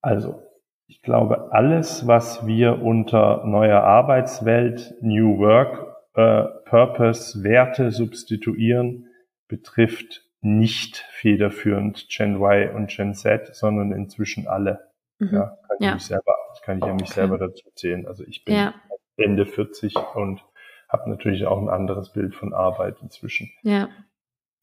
Also, 0.00 0.42
ich 0.86 1.02
glaube, 1.02 1.52
alles, 1.52 2.06
was 2.06 2.46
wir 2.46 2.82
unter 2.82 3.44
neuer 3.44 3.82
Arbeitswelt, 3.82 4.94
New 5.00 5.38
Work, 5.38 5.94
äh, 6.14 6.44
Purpose, 6.68 7.42
Werte 7.42 7.90
substituieren, 7.90 9.08
betrifft 9.48 10.23
nicht 10.44 10.98
federführend 11.10 12.08
Gen 12.08 12.36
Y 12.36 12.74
und 12.74 12.90
Gen 12.90 13.14
Z, 13.14 13.54
sondern 13.54 13.92
inzwischen 13.92 14.46
alle. 14.46 14.90
Mhm. 15.18 15.34
Ja, 15.34 15.58
kann 15.66 15.76
ja. 15.80 15.88
Ich 15.88 15.94
mich 15.94 16.06
selber, 16.06 16.34
kann 16.62 16.78
ich 16.78 16.84
ja 16.84 16.92
mich 16.92 17.02
okay. 17.02 17.12
selber 17.12 17.38
dazu 17.38 17.70
zählen. 17.74 18.06
Also 18.06 18.24
ich 18.24 18.44
bin 18.44 18.54
ja. 18.54 18.74
Ende 19.16 19.46
40 19.46 19.94
und 20.14 20.44
habe 20.88 21.10
natürlich 21.10 21.46
auch 21.46 21.60
ein 21.60 21.68
anderes 21.68 22.12
Bild 22.12 22.34
von 22.34 22.52
Arbeit 22.52 22.96
inzwischen. 23.02 23.50
Ja. 23.62 23.88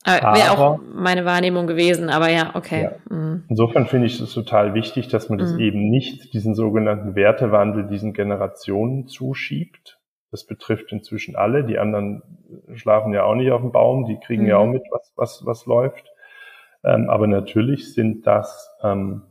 Wäre 0.03 0.57
auch 0.57 0.79
meine 0.95 1.25
Wahrnehmung 1.25 1.67
gewesen, 1.67 2.09
aber 2.09 2.29
ja, 2.29 2.55
okay. 2.55 2.83
Ja. 2.83 3.15
Mhm. 3.15 3.45
Insofern 3.49 3.85
finde 3.85 4.07
ich 4.07 4.19
es 4.19 4.33
total 4.33 4.73
wichtig, 4.73 5.09
dass 5.09 5.29
man 5.29 5.37
das 5.37 5.53
mhm. 5.53 5.59
eben 5.59 5.89
nicht 5.89 6.33
diesen 6.33 6.55
sogenannten 6.55 7.15
Wertewandel 7.15 7.85
diesen 7.85 8.13
Generationen 8.13 9.07
zuschiebt, 9.07 10.00
das 10.31 10.45
betrifft 10.45 10.91
inzwischen 10.91 11.35
alle. 11.35 11.65
Die 11.65 11.77
anderen 11.77 12.23
schlafen 12.73 13.13
ja 13.13 13.25
auch 13.25 13.35
nicht 13.35 13.51
auf 13.51 13.61
dem 13.61 13.71
Baum, 13.71 14.05
die 14.05 14.17
kriegen 14.19 14.43
mhm. 14.43 14.49
ja 14.49 14.57
auch 14.57 14.67
mit, 14.67 14.83
was, 14.91 15.13
was, 15.15 15.45
was 15.45 15.65
läuft. 15.65 16.09
Ähm, 16.83 17.09
aber 17.09 17.27
natürlich 17.27 17.93
sind 17.93 18.25
das 18.25 18.69
ähm, 18.81 19.23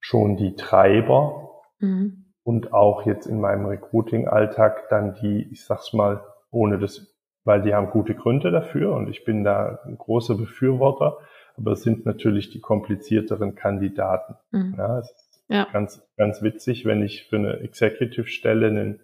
schon 0.00 0.36
die 0.36 0.56
Treiber 0.56 1.50
mhm. 1.78 2.24
und 2.42 2.72
auch 2.72 3.06
jetzt 3.06 3.26
in 3.26 3.40
meinem 3.40 3.66
Recruiting-Alltag 3.66 4.88
dann 4.88 5.14
die, 5.14 5.48
ich 5.52 5.64
sag's 5.64 5.92
mal, 5.92 6.24
ohne 6.50 6.78
das, 6.78 7.14
weil 7.44 7.62
die 7.62 7.74
haben 7.74 7.90
gute 7.90 8.14
Gründe 8.14 8.50
dafür 8.50 8.94
und 8.94 9.08
ich 9.08 9.24
bin 9.24 9.44
da 9.44 9.80
ein 9.84 9.98
großer 9.98 10.36
Befürworter, 10.36 11.18
aber 11.56 11.72
es 11.72 11.82
sind 11.82 12.06
natürlich 12.06 12.50
die 12.50 12.60
komplizierteren 12.60 13.54
Kandidaten. 13.54 14.36
Mhm. 14.50 14.74
Ja, 14.78 14.98
es 14.98 15.10
ist 15.10 15.44
ja. 15.48 15.68
ganz, 15.72 16.02
ganz 16.16 16.42
witzig, 16.42 16.84
wenn 16.84 17.02
ich 17.02 17.24
für 17.28 17.36
eine 17.36 17.60
Executive-Stelle 17.60 18.66
einen 18.68 19.00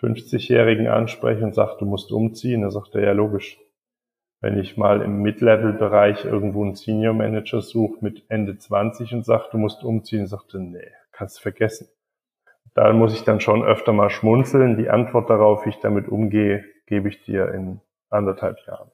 50-Jährigen 0.00 0.88
anspreche 0.88 1.44
und 1.44 1.54
sage, 1.54 1.76
du 1.78 1.86
musst 1.86 2.12
umziehen, 2.12 2.62
dann 2.62 2.70
sagt 2.70 2.94
er, 2.94 3.02
ja 3.02 3.12
logisch. 3.12 3.58
Wenn 4.40 4.58
ich 4.58 4.76
mal 4.76 5.00
im 5.00 5.22
Mid-Level-Bereich 5.22 6.24
irgendwo 6.24 6.62
einen 6.62 6.74
Senior 6.74 7.14
Manager 7.14 7.62
suche 7.62 8.04
mit 8.04 8.24
Ende 8.28 8.58
20 8.58 9.14
und 9.14 9.24
sage, 9.24 9.46
du 9.50 9.58
musst 9.58 9.82
umziehen, 9.82 10.26
sagt 10.26 10.54
er, 10.54 10.60
nee, 10.60 10.90
kannst 11.12 11.40
vergessen. 11.40 11.88
Da 12.74 12.92
muss 12.92 13.14
ich 13.14 13.24
dann 13.24 13.40
schon 13.40 13.64
öfter 13.64 13.94
mal 13.94 14.10
schmunzeln. 14.10 14.76
Die 14.76 14.90
Antwort 14.90 15.30
darauf, 15.30 15.64
wie 15.64 15.70
ich 15.70 15.80
damit 15.80 16.08
umgehe, 16.08 16.64
gebe 16.86 17.08
ich 17.08 17.22
dir 17.22 17.48
in 17.54 17.80
anderthalb 18.10 18.58
Jahren. 18.66 18.90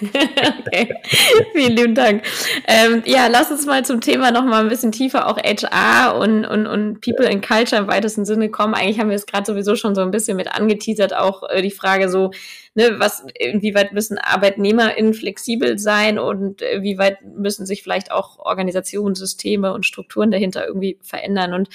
Okay. 0.00 0.94
Vielen 1.52 1.76
lieben 1.76 1.94
Dank. 1.94 2.22
Ähm, 2.66 3.02
ja, 3.04 3.26
lass 3.26 3.50
uns 3.50 3.66
mal 3.66 3.84
zum 3.84 4.00
Thema 4.00 4.30
noch 4.30 4.44
mal 4.44 4.62
ein 4.62 4.68
bisschen 4.68 4.92
tiefer 4.92 5.28
auch 5.28 5.36
HR 5.36 6.16
und, 6.16 6.44
und, 6.44 6.66
und 6.66 7.00
People 7.00 7.28
and 7.28 7.46
Culture 7.46 7.80
im 7.80 7.88
weitesten 7.88 8.24
Sinne 8.24 8.50
kommen. 8.50 8.74
Eigentlich 8.74 8.98
haben 8.98 9.10
wir 9.10 9.16
es 9.16 9.26
gerade 9.26 9.46
sowieso 9.46 9.76
schon 9.76 9.94
so 9.94 10.00
ein 10.00 10.10
bisschen 10.10 10.36
mit 10.36 10.52
angeteasert, 10.52 11.14
auch 11.14 11.48
äh, 11.48 11.62
die 11.62 11.70
Frage 11.70 12.08
so, 12.08 12.30
ne, 12.74 12.96
was, 12.98 13.24
inwieweit 13.38 13.92
müssen 13.92 14.18
ArbeitnehmerInnen 14.18 15.14
flexibel 15.14 15.78
sein 15.78 16.18
und 16.18 16.62
äh, 16.62 16.82
wie 16.82 16.98
weit 16.98 17.18
müssen 17.24 17.66
sich 17.66 17.82
vielleicht 17.82 18.12
auch 18.12 18.38
Organisationssysteme 18.38 19.72
und 19.72 19.86
Strukturen 19.86 20.30
dahinter 20.30 20.66
irgendwie 20.66 20.98
verändern 21.02 21.54
und 21.54 21.68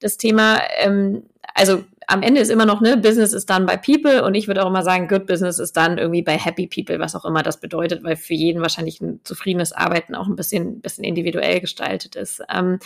das 0.00 0.16
Thema, 0.16 0.60
ähm, 0.78 1.24
also 1.54 1.84
am 2.06 2.22
Ende 2.22 2.40
ist 2.40 2.50
immer 2.50 2.66
noch, 2.66 2.80
ne, 2.80 2.96
Business 2.96 3.32
ist 3.32 3.48
dann 3.50 3.66
bei 3.66 3.76
People 3.76 4.24
und 4.24 4.34
ich 4.34 4.46
würde 4.46 4.62
auch 4.62 4.68
immer 4.68 4.82
sagen, 4.82 5.08
Good 5.08 5.26
Business 5.26 5.58
ist 5.58 5.76
dann 5.76 5.98
irgendwie 5.98 6.22
bei 6.22 6.36
Happy 6.36 6.66
People, 6.66 6.98
was 6.98 7.14
auch 7.14 7.24
immer 7.24 7.42
das 7.42 7.60
bedeutet, 7.60 8.04
weil 8.04 8.16
für 8.16 8.34
jeden 8.34 8.60
wahrscheinlich 8.62 9.00
ein 9.00 9.20
zufriedenes 9.24 9.72
Arbeiten 9.72 10.14
auch 10.14 10.26
ein 10.26 10.36
bisschen, 10.36 10.80
bisschen 10.80 11.04
individuell 11.04 11.60
gestaltet 11.60 12.14
ist. 12.16 12.42
Ähm, 12.52 12.78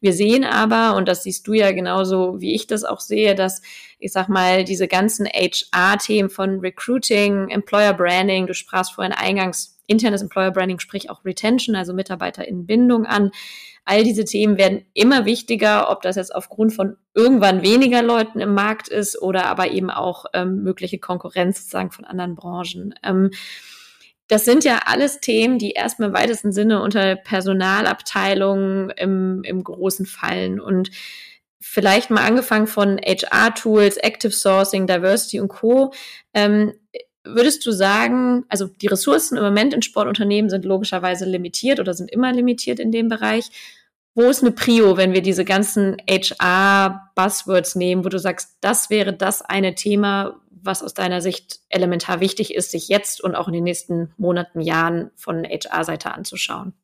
wir 0.00 0.12
sehen 0.12 0.44
aber, 0.44 0.96
und 0.96 1.06
das 1.06 1.22
siehst 1.22 1.46
du 1.46 1.52
ja 1.52 1.72
genauso, 1.72 2.40
wie 2.40 2.54
ich 2.54 2.66
das 2.66 2.84
auch 2.84 3.00
sehe, 3.00 3.34
dass 3.34 3.62
ich 3.98 4.12
sag 4.12 4.28
mal, 4.28 4.64
diese 4.64 4.88
ganzen 4.88 5.26
HR-Themen 5.26 6.28
von 6.28 6.58
Recruiting, 6.60 7.48
Employer 7.50 7.94
Branding, 7.94 8.46
du 8.46 8.54
sprachst 8.54 8.94
vorhin 8.94 9.12
eingangs 9.12 9.78
internes 9.86 10.22
Employer 10.22 10.50
Branding, 10.50 10.78
sprich 10.78 11.10
auch 11.10 11.24
Retention, 11.24 11.76
also 11.76 11.92
Mitarbeiterinbindung 11.92 13.06
an, 13.06 13.30
All 13.84 14.04
diese 14.04 14.24
Themen 14.24 14.58
werden 14.58 14.84
immer 14.94 15.24
wichtiger, 15.24 15.90
ob 15.90 16.02
das 16.02 16.16
jetzt 16.16 16.34
aufgrund 16.34 16.72
von 16.72 16.96
irgendwann 17.14 17.62
weniger 17.62 18.02
Leuten 18.02 18.40
im 18.40 18.54
Markt 18.54 18.88
ist 18.88 19.20
oder 19.20 19.46
aber 19.46 19.70
eben 19.70 19.90
auch 19.90 20.26
ähm, 20.34 20.62
mögliche 20.62 20.98
Konkurrenz 20.98 21.58
sozusagen 21.58 21.90
von 21.90 22.04
anderen 22.04 22.36
Branchen. 22.36 22.94
Ähm, 23.02 23.30
das 24.28 24.44
sind 24.44 24.64
ja 24.64 24.80
alles 24.86 25.20
Themen, 25.20 25.58
die 25.58 25.72
erstmal 25.72 26.08
im 26.08 26.14
weitesten 26.14 26.52
Sinne 26.52 26.80
unter 26.80 27.16
Personalabteilungen 27.16 28.90
im, 28.90 29.42
im 29.44 29.64
Großen 29.64 30.06
fallen 30.06 30.60
und 30.60 30.90
vielleicht 31.60 32.10
mal 32.10 32.24
angefangen 32.24 32.66
von 32.66 32.98
HR-Tools, 32.98 33.96
Active 33.96 34.32
Sourcing, 34.32 34.86
Diversity 34.86 35.40
und 35.40 35.48
Co. 35.48 35.92
Ähm, 36.34 36.72
Würdest 37.24 37.64
du 37.64 37.70
sagen, 37.70 38.44
also 38.48 38.66
die 38.66 38.88
Ressourcen 38.88 39.36
im 39.36 39.44
Moment 39.44 39.74
in 39.74 39.82
Sportunternehmen 39.82 40.50
sind 40.50 40.64
logischerweise 40.64 41.24
limitiert 41.24 41.78
oder 41.78 41.94
sind 41.94 42.10
immer 42.10 42.32
limitiert 42.32 42.80
in 42.80 42.90
dem 42.90 43.08
Bereich. 43.08 43.50
Wo 44.14 44.22
ist 44.22 44.42
eine 44.42 44.50
Prio, 44.50 44.96
wenn 44.96 45.12
wir 45.12 45.22
diese 45.22 45.44
ganzen 45.44 45.96
HR-Buzzwords 46.08 47.76
nehmen, 47.76 48.04
wo 48.04 48.08
du 48.08 48.18
sagst, 48.18 48.58
das 48.60 48.90
wäre 48.90 49.12
das 49.12 49.40
eine 49.40 49.74
Thema, 49.74 50.40
was 50.50 50.82
aus 50.82 50.94
deiner 50.94 51.20
Sicht 51.20 51.60
elementar 51.68 52.20
wichtig 52.20 52.54
ist, 52.54 52.72
sich 52.72 52.88
jetzt 52.88 53.22
und 53.22 53.34
auch 53.34 53.46
in 53.46 53.54
den 53.54 53.64
nächsten 53.64 54.12
Monaten, 54.16 54.60
Jahren 54.60 55.10
von 55.14 55.44
HR-Seite 55.44 56.12
anzuschauen? 56.12 56.74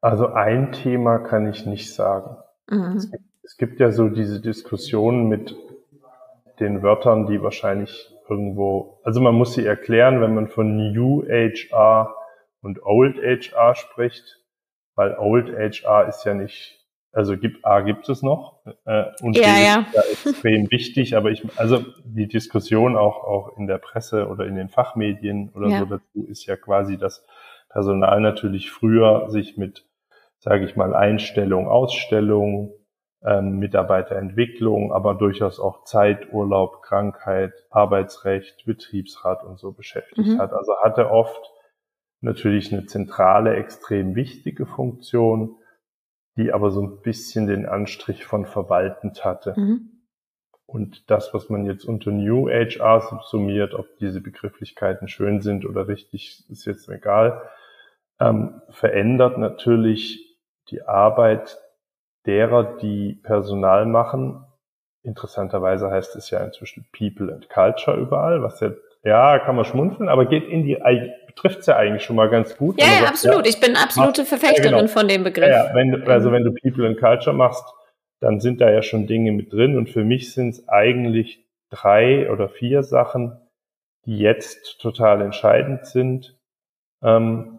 Also 0.00 0.28
ein 0.28 0.72
Thema 0.72 1.18
kann 1.18 1.48
ich 1.48 1.66
nicht 1.66 1.92
sagen. 1.92 2.36
Mhm. 2.68 2.96
Es, 2.96 3.10
gibt, 3.10 3.24
es 3.42 3.56
gibt 3.56 3.80
ja 3.80 3.90
so 3.90 4.08
diese 4.08 4.40
Diskussion 4.40 5.28
mit 5.28 5.56
den 6.60 6.82
Wörtern, 6.82 7.26
die 7.26 7.42
wahrscheinlich 7.42 8.10
irgendwo, 8.28 9.00
also 9.04 9.20
man 9.20 9.34
muss 9.34 9.54
sie 9.54 9.66
erklären, 9.66 10.20
wenn 10.20 10.34
man 10.34 10.48
von 10.48 10.92
New 10.92 11.24
HR 11.28 12.14
und 12.60 12.82
Old 12.82 13.16
HR 13.18 13.74
spricht, 13.74 14.40
weil 14.94 15.16
Old 15.18 15.50
HR 15.50 16.08
ist 16.08 16.24
ja 16.24 16.34
nicht, 16.34 16.80
also 17.12 17.36
gibt 17.36 17.64
A 17.64 17.80
gibt 17.80 18.08
es 18.08 18.22
noch 18.22 18.60
äh, 18.86 19.04
und 19.22 19.36
ja, 19.36 19.42
B 19.42 19.64
ja. 19.64 19.80
ist 19.80 19.94
ja 19.94 20.30
extrem 20.32 20.70
wichtig, 20.70 21.16
aber 21.16 21.30
ich, 21.30 21.44
also 21.58 21.84
die 22.04 22.26
Diskussion 22.26 22.96
auch 22.96 23.24
auch 23.24 23.56
in 23.56 23.66
der 23.66 23.78
Presse 23.78 24.28
oder 24.28 24.46
in 24.46 24.56
den 24.56 24.68
Fachmedien 24.68 25.50
oder 25.54 25.68
ja. 25.68 25.78
so 25.80 25.84
dazu 25.84 26.26
ist 26.26 26.46
ja 26.46 26.56
quasi, 26.56 26.96
dass 26.96 27.24
Personal 27.68 28.20
natürlich 28.20 28.70
früher 28.70 29.30
sich 29.30 29.56
mit, 29.56 29.84
sage 30.38 30.64
ich 30.64 30.76
mal, 30.76 30.94
Einstellung, 30.94 31.68
Ausstellung, 31.68 32.72
ähm, 33.24 33.58
Mitarbeiterentwicklung, 33.58 34.92
aber 34.92 35.14
durchaus 35.14 35.58
auch 35.58 35.84
Zeit, 35.84 36.32
Urlaub, 36.32 36.82
Krankheit, 36.82 37.52
Arbeitsrecht, 37.70 38.64
Betriebsrat 38.66 39.42
und 39.44 39.58
so 39.58 39.72
beschäftigt 39.72 40.28
mhm. 40.28 40.38
hat. 40.38 40.52
Also 40.52 40.72
hatte 40.82 41.10
oft 41.10 41.50
natürlich 42.20 42.72
eine 42.72 42.86
zentrale, 42.86 43.56
extrem 43.56 44.14
wichtige 44.14 44.66
Funktion, 44.66 45.56
die 46.36 46.52
aber 46.52 46.70
so 46.70 46.82
ein 46.82 47.00
bisschen 47.00 47.46
den 47.46 47.66
Anstrich 47.66 48.24
von 48.24 48.44
verwaltend 48.44 49.24
hatte. 49.24 49.54
Mhm. 49.56 49.90
Und 50.66 51.10
das, 51.10 51.32
was 51.32 51.48
man 51.48 51.66
jetzt 51.66 51.84
unter 51.84 52.10
New 52.10 52.48
HR 52.48 53.00
subsumiert, 53.00 53.74
ob 53.74 53.86
diese 53.98 54.20
Begrifflichkeiten 54.20 55.08
schön 55.08 55.40
sind 55.40 55.66
oder 55.66 55.88
richtig, 55.88 56.44
ist 56.50 56.64
jetzt 56.64 56.88
egal, 56.88 57.42
ähm, 58.18 58.60
verändert 58.70 59.38
natürlich 59.38 60.40
die 60.70 60.82
Arbeit 60.82 61.58
derer, 62.26 62.76
die 62.78 63.20
Personal 63.22 63.86
machen. 63.86 64.44
Interessanterweise 65.02 65.90
heißt 65.90 66.16
es 66.16 66.30
ja 66.30 66.42
inzwischen 66.42 66.86
People 66.96 67.32
and 67.32 67.48
Culture 67.50 67.96
überall, 67.96 68.42
was 68.42 68.60
ja, 68.60 68.70
ja, 69.04 69.38
kann 69.38 69.56
man 69.56 69.66
schmunzeln, 69.66 70.08
aber 70.08 70.24
geht 70.24 70.48
in 70.48 70.64
die, 70.64 70.78
betrifft 71.26 71.60
es 71.60 71.66
ja 71.66 71.76
eigentlich 71.76 72.04
schon 72.04 72.16
mal 72.16 72.30
ganz 72.30 72.56
gut. 72.56 72.80
Ja, 72.80 72.86
ja 72.86 72.92
sagt, 73.00 73.08
absolut. 73.08 73.44
Ja, 73.44 73.50
ich 73.50 73.60
bin 73.60 73.76
absolute 73.76 74.24
Verfechterin 74.24 74.72
ja, 74.72 74.78
genau. 74.78 74.88
von 74.88 75.08
dem 75.08 75.24
Begriff. 75.24 75.50
Ja, 75.50 75.74
wenn, 75.74 75.90
du, 75.92 76.10
also 76.10 76.32
wenn 76.32 76.44
du 76.44 76.54
People 76.54 76.86
and 76.86 76.98
Culture 76.98 77.36
machst, 77.36 77.64
dann 78.20 78.40
sind 78.40 78.62
da 78.62 78.70
ja 78.70 78.80
schon 78.80 79.06
Dinge 79.06 79.32
mit 79.32 79.52
drin 79.52 79.76
und 79.76 79.90
für 79.90 80.04
mich 80.04 80.32
sind 80.32 80.50
es 80.50 80.68
eigentlich 80.68 81.44
drei 81.68 82.30
oder 82.30 82.48
vier 82.48 82.82
Sachen, 82.82 83.38
die 84.06 84.18
jetzt 84.18 84.80
total 84.80 85.20
entscheidend 85.20 85.86
sind. 85.86 86.38
Ähm, 87.02 87.58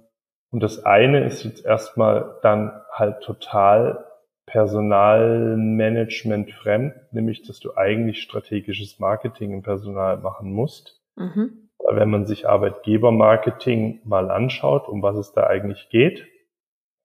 und 0.52 0.64
das 0.64 0.86
eine 0.86 1.26
ist 1.26 1.44
jetzt 1.44 1.66
erstmal 1.66 2.40
dann 2.42 2.82
halt 2.92 3.22
total 3.22 4.05
Personalmanagement 4.46 6.52
fremd, 6.52 6.94
nämlich 7.12 7.44
dass 7.44 7.60
du 7.60 7.76
eigentlich 7.76 8.22
strategisches 8.22 9.00
Marketing 9.00 9.52
im 9.52 9.64
Personal 9.64 10.18
machen 10.18 10.52
musst. 10.52 11.02
Mhm. 11.16 11.70
Weil 11.80 11.98
wenn 11.98 12.10
man 12.10 12.26
sich 12.26 12.48
Arbeitgebermarketing 12.48 14.02
mal 14.06 14.32
anschaut, 14.32 14.88
um 14.88 15.02
was 15.02 15.18
es 15.18 15.34
da 15.34 15.48
eigentlich 15.48 15.90
geht, 15.90 16.26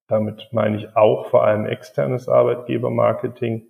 damit 0.08 0.48
meine 0.52 0.76
ich 0.76 0.96
auch 0.96 1.26
vor 1.26 1.44
allem 1.44 1.66
externes 1.66 2.28
Arbeitgebermarketing, 2.28 3.68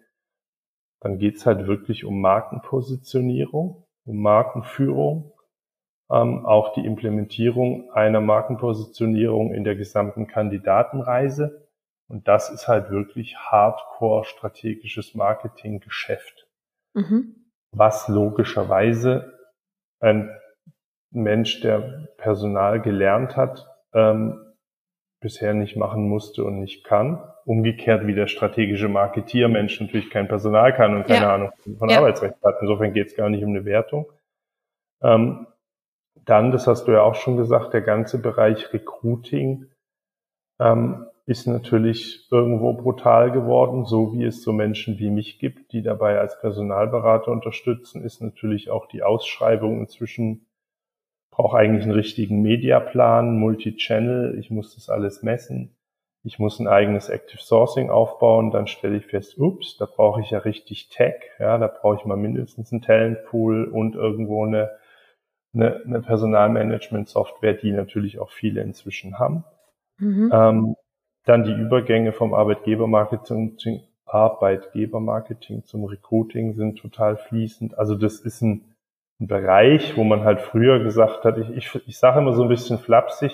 dann 1.01 1.18
geht's 1.18 1.47
halt 1.47 1.66
wirklich 1.66 2.05
um 2.05 2.21
Markenpositionierung, 2.21 3.87
um 4.05 4.23
Markenführung, 4.23 5.33
ähm, 6.11 6.45
auch 6.45 6.75
die 6.75 6.85
Implementierung 6.85 7.91
einer 7.93 8.21
Markenpositionierung 8.21 9.55
in 9.55 9.64
der 9.64 9.77
gesamten 9.77 10.27
Kandidatenreise 10.27 11.70
und 12.11 12.27
das 12.27 12.51
ist 12.51 12.67
halt 12.67 12.91
wirklich 12.91 13.37
hardcore 13.37 14.25
strategisches 14.25 15.15
Marketinggeschäft. 15.15 16.49
Mhm. 16.95 17.37
Was 17.73 18.09
logischerweise 18.09 19.39
ein 20.01 20.37
Mensch, 21.13 21.61
der 21.61 22.09
Personal 22.17 22.81
gelernt 22.81 23.37
hat, 23.37 23.69
ähm, 23.93 24.45
bisher 25.21 25.55
nicht 25.55 25.77
machen 25.77 26.09
musste 26.09 26.43
und 26.43 26.59
nicht 26.59 26.85
kann. 26.85 27.23
Umgekehrt 27.45 28.07
wie 28.07 28.15
der 28.15 28.27
strategische 28.27 28.89
Marketiermensch 28.89 29.81
natürlich 29.81 30.11
kein 30.11 30.27
Personal 30.27 30.75
kann 30.75 30.97
und 30.97 31.07
keine 31.07 31.27
ja. 31.27 31.35
Ahnung 31.35 31.53
von 31.79 31.89
ja. 31.89 31.99
Arbeitsrecht 31.99 32.43
hat. 32.43 32.57
Insofern 32.61 32.93
geht 32.93 33.09
es 33.09 33.17
gar 33.17 33.29
nicht 33.29 33.45
um 33.45 33.51
eine 33.51 33.65
Wertung. 33.65 34.11
Ähm, 35.03 35.47
dann, 36.25 36.51
das 36.51 36.67
hast 36.67 36.87
du 36.87 36.93
ja 36.93 37.03
auch 37.03 37.15
schon 37.15 37.37
gesagt, 37.37 37.73
der 37.73 37.83
ganze 37.83 38.21
Bereich 38.21 38.73
Recruiting 38.73 39.71
ähm, 40.59 41.07
ist 41.31 41.47
natürlich 41.47 42.26
irgendwo 42.33 42.72
brutal 42.72 43.31
geworden, 43.31 43.85
so 43.85 44.12
wie 44.12 44.24
es 44.24 44.43
so 44.43 44.53
Menschen 44.53 44.99
wie 44.99 45.11
mich 45.11 45.39
gibt, 45.39 45.72
die 45.72 45.81
dabei 45.81 46.18
als 46.18 46.41
Personalberater 46.41 47.31
unterstützen, 47.31 48.03
ist 48.03 48.20
natürlich 48.20 48.68
auch 48.70 48.87
die 48.87 49.05
Ausschreibung 49.05 49.78
inzwischen 49.78 50.47
braucht 51.31 51.55
eigentlich 51.57 51.85
einen 51.85 51.93
richtigen 51.93 52.43
Mediaplan, 52.43 53.39
Multichannel, 53.39 54.41
ich 54.41 54.51
muss 54.51 54.74
das 54.74 54.91
alles 54.91 55.22
messen. 55.22 55.76
ich 56.24 56.41
muss 56.41 56.59
ein 56.59 56.66
eigenes 56.66 57.09
Active 57.09 57.41
Sourcing 57.41 57.91
aufbauen, 57.91 58.51
dann 58.51 58.66
stelle 58.66 58.97
ich 58.97 59.07
fest, 59.07 59.39
ups, 59.39 59.76
da 59.78 59.87
brauche 59.87 60.20
ich 60.20 60.31
ja 60.31 60.41
richtig 60.41 60.89
Tech, 60.89 61.14
ja, 61.39 61.57
da 61.59 61.68
brauche 61.68 61.97
ich 61.97 62.05
mal 62.05 62.16
mindestens 62.16 62.72
einen 62.72 62.83
Talentpool 62.83 63.64
und 63.64 63.95
irgendwo 63.95 64.45
eine, 64.45 64.70
eine, 65.55 65.81
eine 65.87 66.03
Personalmanagement-Software, 66.03 67.55
die 67.55 67.70
natürlich 67.70 68.18
auch 68.18 68.31
viele 68.33 68.62
inzwischen 68.62 69.18
haben. 69.18 69.45
Mhm. 69.99 70.31
Ähm, 70.35 70.76
dann 71.31 71.45
die 71.45 71.53
Übergänge 71.53 72.12
vom 72.12 72.35
Arbeitgebermarketing 72.35 73.57
zum 73.57 73.83
Arbeitgebermarketing 74.05 75.64
zum 75.64 75.85
Recruiting 75.85 76.55
sind 76.55 76.81
total 76.81 77.16
fließend. 77.16 77.78
Also 77.78 77.95
das 77.95 78.18
ist 78.18 78.43
ein, 78.43 78.74
ein 79.20 79.28
Bereich, 79.28 79.97
wo 79.97 80.03
man 80.03 80.24
halt 80.24 80.41
früher 80.41 80.83
gesagt 80.83 81.24
hat, 81.24 81.39
ich, 81.39 81.51
ich, 81.51 81.87
ich 81.87 81.99
sage 81.99 82.18
immer 82.18 82.33
so 82.33 82.43
ein 82.43 82.49
bisschen 82.49 82.78
flapsig, 82.78 83.33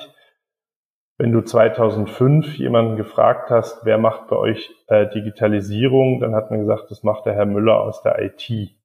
wenn 1.16 1.32
du 1.32 1.40
2005 1.40 2.58
jemanden 2.58 2.96
gefragt 2.96 3.48
hast, 3.48 3.86
wer 3.86 3.96
macht 3.96 4.28
bei 4.28 4.36
euch 4.36 4.70
äh, 4.88 5.08
Digitalisierung, 5.08 6.20
dann 6.20 6.34
hat 6.34 6.50
man 6.50 6.60
gesagt, 6.60 6.90
das 6.90 7.02
macht 7.02 7.24
der 7.24 7.32
Herr 7.32 7.46
Müller 7.46 7.80
aus 7.80 8.02
der 8.02 8.20
IT. 8.20 8.76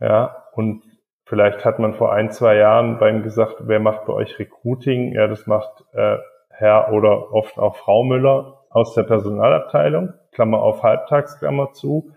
Ja, 0.00 0.48
und 0.54 0.82
vielleicht 1.24 1.64
hat 1.64 1.78
man 1.78 1.94
vor 1.94 2.12
ein, 2.12 2.32
zwei 2.32 2.56
Jahren 2.56 2.98
bei 2.98 3.08
ihm 3.08 3.22
gesagt, 3.22 3.58
wer 3.60 3.78
macht 3.78 4.06
bei 4.06 4.12
euch 4.12 4.40
Recruiting? 4.40 5.12
Ja, 5.12 5.28
das 5.28 5.46
macht 5.46 5.84
äh, 5.92 6.16
Herr 6.58 6.92
oder 6.92 7.32
oft 7.32 7.58
auch 7.58 7.76
Frau 7.76 8.04
Müller 8.04 8.64
aus 8.70 8.94
der 8.94 9.04
Personalabteilung, 9.04 10.14
Klammer 10.32 10.60
auf 10.62 10.82
Halbtags, 10.82 11.38
Klammer 11.38 11.72
zu. 11.72 12.12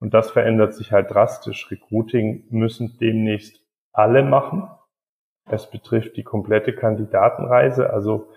Und 0.00 0.14
das 0.14 0.30
verändert 0.30 0.74
sich 0.74 0.92
halt 0.92 1.10
drastisch. 1.10 1.70
Recruiting 1.70 2.44
müssen 2.50 2.96
demnächst 3.00 3.62
alle 3.92 4.22
machen. 4.22 4.68
Es 5.50 5.68
betrifft 5.68 6.16
die 6.16 6.22
komplette 6.22 6.74
Kandidatenreise, 6.74 7.90
also 7.90 8.28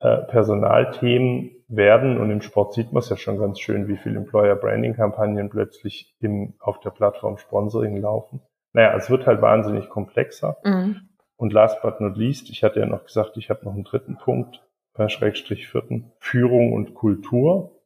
äh, 0.00 0.18
Personalthemen 0.22 1.52
werden, 1.68 2.18
und 2.18 2.30
im 2.30 2.42
Sport 2.42 2.74
sieht 2.74 2.92
man 2.92 2.98
es 2.98 3.08
ja 3.08 3.16
schon 3.16 3.38
ganz 3.38 3.60
schön, 3.60 3.88
wie 3.88 3.96
viele 3.96 4.18
Employer 4.18 4.56
Branding 4.56 4.94
Kampagnen 4.94 5.48
plötzlich 5.48 6.14
im, 6.20 6.54
auf 6.58 6.80
der 6.80 6.90
Plattform 6.90 7.38
Sponsoring 7.38 7.96
laufen. 7.96 8.42
Naja, 8.72 8.94
es 8.96 9.08
wird 9.10 9.26
halt 9.26 9.40
wahnsinnig 9.40 9.88
komplexer. 9.88 10.58
Mhm. 10.64 11.08
Und 11.42 11.52
last 11.52 11.82
but 11.82 12.00
not 12.00 12.16
least, 12.16 12.50
ich 12.50 12.62
hatte 12.62 12.78
ja 12.78 12.86
noch 12.86 13.04
gesagt, 13.04 13.36
ich 13.36 13.50
habe 13.50 13.64
noch 13.64 13.74
einen 13.74 13.82
dritten 13.82 14.16
Punkt, 14.16 14.62
äh, 14.96 15.08
Schrägstrich 15.08 15.66
vierten, 15.66 16.12
Führung 16.20 16.72
und 16.72 16.94
Kultur 16.94 17.82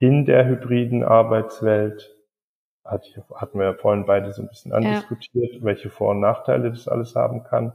in 0.00 0.24
der 0.24 0.44
hybriden 0.44 1.04
Arbeitswelt. 1.04 2.16
hatten 2.84 3.60
wir 3.60 3.64
ja 3.64 3.74
vorhin 3.74 4.06
beide 4.06 4.32
so 4.32 4.42
ein 4.42 4.48
bisschen 4.48 4.72
andiskutiert, 4.72 5.54
ja. 5.54 5.62
welche 5.62 5.88
Vor- 5.88 6.10
und 6.10 6.18
Nachteile 6.18 6.70
das 6.70 6.88
alles 6.88 7.14
haben 7.14 7.44
kann. 7.44 7.74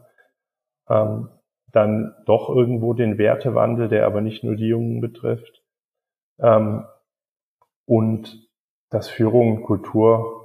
Ähm, 0.89 1.29
dann 1.71 2.13
doch 2.25 2.49
irgendwo 2.49 2.93
den 2.93 3.17
Wertewandel, 3.17 3.88
der 3.88 4.05
aber 4.05 4.19
nicht 4.19 4.43
nur 4.43 4.57
die 4.57 4.67
Jungen 4.67 4.99
betrifft. 4.99 5.63
Ähm, 6.39 6.86
und 7.86 8.49
dass 8.89 9.07
Führung 9.07 9.59
und 9.59 9.63
Kultur 9.63 10.42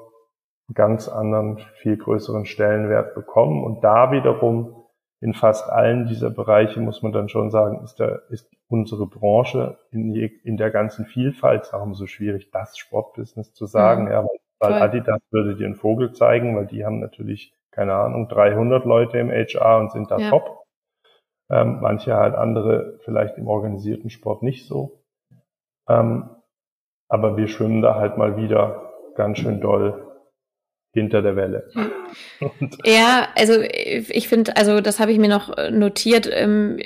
ganz 0.75 1.09
anderen, 1.09 1.59
viel 1.77 1.97
größeren 1.97 2.45
Stellenwert 2.45 3.14
bekommen. 3.14 3.64
Und 3.64 3.83
da 3.83 4.12
wiederum 4.12 4.75
in 5.21 5.35
fast 5.35 5.69
allen 5.69 6.07
dieser 6.07 6.31
Bereiche 6.31 6.81
muss 6.81 7.03
man 7.03 7.12
dann 7.12 7.29
schon 7.29 7.51
sagen, 7.51 7.83
ist, 7.83 7.99
da, 7.99 8.21
ist 8.29 8.51
unsere 8.69 9.07
Branche 9.07 9.79
in, 9.91 10.14
in 10.14 10.57
der 10.57 10.71
ganzen 10.71 11.07
Vielfalt, 11.07 11.69
darum 11.73 11.95
so 11.95 12.07
schwierig, 12.07 12.51
das 12.53 12.79
Sportbusiness 12.79 13.53
zu 13.55 13.66
sagen, 13.66 14.05
mhm. 14.05 14.11
ja, 14.11 14.23
weil, 14.23 14.39
weil 14.61 14.83
Adidas 14.83 15.21
würde 15.31 15.57
dir 15.57 15.66
einen 15.66 15.75
Vogel 15.75 16.12
zeigen, 16.12 16.57
weil 16.57 16.66
die 16.66 16.85
haben 16.85 17.01
natürlich, 17.01 17.55
keine 17.73 17.95
Ahnung, 17.95 18.29
300 18.29 18.85
Leute 18.85 19.19
im 19.19 19.31
HR 19.31 19.79
und 19.79 19.91
sind 19.93 20.11
da 20.11 20.19
ja. 20.19 20.31
top 20.31 20.59
ähm, 21.51 21.79
manche 21.81 22.14
halt 22.14 22.35
andere 22.35 22.99
vielleicht 23.05 23.39
im 23.39 23.49
organisierten 23.49 24.11
Sport 24.11 24.43
nicht 24.43 24.66
so. 24.66 25.03
Ähm, 25.89 26.29
aber 27.09 27.37
wir 27.37 27.49
schwimmen 27.49 27.81
da 27.81 27.95
halt 27.95 28.19
mal 28.19 28.37
wieder 28.37 28.93
ganz 29.14 29.39
schön 29.39 29.61
doll 29.61 30.08
hinter 30.93 31.22
der 31.22 31.36
Welle. 31.36 31.70
ja, 32.84 33.28
also 33.36 33.61
ich 33.61 34.28
finde, 34.28 34.57
also 34.57 34.80
das 34.80 35.01
habe 35.01 35.12
ich 35.12 35.18
mir 35.18 35.28
noch 35.28 35.55
notiert 35.70 36.28
ähm, 36.32 36.78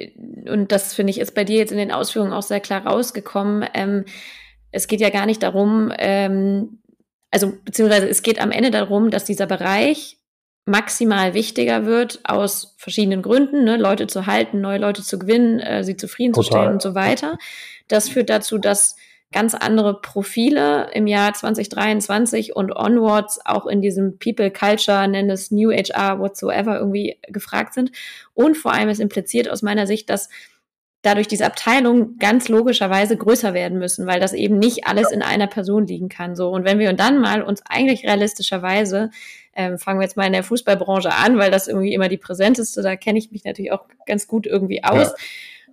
und 0.48 0.72
das 0.72 0.94
finde 0.94 1.11
ich 1.11 1.20
ist 1.20 1.34
bei 1.34 1.44
dir 1.44 1.59
jetzt 1.59 1.72
in 1.72 1.78
den 1.78 1.92
Ausführungen 1.92 2.32
auch 2.32 2.42
sehr 2.42 2.61
klar 2.61 2.86
rausgekommen. 2.86 3.64
Ähm, 3.74 4.05
es 4.70 4.86
geht 4.86 5.00
ja 5.00 5.11
gar 5.11 5.26
nicht 5.26 5.42
darum, 5.42 5.92
ähm, 5.98 6.78
also 7.30 7.53
beziehungsweise 7.64 8.09
es 8.09 8.22
geht 8.22 8.40
am 8.40 8.50
Ende 8.50 8.70
darum, 8.70 9.11
dass 9.11 9.24
dieser 9.24 9.46
Bereich 9.46 10.18
maximal 10.64 11.34
wichtiger 11.34 11.86
wird 11.86 12.20
aus 12.24 12.74
verschiedenen 12.78 13.22
Gründen, 13.22 13.64
ne? 13.64 13.76
Leute 13.76 14.07
zu 14.07 14.26
halten, 14.26 14.61
neue 14.61 14.78
Leute 14.78 15.03
zu 15.03 15.18
gewinnen, 15.18 15.59
äh, 15.61 15.82
sie 15.82 15.96
zufriedenzustellen 15.96 16.72
und 16.72 16.82
so 16.82 16.94
weiter. 16.94 17.38
Das 17.88 18.09
führt 18.09 18.30
dazu, 18.30 18.59
dass 18.59 18.96
ganz 19.33 19.55
andere 19.55 20.01
Profile 20.01 20.91
im 20.93 21.07
Jahr 21.07 21.33
2023 21.35 22.55
und 22.55 22.70
onwards 22.74 23.41
auch 23.45 23.66
in 23.66 23.83
diesem 23.83 24.18
People 24.18 24.51
Culture, 24.51 25.09
nenn 25.09 25.30
es 25.30 25.51
New 25.51 25.70
HR, 25.70 26.20
whatsoever, 26.20 26.78
irgendwie 26.78 27.18
gefragt 27.28 27.74
sind. 27.74 27.93
Und 28.35 28.57
vor 28.57 28.72
allem 28.72 28.89
es 28.89 29.01
impliziert 29.01 29.49
aus 29.49 29.62
meiner 29.62 29.87
Sicht, 29.87 30.11
dass 30.11 30.28
dadurch 31.03 31.26
diese 31.26 31.47
Abteilungen 31.47 32.16
ganz 32.18 32.49
logischerweise 32.49 33.16
größer 33.16 33.55
werden 33.55 33.78
müssen, 33.78 34.07
weil 34.07 34.20
das 34.20 34.33
eben 34.33 34.59
nicht 34.59 34.87
alles 34.87 35.11
in 35.11 35.22
einer 35.22 35.49
Person 35.49 35.87
liegen 35.87 36.09
kann. 36.09 36.37
So 36.37 36.51
und 36.51 36.64
wenn 36.64 36.78
wir 36.78 36.93
dann 36.93 37.20
mal 37.20 37.43
uns 37.43 37.62
eigentlich 37.68 38.05
realistischerweise 38.05 39.11
ähm, 39.55 39.78
fangen 39.78 39.99
wir 40.01 40.05
jetzt 40.05 40.16
mal 40.16 40.26
in 40.26 40.33
der 40.33 40.45
Fußballbranche 40.45 41.12
an, 41.12 41.39
weil 41.39 41.51
das 41.51 41.68
irgendwie 41.68 41.93
immer 41.93 42.09
die 42.09 42.16
präsenteste, 42.16 42.83
da 42.83 42.97
kenne 42.97 43.18
ich 43.18 43.33
mich 43.33 43.45
natürlich 43.45 43.72
auch 43.72 43.85
ganz 44.07 44.26
gut 44.26 44.47
irgendwie 44.47 44.83
aus. 44.83 45.09
Ja. 45.09 45.14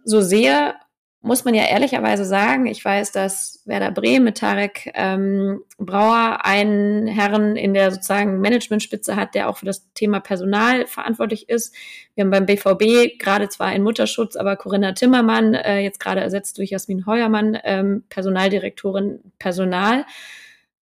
So 0.04 0.22
sehr 0.22 0.76
muss 1.22 1.44
man 1.44 1.54
ja 1.54 1.66
ehrlicherweise 1.66 2.24
sagen, 2.24 2.66
ich 2.66 2.84
weiß, 2.84 3.12
dass 3.12 3.62
Werder 3.66 3.92
Bremen 3.92 4.24
mit 4.24 4.38
Tarek 4.38 4.90
ähm, 4.94 5.62
Brauer 5.78 6.46
einen 6.46 7.08
Herren 7.08 7.58
in 7.58 7.74
der 7.74 7.92
sozusagen 7.92 8.40
Managementspitze 8.40 9.18
hat, 9.18 9.36
der 9.36 9.50
auch 9.50 9.58
für 9.58 9.66
das 9.66 9.92
Thema 9.94 10.22
Personal 10.22 10.88
verantwortlich 10.88 11.50
ist. 11.50 11.76
Wir 12.16 12.24
haben 12.24 12.32
beim 12.32 12.46
BVB 12.46 13.20
gerade 13.20 13.50
zwar 13.50 13.68
einen 13.68 13.84
Mutterschutz, 13.84 14.38
aber 14.38 14.56
Corinna 14.56 14.94
Timmermann, 14.94 15.56
äh, 15.56 15.80
jetzt 15.80 16.00
gerade 16.00 16.22
ersetzt 16.22 16.58
durch 16.58 16.70
Jasmin 16.70 17.06
Heuermann, 17.06 17.58
ähm, 17.66 18.04
Personaldirektorin 18.08 19.20
Personal. 19.40 20.06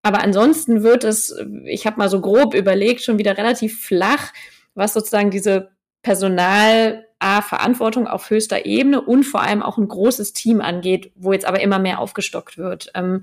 Aber 0.03 0.23
ansonsten 0.23 0.83
wird 0.83 1.03
es, 1.03 1.35
ich 1.65 1.87
habe 1.87 1.97
mal 1.97 2.11
so 2.11 2.21
grob 2.21 2.55
überlegt, 2.55 3.01
schon 3.01 3.19
wieder 3.19 3.39
relativ 3.39 3.81
flach, 3.81 4.35
was 4.75 4.93
sozusagen 4.93 5.31
diese 5.31 5.71
Personal 6.03 7.06
A, 7.19 7.41
Verantwortung 7.43 8.07
auf 8.07 8.31
höchster 8.31 8.67
Ebene 8.67 9.01
und 9.01 9.25
vor 9.25 9.43
allem 9.43 9.63
auch 9.63 9.79
ein 9.79 9.89
großes 9.89 10.33
Team 10.33 10.61
angeht, 10.61 11.13
wo 11.15 11.33
jetzt 11.33 11.47
aber 11.47 11.61
immer 11.61 11.79
mehr 11.79 11.99
aufgestockt 11.99 12.59
wird. 12.59 12.91
Ähm, 12.95 13.23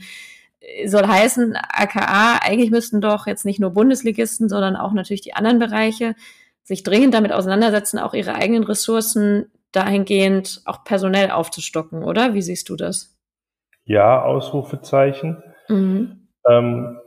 soll 0.85 1.05
heißen, 1.05 1.55
AKA, 1.55 2.39
eigentlich 2.41 2.71
müssten 2.71 3.01
doch 3.01 3.27
jetzt 3.27 3.45
nicht 3.45 3.59
nur 3.59 3.71
Bundesligisten, 3.71 4.49
sondern 4.49 4.75
auch 4.75 4.93
natürlich 4.93 5.21
die 5.21 5.33
anderen 5.33 5.59
Bereiche 5.59 6.15
sich 6.63 6.83
dringend 6.83 7.13
damit 7.13 7.33
auseinandersetzen, 7.33 7.99
auch 7.99 8.13
ihre 8.13 8.35
eigenen 8.35 8.63
Ressourcen 8.63 9.51
dahingehend 9.73 10.61
auch 10.65 10.83
personell 10.83 11.31
aufzustocken, 11.31 12.03
oder? 12.03 12.33
Wie 12.33 12.41
siehst 12.41 12.69
du 12.69 12.75
das? 12.75 13.17
Ja, 13.85 14.23
Ausrufezeichen. 14.23 15.43
Mhm. 15.67 16.29
Ähm, 16.47 16.99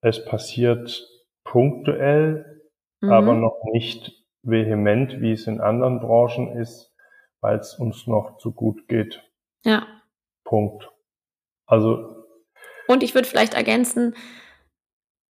es 0.00 0.24
passiert 0.24 1.06
punktuell, 1.44 2.62
mhm. 3.00 3.10
aber 3.10 3.34
noch 3.34 3.58
nicht 3.72 4.12
vehement, 4.42 5.20
wie 5.20 5.32
es 5.32 5.46
in 5.46 5.60
anderen 5.60 6.00
Branchen 6.00 6.56
ist, 6.56 6.92
weil 7.40 7.58
es 7.58 7.74
uns 7.74 8.06
noch 8.06 8.38
zu 8.38 8.52
gut 8.52 8.88
geht. 8.88 9.22
Ja. 9.64 9.86
Punkt. 10.44 10.88
Also. 11.66 12.24
Und 12.88 13.02
ich 13.02 13.14
würde 13.14 13.28
vielleicht 13.28 13.54
ergänzen, 13.54 14.14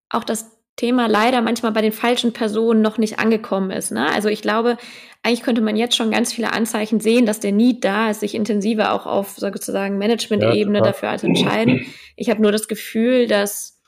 auch 0.09 0.23
das 0.23 0.59
Thema 0.75 1.07
leider 1.07 1.41
manchmal 1.41 1.73
bei 1.73 1.81
den 1.81 1.91
falschen 1.91 2.31
Personen 2.31 2.81
noch 2.81 2.97
nicht 2.97 3.19
angekommen 3.19 3.69
ist. 3.69 3.91
Ne? 3.91 4.07
Also 4.13 4.29
ich 4.29 4.41
glaube, 4.41 4.77
eigentlich 5.23 5.43
könnte 5.43 5.61
man 5.61 5.75
jetzt 5.75 5.97
schon 5.97 6.09
ganz 6.09 6.31
viele 6.31 6.53
Anzeichen 6.53 7.01
sehen, 7.01 7.25
dass 7.25 7.41
der 7.41 7.51
Need 7.51 7.83
da 7.83 8.09
ist, 8.09 8.21
sich 8.21 8.33
intensiver 8.33 8.93
auch 8.93 9.05
auf 9.05 9.37
sozusagen 9.37 9.97
Management-Ebene 9.97 10.77
ja, 10.77 10.83
dafür 10.83 11.17
zu 11.17 11.27
entscheiden. 11.27 11.85
Ich 12.15 12.29
habe 12.29 12.41
nur 12.41 12.53
das 12.53 12.69
Gefühl, 12.69 13.27
dass 13.27 13.78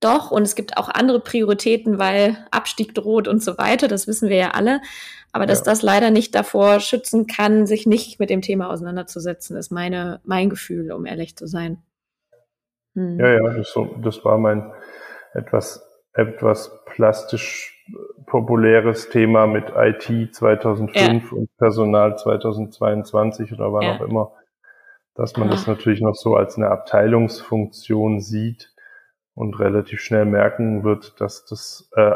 doch, 0.00 0.30
und 0.30 0.42
es 0.42 0.54
gibt 0.54 0.76
auch 0.76 0.88
andere 0.88 1.20
Prioritäten, 1.20 1.98
weil 1.98 2.36
Abstieg 2.50 2.94
droht 2.94 3.26
und 3.26 3.42
so 3.42 3.58
weiter, 3.58 3.88
das 3.88 4.06
wissen 4.06 4.28
wir 4.28 4.36
ja 4.36 4.50
alle. 4.50 4.80
Aber 5.32 5.44
dass 5.44 5.60
ja. 5.60 5.64
das 5.66 5.82
leider 5.82 6.10
nicht 6.10 6.34
davor 6.34 6.80
schützen 6.80 7.26
kann, 7.26 7.66
sich 7.66 7.86
nicht 7.86 8.18
mit 8.18 8.30
dem 8.30 8.40
Thema 8.40 8.70
auseinanderzusetzen, 8.70 9.56
ist 9.56 9.70
meine, 9.70 10.20
mein 10.24 10.48
Gefühl, 10.50 10.92
um 10.92 11.04
ehrlich 11.04 11.36
zu 11.36 11.46
sein. 11.46 11.82
Hm. 12.94 13.18
Ja, 13.18 13.32
ja, 13.32 13.50
das, 13.50 13.72
so, 13.72 13.94
das 14.02 14.24
war 14.24 14.38
mein 14.38 14.72
etwas, 15.34 15.84
etwas 16.14 16.70
plastisch 16.86 17.74
populäres 18.26 19.08
Thema 19.08 19.46
mit 19.46 19.72
IT 19.74 20.34
2005 20.34 20.96
ja. 21.32 21.38
und 21.38 21.56
Personal 21.56 22.16
2022 22.16 23.52
oder 23.52 23.72
wann 23.72 23.82
ja. 23.82 23.96
auch 23.96 24.00
immer, 24.02 24.32
dass 25.14 25.36
man 25.36 25.50
das 25.50 25.66
natürlich 25.66 26.00
noch 26.00 26.14
so 26.14 26.36
als 26.36 26.56
eine 26.56 26.70
Abteilungsfunktion 26.70 28.20
sieht 28.20 28.72
und 29.38 29.60
relativ 29.60 30.00
schnell 30.00 30.24
merken 30.24 30.82
wird, 30.82 31.20
dass 31.20 31.44
das 31.46 31.88
äh, 31.94 32.12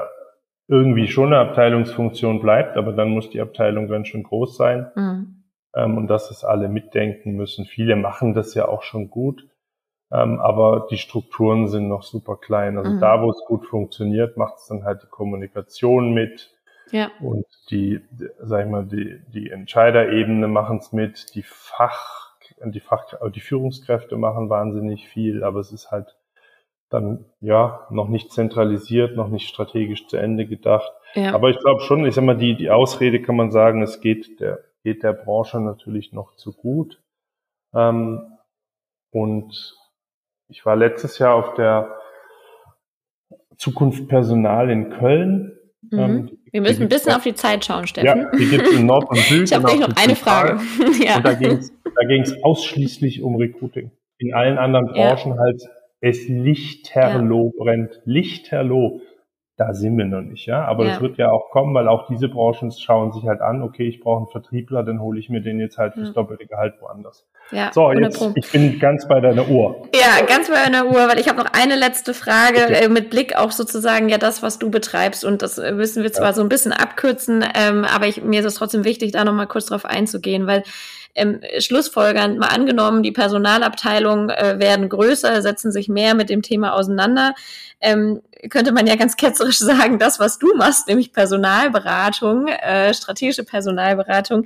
irgendwie 0.67 1.07
schon 1.07 1.33
eine 1.33 1.39
Abteilungsfunktion 1.39 2.41
bleibt, 2.41 2.77
aber 2.77 2.93
dann 2.93 3.11
muss 3.11 3.31
die 3.31 3.41
Abteilung 3.41 3.87
ganz 3.87 4.09
schön 4.09 4.25
groß 4.25 4.57
sein. 4.57 4.91
Mhm. 4.97 5.45
ähm, 5.77 5.99
und 5.99 6.09
dass 6.09 6.33
es 6.33 6.45
alle 6.45 6.69
mitdenken 6.69 7.37
müssen. 7.37 7.65
Viele 7.65 7.95
machen 7.95 8.35
das 8.35 8.55
ja 8.55 8.67
auch 8.67 8.83
schon 8.83 9.09
gut, 9.09 9.47
ähm, 10.11 10.41
aber 10.41 10.89
die 10.91 10.99
Strukturen 10.99 11.69
sind 11.69 11.87
noch 11.87 12.03
super 12.03 12.37
klein. 12.37 12.77
Also 12.77 12.91
mhm. 12.91 13.01
da, 13.01 13.23
wo 13.23 13.31
es 13.31 13.41
gut 13.47 13.67
funktioniert, 13.67 14.37
macht 14.37 14.57
es 14.57 14.67
dann 14.67 14.83
halt 14.83 15.05
die 15.05 15.09
Kommunikation 15.09 16.13
mit. 16.13 16.51
Ja. 16.91 17.13
Und 17.21 17.47
die, 17.71 18.01
sag 18.41 18.65
ich 18.65 18.71
mal, 18.71 18.85
die, 18.85 19.21
die 19.29 19.51
Entscheiderebene 19.51 20.49
machen 20.49 20.79
es 20.79 20.93
mit, 20.93 21.37
die 21.37 21.45
Fach, 21.45 22.35
die 22.65 22.81
Fach, 22.81 23.05
die 23.31 23.41
Führungskräfte 23.41 24.17
machen 24.17 24.51
wahnsinnig 24.51 25.09
viel, 25.09 25.45
aber 25.45 25.61
es 25.61 25.71
ist 25.71 25.93
halt 25.93 26.17
dann 26.93 27.25
ja 27.41 27.87
noch 27.91 28.09
nicht 28.09 28.33
zentralisiert, 28.33 29.17
noch 29.17 29.29
nicht 29.29 29.49
strategisch 29.49 30.07
zu 30.07 30.17
Ende 30.17 30.47
gedacht. 30.47 30.91
Ja. 31.15 31.35
Aber 31.35 31.51
ich 31.51 31.59
glaube 31.59 31.81
schon, 31.83 32.07
ich 32.07 32.15
sag 32.15 32.25
mal, 32.25 32.37
die, 32.37 32.57
die 32.57 32.71
Ausrede 32.71 33.23
kann 33.23 33.37
man 33.37 33.51
sagen, 33.51 33.83
es 33.83 34.01
geht 34.01 34.41
der, 34.41 34.61
geht 34.83 35.03
der 35.03 35.13
Branche 35.13 35.61
natürlich 35.61 36.13
noch 36.13 36.37
zu 36.37 36.53
gut. 36.53 37.01
Ähm, 37.75 38.21
und 39.11 39.77
ich 40.49 40.65
war 40.67 40.77
letztes 40.77 41.19
Jahr 41.19 41.35
auf 41.35 41.55
der 41.55 41.97
Zukunft 43.57 44.09
Personal 44.09 44.71
in 44.71 44.91
Köln. 44.91 45.59
Mhm. 45.83 45.99
Ähm, 45.99 46.39
Wir 46.51 46.61
müssen 46.63 46.83
ein 46.83 46.89
bisschen 46.89 47.13
auf 47.13 47.23
die 47.23 47.35
Zeit 47.35 47.65
schauen, 47.65 47.87
Steffen. 47.87 48.23
Ja, 48.23 48.31
die 48.31 48.49
gibt 48.49 48.67
es 48.67 48.75
in 48.75 48.87
Nord 48.87 49.09
und 49.09 49.17
Süd. 49.29 49.45
ich 49.45 49.55
habe 49.55 49.65
gleich 49.65 49.81
noch 49.81 49.97
eine 49.97 50.17
Frage. 50.17 50.61
ja. 51.05 51.17
Und 51.17 51.25
da 51.25 51.35
ging 52.05 52.23
es 52.23 52.43
ausschließlich 52.43 53.23
um 53.23 53.37
Recruiting. 53.37 53.91
In 54.19 54.35
allen 54.35 54.59
anderen 54.59 54.87
Branchen 54.87 55.33
ja. 55.33 55.39
halt 55.39 55.63
es 56.03 56.29
lichterloh 56.29 57.53
ja. 57.57 57.65
brennt. 57.65 58.03
Lichterloh 58.05 59.01
da 59.59 59.75
sind 59.75 59.99
wir 59.99 60.07
noch 60.07 60.23
nicht, 60.23 60.47
ja. 60.47 60.65
Aber 60.65 60.85
ja. 60.85 60.93
das 60.93 61.03
wird 61.03 61.19
ja 61.19 61.31
auch 61.31 61.51
kommen, 61.51 61.75
weil 61.75 61.87
auch 61.87 62.07
diese 62.07 62.29
Branchen 62.29 62.73
schauen 62.73 63.13
sich 63.13 63.25
halt 63.25 63.41
an, 63.41 63.63
okay, 63.63 63.87
ich 63.87 64.01
brauche 64.01 64.19
einen 64.19 64.29
Vertriebler, 64.29 64.83
dann 64.83 65.01
hole 65.01 65.21
ich 65.21 65.29
mir 65.29 65.43
den 65.43 65.61
jetzt 65.61 65.77
halt 65.77 65.95
fürs 65.95 66.09
ja. 66.09 66.15
doppelte 66.15 66.47
Gehalt 66.47 66.75
woanders. 66.81 67.27
Ja, 67.51 67.71
so, 67.73 67.93
jetzt, 67.93 68.19
Punkt. 68.19 68.39
ich 68.39 68.51
bin 68.51 68.79
ganz 68.79 69.07
bei 69.07 69.21
deiner 69.21 69.49
Uhr. 69.49 69.89
Ja, 69.95 70.25
ganz 70.25 70.49
bei 70.49 70.57
deiner 70.57 70.87
Uhr, 70.87 71.09
weil 71.09 71.19
ich 71.19 71.29
habe 71.29 71.39
noch 71.39 71.53
eine 71.53 71.77
letzte 71.77 72.15
Frage 72.15 72.65
okay. 72.65 72.85
äh, 72.85 72.89
mit 72.89 73.11
Blick 73.11 73.37
auf 73.37 73.53
sozusagen 73.53 74.09
ja 74.09 74.17
das, 74.17 74.43
was 74.43 74.59
du 74.59 74.71
betreibst. 74.71 75.25
Und 75.25 75.43
das 75.43 75.59
müssen 75.59 76.03
wir 76.03 76.13
zwar 76.13 76.29
ja. 76.29 76.33
so 76.33 76.41
ein 76.41 76.49
bisschen 76.49 76.73
abkürzen, 76.73 77.45
ähm, 77.55 77.85
aber 77.85 78.07
ich, 78.07 78.23
mir 78.23 78.41
ist 78.41 78.47
es 78.47 78.55
trotzdem 78.55 78.85
wichtig, 78.85 79.13
da 79.13 79.25
nochmal 79.25 79.49
kurz 79.49 79.67
drauf 79.67 79.85
einzugehen, 79.85 80.47
weil 80.47 80.63
ähm, 81.15 81.41
Schlussfolgernd 81.59 82.39
mal 82.39 82.49
angenommen, 82.49 83.03
die 83.03 83.13
Personalabteilungen 83.13 84.31
äh, 84.31 84.59
werden 84.59 84.89
größer, 84.89 85.43
setzen 85.43 85.73
sich 85.73 85.89
mehr 85.89 86.15
mit 86.15 86.31
dem 86.31 86.43
Thema 86.43 86.75
auseinander 86.75 87.35
ähm, 87.83 88.23
könnte 88.49 88.73
man 88.73 88.87
ja 88.87 88.97
ganz 88.97 89.17
ketzerisch 89.17 89.59
sagen, 89.59 89.99
das, 89.99 90.19
was 90.19 90.39
du 90.39 90.55
machst, 90.57 90.89
nämlich 90.89 91.13
Personalberatung, 91.13 92.49
äh, 92.49 92.95
strategische 92.95 93.45
Personalberatung, 93.45 94.45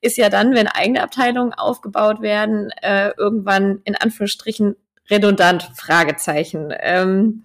ist 0.00 0.16
ja 0.16 0.30
dann, 0.30 0.54
wenn 0.54 0.68
eigene 0.68 1.02
Abteilungen 1.02 1.52
aufgebaut 1.52 2.22
werden, 2.22 2.70
äh, 2.82 3.10
irgendwann 3.18 3.80
in 3.84 3.96
Anführungsstrichen 3.96 4.76
redundant, 5.10 5.70
Fragezeichen. 5.74 6.72
Ähm, 6.80 7.42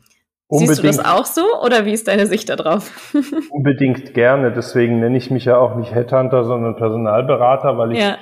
Unbedingt. 0.47 0.75
Siehst 0.75 0.83
du 0.83 0.87
das 0.87 0.99
auch 0.99 1.25
so 1.25 1.45
oder 1.63 1.85
wie 1.85 1.93
ist 1.93 2.09
deine 2.09 2.27
Sicht 2.27 2.49
darauf? 2.49 3.13
Unbedingt 3.51 4.13
gerne. 4.13 4.51
Deswegen 4.51 4.99
nenne 4.99 5.17
ich 5.17 5.31
mich 5.31 5.45
ja 5.45 5.57
auch 5.57 5.75
nicht 5.75 5.95
Headhunter, 5.95 6.43
sondern 6.43 6.75
Personalberater, 6.75 7.77
weil 7.77 7.93
ich 7.93 7.99
ja. 7.99 8.17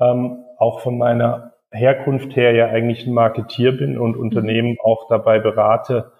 Ähm, 0.00 0.44
auch 0.58 0.80
von 0.80 0.98
meiner 0.98 1.52
Herkunft 1.70 2.34
her 2.34 2.52
ja 2.52 2.66
eigentlich 2.66 3.06
ein 3.06 3.12
Marketier 3.12 3.76
bin 3.76 3.98
und 3.98 4.16
Unternehmen 4.16 4.70
mhm. 4.70 4.78
auch 4.82 5.08
dabei 5.08 5.38
berate, 5.38 6.12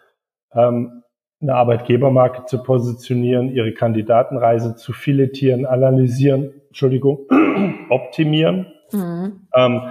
ähm, 0.52 1.02
eine 1.40 1.54
Arbeitgebermarke 1.54 2.46
zu 2.46 2.62
positionieren, 2.62 3.48
ihre 3.50 3.72
Kandidatenreise 3.72 4.74
zu 4.74 4.92
filetieren, 4.92 5.66
analysieren, 5.66 6.52
Entschuldigung, 6.68 7.26
optimieren. 7.90 8.72
Mhm. 8.92 9.48
Ähm, 9.54 9.82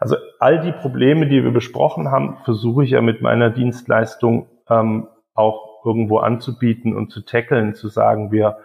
also 0.00 0.16
all 0.38 0.60
die 0.60 0.72
Probleme, 0.72 1.26
die 1.26 1.42
wir 1.42 1.52
besprochen 1.52 2.10
haben, 2.10 2.38
versuche 2.44 2.84
ich 2.84 2.90
ja 2.90 3.00
mit 3.00 3.20
meiner 3.20 3.50
Dienstleistung 3.50 4.48
ähm, 4.68 5.08
auch 5.34 5.84
irgendwo 5.84 6.18
anzubieten 6.18 6.94
und 6.94 7.10
zu 7.10 7.24
tackeln, 7.24 7.74
zu 7.74 7.88
sagen, 7.88 8.32
wir, 8.32 8.58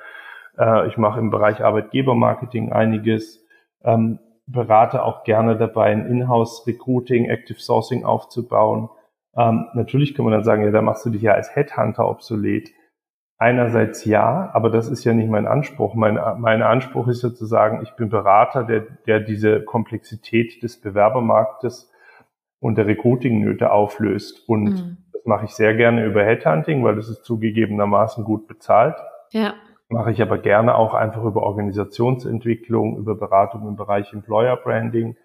äh, 0.57 0.87
ich 0.87 0.97
mache 0.97 1.19
im 1.19 1.29
Bereich 1.29 1.63
Arbeitgebermarketing 1.63 2.71
einiges, 2.71 3.45
ähm, 3.83 4.19
berate 4.45 5.03
auch 5.03 5.23
gerne 5.23 5.57
dabei, 5.57 5.91
ein 5.91 6.05
Inhouse-Recruiting, 6.05 7.25
Active 7.25 7.59
Sourcing 7.59 8.03
aufzubauen, 8.03 8.89
ähm, 9.35 9.67
natürlich 9.73 10.13
kann 10.13 10.25
man 10.25 10.33
dann 10.33 10.43
sagen, 10.43 10.63
ja, 10.63 10.71
da 10.71 10.81
machst 10.81 11.05
du 11.05 11.09
dich 11.09 11.21
ja 11.21 11.33
als 11.33 11.55
Headhunter 11.55 12.07
obsolet. 12.07 12.71
Einerseits 13.39 14.05
ja, 14.05 14.51
aber 14.53 14.69
das 14.69 14.87
ist 14.87 15.03
ja 15.03 15.13
nicht 15.13 15.29
mein 15.29 15.47
Anspruch. 15.47 15.95
Mein, 15.95 16.19
mein 16.37 16.61
Anspruch 16.61 17.07
ist 17.07 17.23
ja 17.23 17.33
zu 17.33 17.45
sagen, 17.45 17.81
ich 17.83 17.91
bin 17.93 18.09
Berater, 18.09 18.63
der, 18.63 18.81
der 19.07 19.19
diese 19.19 19.63
Komplexität 19.63 20.61
des 20.61 20.79
Bewerbermarktes 20.79 21.91
und 22.59 22.77
der 22.77 22.87
Recruiting-Nöte 22.87 23.71
auflöst. 23.71 24.47
Und 24.47 24.63
mhm. 24.63 24.97
das 25.11 25.25
mache 25.25 25.45
ich 25.45 25.51
sehr 25.51 25.73
gerne 25.75 26.05
über 26.05 26.23
Headhunting, 26.23 26.83
weil 26.83 26.95
das 26.95 27.09
ist 27.09 27.25
zugegebenermaßen 27.25 28.23
gut 28.23 28.47
bezahlt. 28.47 28.95
Ja. 29.31 29.55
Mache 29.89 30.11
ich 30.11 30.21
aber 30.21 30.37
gerne 30.37 30.75
auch 30.75 30.93
einfach 30.93 31.23
über 31.23 31.43
Organisationsentwicklung, 31.43 32.97
über 32.97 33.15
Beratung 33.15 33.67
im 33.67 33.75
Bereich 33.75 34.11
Employer 34.13 34.57
Branding 34.57 35.15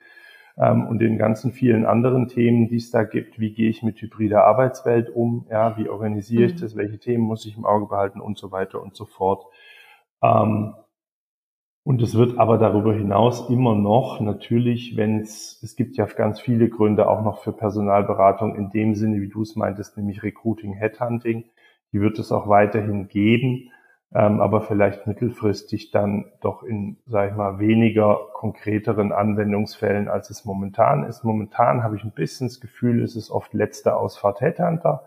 ähm, 0.59 0.87
und 0.87 0.99
den 0.99 1.17
ganzen 1.17 1.53
vielen 1.53 1.87
anderen 1.87 2.29
Themen, 2.29 2.69
die 2.69 2.77
es 2.77 2.91
da 2.91 3.05
gibt. 3.05 3.39
Wie 3.39 3.53
gehe 3.53 3.71
ich 3.71 3.83
mit 3.83 4.01
hybrider 4.01 4.45
Arbeitswelt 4.45 5.11
um? 5.11 5.47
Ja, 5.51 5.77
wie 5.79 5.89
organisiere 5.89 6.45
ich 6.45 6.55
mhm. 6.55 6.61
das? 6.61 6.77
Welche 6.77 6.99
Themen 6.99 7.25
muss 7.25 7.47
ich 7.47 7.57
im 7.57 7.65
Auge 7.65 7.87
behalten 7.87 8.21
und 8.21 8.37
so 8.37 8.51
weiter 8.51 8.83
und 8.83 8.97
so 8.97 9.07
fort. 9.07 9.47
Ähm, 10.23 10.75
und 11.85 12.03
es 12.03 12.15
wird 12.15 12.39
aber 12.39 12.59
darüber 12.59 12.93
hinaus 12.93 13.49
immer 13.49 13.75
noch 13.75 14.21
natürlich, 14.21 14.99
wenn 14.99 15.21
es, 15.21 15.59
es 15.63 15.75
gibt 15.75 15.97
ja 15.97 16.05
ganz 16.05 16.39
viele 16.39 16.69
Gründe 16.69 17.09
auch 17.09 17.23
noch 17.23 17.39
für 17.39 17.53
Personalberatung 17.53 18.57
in 18.57 18.69
dem 18.71 18.95
Sinne, 18.95 19.23
wie 19.23 19.29
du 19.29 19.41
es 19.41 19.57
meintest, 19.57 19.97
nämlich 19.97 20.23
Recruiting, 20.23 20.75
Headhunting. 20.75 21.45
Die 21.93 22.01
wird 22.03 22.19
es 22.19 22.31
auch 22.31 22.49
weiterhin 22.49 23.09
geben 23.09 23.71
ähm, 24.15 24.41
aber 24.41 24.63
vielleicht 24.63 25.07
mittelfristig 25.07 25.91
dann 25.91 26.27
doch 26.41 26.63
in, 26.63 26.97
sage 27.07 27.31
ich 27.31 27.37
mal, 27.37 27.59
weniger 27.59 28.19
konkreteren 28.33 29.13
Anwendungsfällen, 29.13 30.09
als 30.09 30.31
es 30.31 30.47
momentan 30.47 31.05
ist. 31.05 31.25
Momentan 31.25 31.83
habe 31.83 31.97
ich 31.97 32.05
ein 32.05 32.13
bisschen 32.13 32.49
das 32.49 32.61
Gefühl, 32.61 33.03
es 33.03 33.17
ist 33.17 33.31
oft 33.31 33.53
letzte 33.53 33.97
Ausfahrt 33.97 34.41
Headhunter. 34.41 35.05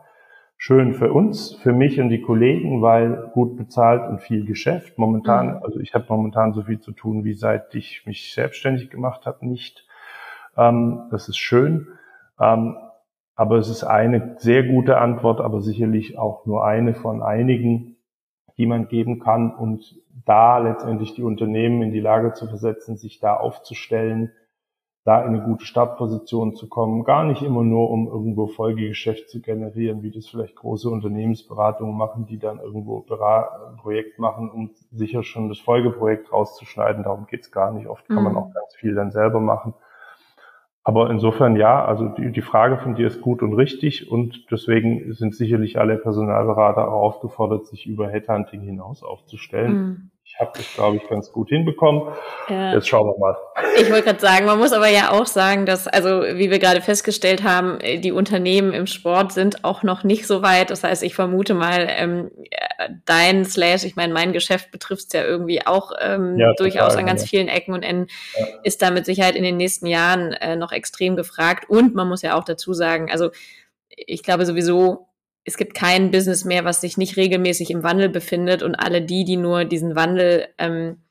Schön 0.56 0.94
für 0.94 1.12
uns, 1.12 1.56
für 1.56 1.74
mich 1.74 2.00
und 2.00 2.10
die 2.10 2.22
Kollegen, 2.22 2.84
weil 2.84 3.32
gut 3.34 3.58
bezahlt 3.58 4.08
und 4.08 4.22
viel 4.22 4.46
Geschäft. 4.46 5.00
Momentan, 5.00 5.56
mhm. 5.56 5.64
also 5.64 5.80
ich 5.80 5.96
habe 5.96 6.06
momentan 6.08 6.54
so 6.54 6.62
viel 6.62 6.80
zu 6.80 6.92
tun, 6.92 7.24
wie 7.24 7.34
seit 7.34 7.74
ich 7.74 8.06
mich 8.06 8.32
selbstständig 8.36 8.92
gemacht 8.92 9.26
habe, 9.26 9.48
nicht. 9.48 9.88
Ähm, 10.56 11.08
das 11.10 11.28
ist 11.28 11.38
schön. 11.38 11.88
Ähm, 12.40 12.78
aber 13.36 13.58
es 13.58 13.70
ist 13.70 13.84
eine 13.84 14.36
sehr 14.38 14.62
gute 14.62 15.00
Antwort, 15.00 15.42
aber 15.42 15.62
sicherlich 15.62 16.20
auch 16.20 16.46
nur 16.46 16.64
eine 16.64 16.94
von 16.94 17.24
einigen, 17.24 17.91
die 18.62 18.68
man 18.68 18.88
geben 18.88 19.20
kann 19.20 19.56
und 19.56 20.00
da 20.28 20.60
letztendlich 20.60 21.16
die 21.16 21.24
Unternehmen 21.24 21.82
in 21.82 21.92
die 21.92 22.00
Lage 22.00 22.34
zu 22.34 22.46
versetzen, 22.46 22.96
sich 22.96 23.20
da 23.20 23.36
aufzustellen, 23.36 24.32
da 25.04 25.24
in 25.24 25.30
eine 25.30 25.42
gute 25.42 25.66
Startposition 25.66 26.54
zu 26.54 26.70
kommen, 26.70 27.04
gar 27.04 27.24
nicht 27.24 27.42
immer 27.42 27.64
nur, 27.64 27.90
um 27.90 28.08
irgendwo 28.08 28.46
Folgegeschäft 28.46 29.32
zu 29.32 29.42
generieren, 29.42 30.04
wie 30.04 30.12
das 30.12 30.28
vielleicht 30.28 30.56
große 30.56 30.92
Unternehmensberatungen 30.92 31.98
machen, 31.98 32.28
die 32.28 32.38
dann 32.38 32.60
irgendwo 32.60 33.04
ein 33.10 33.78
Projekt 33.78 34.20
machen, 34.20 34.52
um 34.52 34.70
sicher 34.92 35.24
schon 35.24 35.50
das 35.50 35.58
Folgeprojekt 35.58 36.32
rauszuschneiden. 36.32 37.02
Darum 37.02 37.26
geht's 37.26 37.52
gar 37.52 37.72
nicht. 37.72 37.88
Oft 37.88 38.08
kann 38.08 38.18
mhm. 38.18 38.24
man 38.26 38.36
auch 38.36 38.54
ganz 38.54 38.76
viel 38.76 38.94
dann 38.94 39.10
selber 39.10 39.40
machen. 39.40 39.74
Aber 40.84 41.12
insofern 41.12 41.56
ja, 41.56 41.86
also 41.86 42.08
die, 42.10 42.32
die 42.32 42.42
Frage 42.42 42.78
von 42.78 42.96
dir 42.96 43.08
ist 43.08 43.22
gut 43.22 43.44
und 43.44 43.54
richtig 43.54 44.10
und 44.12 44.52
deswegen 44.52 45.14
sind 45.14 45.36
sicherlich 45.36 45.78
alle 45.78 45.98
Personalberater 45.98 46.88
auch 46.88 47.02
aufgefordert, 47.02 47.68
sich 47.68 47.86
über 47.86 48.10
Headhunting 48.10 48.62
hinaus 48.62 49.04
aufzustellen. 49.04 49.74
Mhm. 49.74 50.11
Ich 50.34 50.40
habe 50.40 50.52
das, 50.56 50.74
glaube 50.74 50.98
ich, 50.98 51.08
ganz 51.10 51.32
gut 51.32 51.50
hinbekommen. 51.50 52.14
Ja. 52.48 52.74
Jetzt 52.74 52.88
schauen 52.88 53.06
wir 53.06 53.18
mal. 53.20 53.36
Ich 53.78 53.92
wollte 53.92 54.06
gerade 54.06 54.20
sagen, 54.20 54.46
man 54.46 54.58
muss 54.58 54.72
aber 54.72 54.88
ja 54.88 55.12
auch 55.12 55.26
sagen, 55.26 55.66
dass, 55.66 55.88
also 55.88 56.22
wie 56.22 56.50
wir 56.50 56.58
gerade 56.58 56.82
festgestellt 56.82 57.44
haben, 57.44 57.80
die 58.02 58.12
Unternehmen 58.12 58.72
im 58.74 58.88
Sport 58.88 59.34
sind 59.34 59.66
auch 59.66 59.84
noch 59.84 60.04
nicht 60.04 60.26
so 60.26 60.42
weit. 60.42 60.70
Das 60.70 60.84
heißt, 60.84 61.04
ich 61.04 61.16
vermute 61.16 61.54
mal, 61.54 61.86
ähm, 61.90 62.32
dein 63.06 63.44
Slash, 63.46 63.84
ich 63.84 63.96
meine, 63.96 64.14
mein 64.14 64.32
Geschäft 64.32 64.72
betrifft 64.72 65.08
es 65.08 65.14
ja 65.14 65.24
irgendwie 65.24 65.66
auch 65.68 65.92
ähm, 66.00 66.38
ja, 66.38 66.54
durchaus 66.54 66.96
an 66.96 67.06
ganz 67.06 67.22
ja. 67.24 67.28
vielen 67.28 67.48
Ecken 67.48 67.74
und 67.74 67.84
Enden, 67.84 68.08
ist 68.64 68.82
da 68.82 68.90
mit 68.90 69.06
Sicherheit 69.06 69.36
in 69.36 69.44
den 69.44 69.58
nächsten 69.58 69.86
Jahren 69.86 70.32
äh, 70.32 70.56
noch 70.56 70.72
extrem 70.72 71.16
gefragt. 71.18 71.70
Und 71.70 71.94
man 71.94 72.08
muss 72.08 72.22
ja 72.22 72.38
auch 72.38 72.46
dazu 72.46 72.74
sagen, 72.74 73.12
also 73.12 73.32
ich 73.90 74.24
glaube 74.24 74.46
sowieso, 74.46 75.08
es 75.44 75.58
gibt 75.58 75.74
kein 75.74 76.12
Business 76.12 76.46
mehr, 76.46 76.66
was 76.66 76.82
sich 76.82 76.98
nicht 76.98 77.18
regelmäßig 77.18 77.72
im 77.72 77.84
Wandel 77.84 78.10
befindet 78.10 78.64
und 78.64 78.76
alle 78.76 79.02
die, 79.02 79.26
die 79.26 79.38
nur 79.38 79.66
diesen 79.66 79.96
Wandel 79.96 80.48
ähm, 80.58 81.02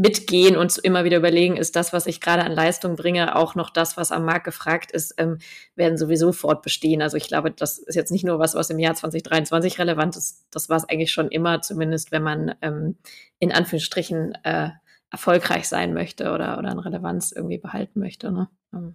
mitgehen 0.00 0.56
und 0.56 0.78
immer 0.78 1.04
wieder 1.04 1.18
überlegen, 1.18 1.58
ist 1.58 1.76
das, 1.76 1.92
was 1.92 2.06
ich 2.06 2.22
gerade 2.22 2.42
an 2.42 2.52
Leistung 2.52 2.96
bringe, 2.96 3.36
auch 3.36 3.54
noch 3.54 3.68
das, 3.68 3.98
was 3.98 4.12
am 4.12 4.24
Markt 4.24 4.44
gefragt 4.44 4.92
ist, 4.92 5.14
ähm, 5.18 5.38
werden 5.74 5.98
sowieso 5.98 6.32
fortbestehen. 6.32 7.02
Also 7.02 7.18
ich 7.18 7.28
glaube, 7.28 7.50
das 7.50 7.78
ist 7.78 7.96
jetzt 7.96 8.10
nicht 8.10 8.24
nur 8.24 8.38
was, 8.38 8.54
was 8.54 8.70
im 8.70 8.78
Jahr 8.78 8.94
2023 8.94 9.78
relevant 9.78 10.16
ist, 10.16 10.46
das 10.50 10.70
war 10.70 10.78
es 10.78 10.88
eigentlich 10.88 11.12
schon 11.12 11.28
immer, 11.28 11.60
zumindest 11.60 12.12
wenn 12.12 12.22
man 12.22 12.54
ähm, 12.62 12.96
in 13.40 13.52
Anführungsstrichen 13.52 14.38
äh, 14.42 14.70
erfolgreich 15.10 15.68
sein 15.68 15.92
möchte 15.92 16.32
oder, 16.32 16.58
oder 16.58 16.70
eine 16.70 16.84
Relevanz 16.84 17.32
irgendwie 17.32 17.58
behalten 17.58 18.00
möchte. 18.00 18.32
Ne? 18.32 18.48
Ähm, 18.72 18.94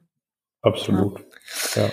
Absolut. 0.64 1.24
Ja. 1.76 1.84
ja. 1.84 1.92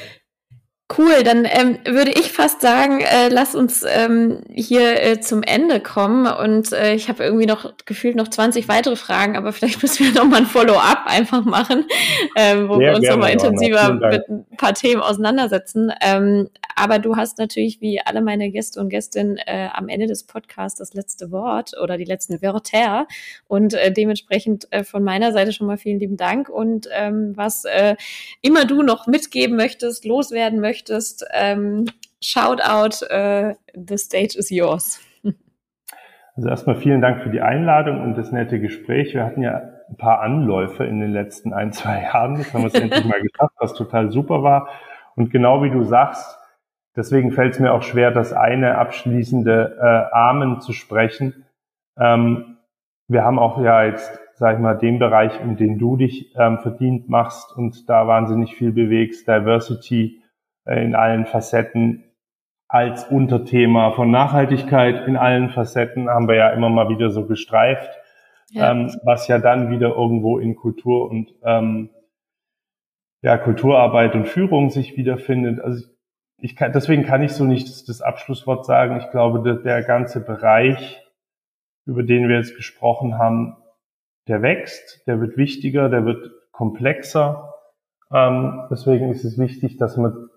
Cool, 0.99 1.23
dann 1.25 1.47
ähm, 1.47 1.79
würde 1.87 2.11
ich 2.11 2.33
fast 2.33 2.61
sagen, 2.61 3.01
äh, 3.01 3.29
lass 3.31 3.55
uns 3.55 3.83
ähm, 3.89 4.43
hier 4.53 5.03
äh, 5.03 5.21
zum 5.21 5.43
Ende 5.43 5.81
kommen. 5.81 6.27
Und 6.27 6.73
äh, 6.73 6.95
ich 6.95 7.09
habe 7.09 7.25
irgendwie 7.25 7.47
noch 7.47 7.73
gefühlt 7.87 8.15
noch 8.15 8.29
20 8.29 8.69
weitere 8.69 8.97
Fragen, 8.97 9.37
aber 9.37 9.53
vielleicht 9.53 9.81
müssen 9.83 10.05
wir 10.05 10.13
noch 10.13 10.29
mal 10.29 10.39
ein 10.39 10.47
Follow-up 10.47 11.05
einfach 11.07 11.45
machen, 11.45 11.87
ähm, 12.37 12.69
wo 12.69 12.77
Sehr 12.77 12.91
wir 12.91 12.97
uns 12.97 13.09
nochmal 13.09 13.31
intensiver 13.31 13.95
mit 13.95 14.29
ein 14.29 14.45
paar 14.59 14.75
Themen 14.75 15.01
auseinandersetzen. 15.01 15.93
Ähm, 16.03 16.49
aber 16.75 16.99
du 16.99 17.17
hast 17.17 17.39
natürlich 17.39 17.81
wie 17.81 18.01
alle 18.01 18.21
meine 18.21 18.51
Gäste 18.51 18.81
und 18.81 18.89
Gästinnen 18.89 19.37
äh, 19.39 19.69
am 19.73 19.89
Ende 19.89 20.07
des 20.07 20.25
Podcasts 20.25 20.79
das 20.79 20.95
letzte 20.95 21.31
Wort 21.31 21.73
oder 21.83 21.97
die 21.97 22.05
letzten 22.05 22.43
Wörter. 22.43 23.07
Und 23.47 23.75
äh, 23.75 23.93
dementsprechend 23.93 24.71
äh, 24.73 24.85
von 24.85 25.03
meiner 25.05 25.33
Seite 25.33 25.53
schon 25.53 25.67
mal 25.67 25.77
vielen 25.77 26.01
lieben 26.01 26.17
Dank. 26.17 26.49
Und 26.49 26.89
ähm, 26.93 27.33
was 27.35 27.65
äh, 27.65 27.97
immer 28.41 28.65
du 28.65 28.83
noch 28.83 29.07
mitgeben 29.07 29.57
möchtest, 29.57 30.05
loswerden 30.05 30.61
möchtest, 30.61 30.82
möchtest, 30.83 31.25
ähm, 31.33 31.87
shout 32.21 32.61
out, 32.61 33.03
uh, 33.11 33.55
the 33.75 33.97
stage 33.97 34.37
is 34.37 34.51
yours. 34.51 35.01
Also 36.35 36.49
erstmal 36.49 36.77
vielen 36.77 37.03
Dank 37.03 37.23
für 37.23 37.29
die 37.29 37.43
Einladung 37.43 38.01
und 38.01 38.17
das 38.17 38.33
nette 38.33 38.59
Gespräch. 38.59 39.13
Wir 39.13 39.23
hatten 39.23 39.43
ja 39.43 39.61
ein 39.91 39.99
paar 39.99 40.23
Anläufe 40.23 40.85
in 40.85 40.99
den 40.99 41.13
letzten 41.13 41.53
ein, 41.53 41.73
zwei 41.73 42.05
Jahren. 42.05 42.37
Das 42.37 42.55
haben 42.55 42.63
wir 42.63 42.69
es 42.69 42.75
endlich 42.75 43.05
mal 43.05 43.21
geschafft, 43.21 43.55
was 43.59 43.75
total 43.75 44.11
super 44.11 44.43
war. 44.43 44.71
Und 45.15 45.31
genau 45.31 45.63
wie 45.63 45.69
du 45.69 45.85
sagst, 45.85 46.39
deswegen 46.97 47.33
fällt 47.33 47.53
es 47.53 47.61
mir 47.61 47.75
auch 47.75 47.83
schwer, 47.83 48.13
das 48.13 48.33
eine 48.33 48.79
abschließende 48.79 49.77
äh, 49.79 50.17
Amen 50.17 50.63
zu 50.63 50.73
sprechen. 50.73 51.45
Ähm, 51.99 52.57
wir 53.09 53.25
haben 53.25 53.39
auch 53.39 53.63
ja 53.63 53.85
jetzt, 53.85 54.19
sag 54.37 54.55
ich 54.55 54.61
mal, 54.61 54.79
den 54.79 54.99
Bereich, 54.99 55.39
um 55.43 55.59
den 55.59 55.79
du 55.79 55.99
dich 55.99 56.35
ähm, 56.35 56.61
verdient 56.61 57.11
machst 57.11 57.55
und 57.55 57.91
da 57.91 58.07
wahnsinnig 58.07 58.57
viel 58.57 58.73
bewegst, 58.73 59.29
Diversity, 59.29 60.17
äh, 60.17 60.22
in 60.67 60.95
allen 60.95 61.27
Facetten 61.27 62.05
als 62.69 63.05
Unterthema 63.05 63.91
von 63.93 64.11
Nachhaltigkeit 64.11 65.07
in 65.07 65.17
allen 65.17 65.51
Facetten 65.51 66.09
haben 66.09 66.27
wir 66.27 66.37
ja 66.37 66.51
immer 66.51 66.71
mal 66.71 66.89
wieder 66.89 67.11
so 67.11 67.27
gestreift, 67.27 67.91
ja. 68.51 68.71
Ähm, 68.71 68.91
was 69.05 69.29
ja 69.29 69.39
dann 69.39 69.71
wieder 69.71 69.91
irgendwo 69.97 70.39
in 70.39 70.57
Kultur 70.57 71.11
und 71.11 71.35
ähm, 71.43 71.91
ja, 73.23 73.39
Kulturarbeit 73.39 74.15
und 74.15 74.27
Führung 74.27 74.71
sich 74.71 74.97
wiederfindet. 74.97 75.61
Also 75.61 75.87
ich 76.39 76.57
kann, 76.57 76.73
deswegen 76.73 77.05
kann 77.05 77.23
ich 77.23 77.33
so 77.33 77.45
nicht 77.45 77.69
das, 77.69 77.85
das 77.85 78.03
Abschlusswort 78.03 78.67
sagen. 78.67 78.99
Ich 78.99 79.11
glaube, 79.11 79.43
der, 79.43 79.55
der 79.55 79.83
ganze 79.83 80.21
Bereich, 80.21 81.03
über 81.87 82.03
den 82.03 82.29
wir 82.29 82.37
jetzt 82.37 82.57
gesprochen 82.57 83.17
haben, 83.17 83.57
der 84.29 84.43
wächst, 84.43 85.07
der 85.07 85.21
wird 85.21 85.37
wichtiger, 85.37 85.89
der 85.89 86.05
wird 86.05 86.31
komplexer. 86.51 87.55
Ähm, 88.13 88.67
deswegen 88.71 89.11
ist 89.11 89.25
es 89.25 89.39
wichtig, 89.39 89.77
dass 89.79 89.97
man 89.97 90.29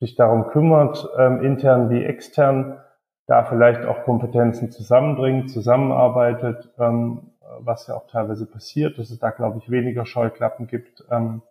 sich 0.00 0.14
darum 0.14 0.48
kümmert, 0.48 1.08
ähm, 1.18 1.42
intern 1.42 1.90
wie 1.90 2.04
extern, 2.04 2.78
da 3.26 3.44
vielleicht 3.44 3.84
auch 3.84 4.04
Kompetenzen 4.04 4.70
zusammenbringt, 4.70 5.50
zusammenarbeitet, 5.50 6.70
ähm, 6.78 7.32
was 7.60 7.86
ja 7.86 7.94
auch 7.94 8.06
teilweise 8.06 8.46
passiert, 8.46 8.98
dass 8.98 9.10
es 9.10 9.18
da, 9.18 9.30
glaube 9.30 9.58
ich, 9.58 9.70
weniger 9.70 10.06
Scheuklappen 10.06 10.66
gibt 10.66 11.04
ähm, 11.10 11.42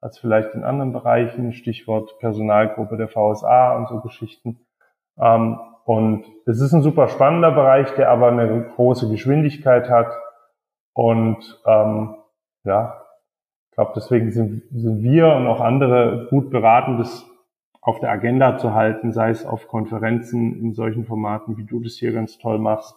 als 0.00 0.18
vielleicht 0.18 0.54
in 0.54 0.64
anderen 0.64 0.92
Bereichen, 0.92 1.52
Stichwort 1.52 2.18
Personalgruppe 2.18 2.96
der 2.96 3.08
VSA 3.08 3.76
und 3.76 3.88
so 3.88 4.00
Geschichten. 4.00 4.66
Ähm, 5.18 5.60
und 5.84 6.24
es 6.46 6.60
ist 6.60 6.72
ein 6.72 6.82
super 6.82 7.08
spannender 7.08 7.52
Bereich, 7.52 7.94
der 7.94 8.10
aber 8.10 8.28
eine 8.28 8.70
große 8.74 9.08
Geschwindigkeit 9.08 9.90
hat. 9.90 10.12
Und 10.94 11.60
ähm, 11.66 12.16
ja, 12.64 13.02
ich 13.70 13.76
glaube, 13.76 13.92
deswegen 13.96 14.30
sind, 14.32 14.62
sind 14.70 15.02
wir 15.02 15.34
und 15.34 15.46
auch 15.46 15.60
andere 15.60 16.26
gut 16.30 16.50
beraten, 16.50 16.98
das 16.98 17.26
auf 17.82 17.98
der 17.98 18.10
Agenda 18.10 18.56
zu 18.58 18.72
halten, 18.72 19.12
sei 19.12 19.30
es 19.30 19.44
auf 19.44 19.66
Konferenzen 19.66 20.56
in 20.56 20.72
solchen 20.72 21.04
Formaten, 21.04 21.58
wie 21.58 21.64
du 21.64 21.80
das 21.80 21.94
hier 21.94 22.12
ganz 22.12 22.38
toll 22.38 22.60
machst, 22.60 22.94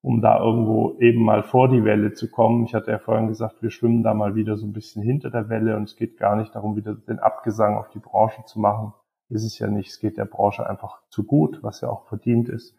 um 0.00 0.22
da 0.22 0.38
irgendwo 0.38 0.96
eben 0.98 1.22
mal 1.22 1.42
vor 1.42 1.68
die 1.68 1.84
Welle 1.84 2.14
zu 2.14 2.30
kommen. 2.30 2.64
Ich 2.64 2.74
hatte 2.74 2.90
ja 2.90 2.98
vorhin 2.98 3.28
gesagt, 3.28 3.62
wir 3.62 3.70
schwimmen 3.70 4.02
da 4.02 4.14
mal 4.14 4.34
wieder 4.34 4.56
so 4.56 4.66
ein 4.66 4.72
bisschen 4.72 5.02
hinter 5.02 5.30
der 5.30 5.50
Welle 5.50 5.76
und 5.76 5.84
es 5.84 5.96
geht 5.96 6.16
gar 6.16 6.34
nicht 6.34 6.54
darum, 6.54 6.76
wieder 6.76 6.94
den 6.94 7.18
Abgesang 7.18 7.76
auf 7.76 7.90
die 7.90 7.98
Branche 7.98 8.42
zu 8.46 8.58
machen. 8.58 8.94
Ist 9.28 9.44
es 9.44 9.58
ja 9.58 9.66
nicht. 9.66 9.90
Es 9.90 10.00
geht 10.00 10.16
der 10.16 10.24
Branche 10.24 10.66
einfach 10.66 11.02
zu 11.10 11.24
gut, 11.24 11.62
was 11.62 11.82
ja 11.82 11.90
auch 11.90 12.06
verdient 12.06 12.48
ist. 12.48 12.74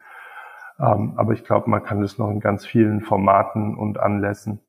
Ähm, 0.80 1.14
aber 1.18 1.34
ich 1.34 1.44
glaube, 1.44 1.70
man 1.70 1.84
kann 1.84 2.02
das 2.02 2.18
noch 2.18 2.32
in 2.32 2.40
ganz 2.40 2.66
vielen 2.66 3.02
Formaten 3.02 3.78
und 3.78 4.00
Anlässen 4.00 4.60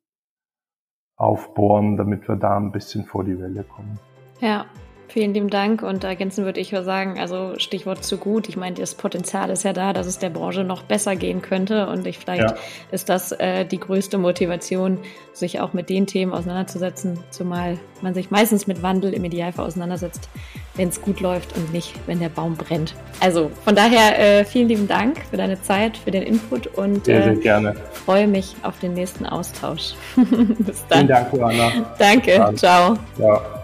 aufbohren, 1.17 1.97
damit 1.97 2.29
wir 2.29 2.37
da 2.37 2.59
ein 2.59 2.73
bisschen 2.73 3.05
vor 3.05 3.25
die 3.25 3.41
Welle 3.41 3.65
kommen. 3.65 3.99
Ja, 4.41 4.67
Vielen 5.09 5.33
lieben 5.33 5.49
Dank 5.49 5.83
und 5.83 6.05
ergänzen 6.05 6.45
würde 6.45 6.61
ich 6.61 6.69
sagen, 6.69 7.19
also 7.19 7.55
Stichwort 7.57 8.05
zu 8.05 8.19
gut. 8.19 8.47
Ich 8.47 8.59
meine, 8.59 8.77
das 8.77 8.95
Potenzial 8.95 9.49
ist 9.49 9.65
ja 9.65 9.73
da, 9.73 9.95
dass 9.95 10.07
es 10.07 10.19
der 10.19 10.29
Branche 10.29 10.65
noch 10.65 10.83
besser 10.83 11.17
gehen 11.17 11.41
könnte 11.41 11.87
und 11.89 12.07
ich, 12.07 12.19
vielleicht 12.19 12.51
ja. 12.51 12.57
ist 12.91 13.09
das 13.09 13.33
äh, 13.33 13.65
die 13.65 13.81
größte 13.81 14.19
Motivation, 14.19 14.99
sich 15.33 15.61
auch 15.61 15.73
mit 15.73 15.89
den 15.89 16.07
Themen 16.07 16.33
auseinanderzusetzen, 16.33 17.19
zumal 17.31 17.79
man 18.03 18.13
sich 18.13 18.31
meistens 18.31 18.67
mit 18.67 18.83
Wandel 18.83 19.15
im 19.15 19.25
Idealfall 19.25 19.67
auseinandersetzt, 19.67 20.29
wenn 20.75 20.89
es 20.89 21.01
gut 21.01 21.21
läuft 21.21 21.57
und 21.57 21.73
nicht, 21.73 21.95
wenn 22.07 22.21
der 22.21 22.29
Baum 22.29 22.57
brennt. 22.57 22.95
Also 23.21 23.51
von 23.65 23.75
daher 23.75 24.19
äh, 24.19 24.45
vielen 24.45 24.69
lieben 24.69 24.89
Dank 24.89 25.19
für 25.31 25.39
deine 25.39 25.61
Zeit, 25.63 25.97
für 25.97 26.11
den 26.11 26.23
Input 26.23 26.67
und 26.67 27.07
sehr, 27.07 27.23
sehr 27.23 27.33
äh, 27.33 27.37
gerne. 27.37 27.75
freue 27.93 28.27
mich 28.27 28.57
auf 28.63 28.79
den 28.79 28.93
nächsten 28.93 29.25
Austausch. 29.25 29.95
Bis 30.17 30.87
dann. 30.89 30.99
Vielen 30.99 31.09
Dank, 31.09 31.33
Johanna. 31.33 31.95
Danke. 31.99 32.53
Ciao. 32.57 32.99
Ja. 33.19 33.58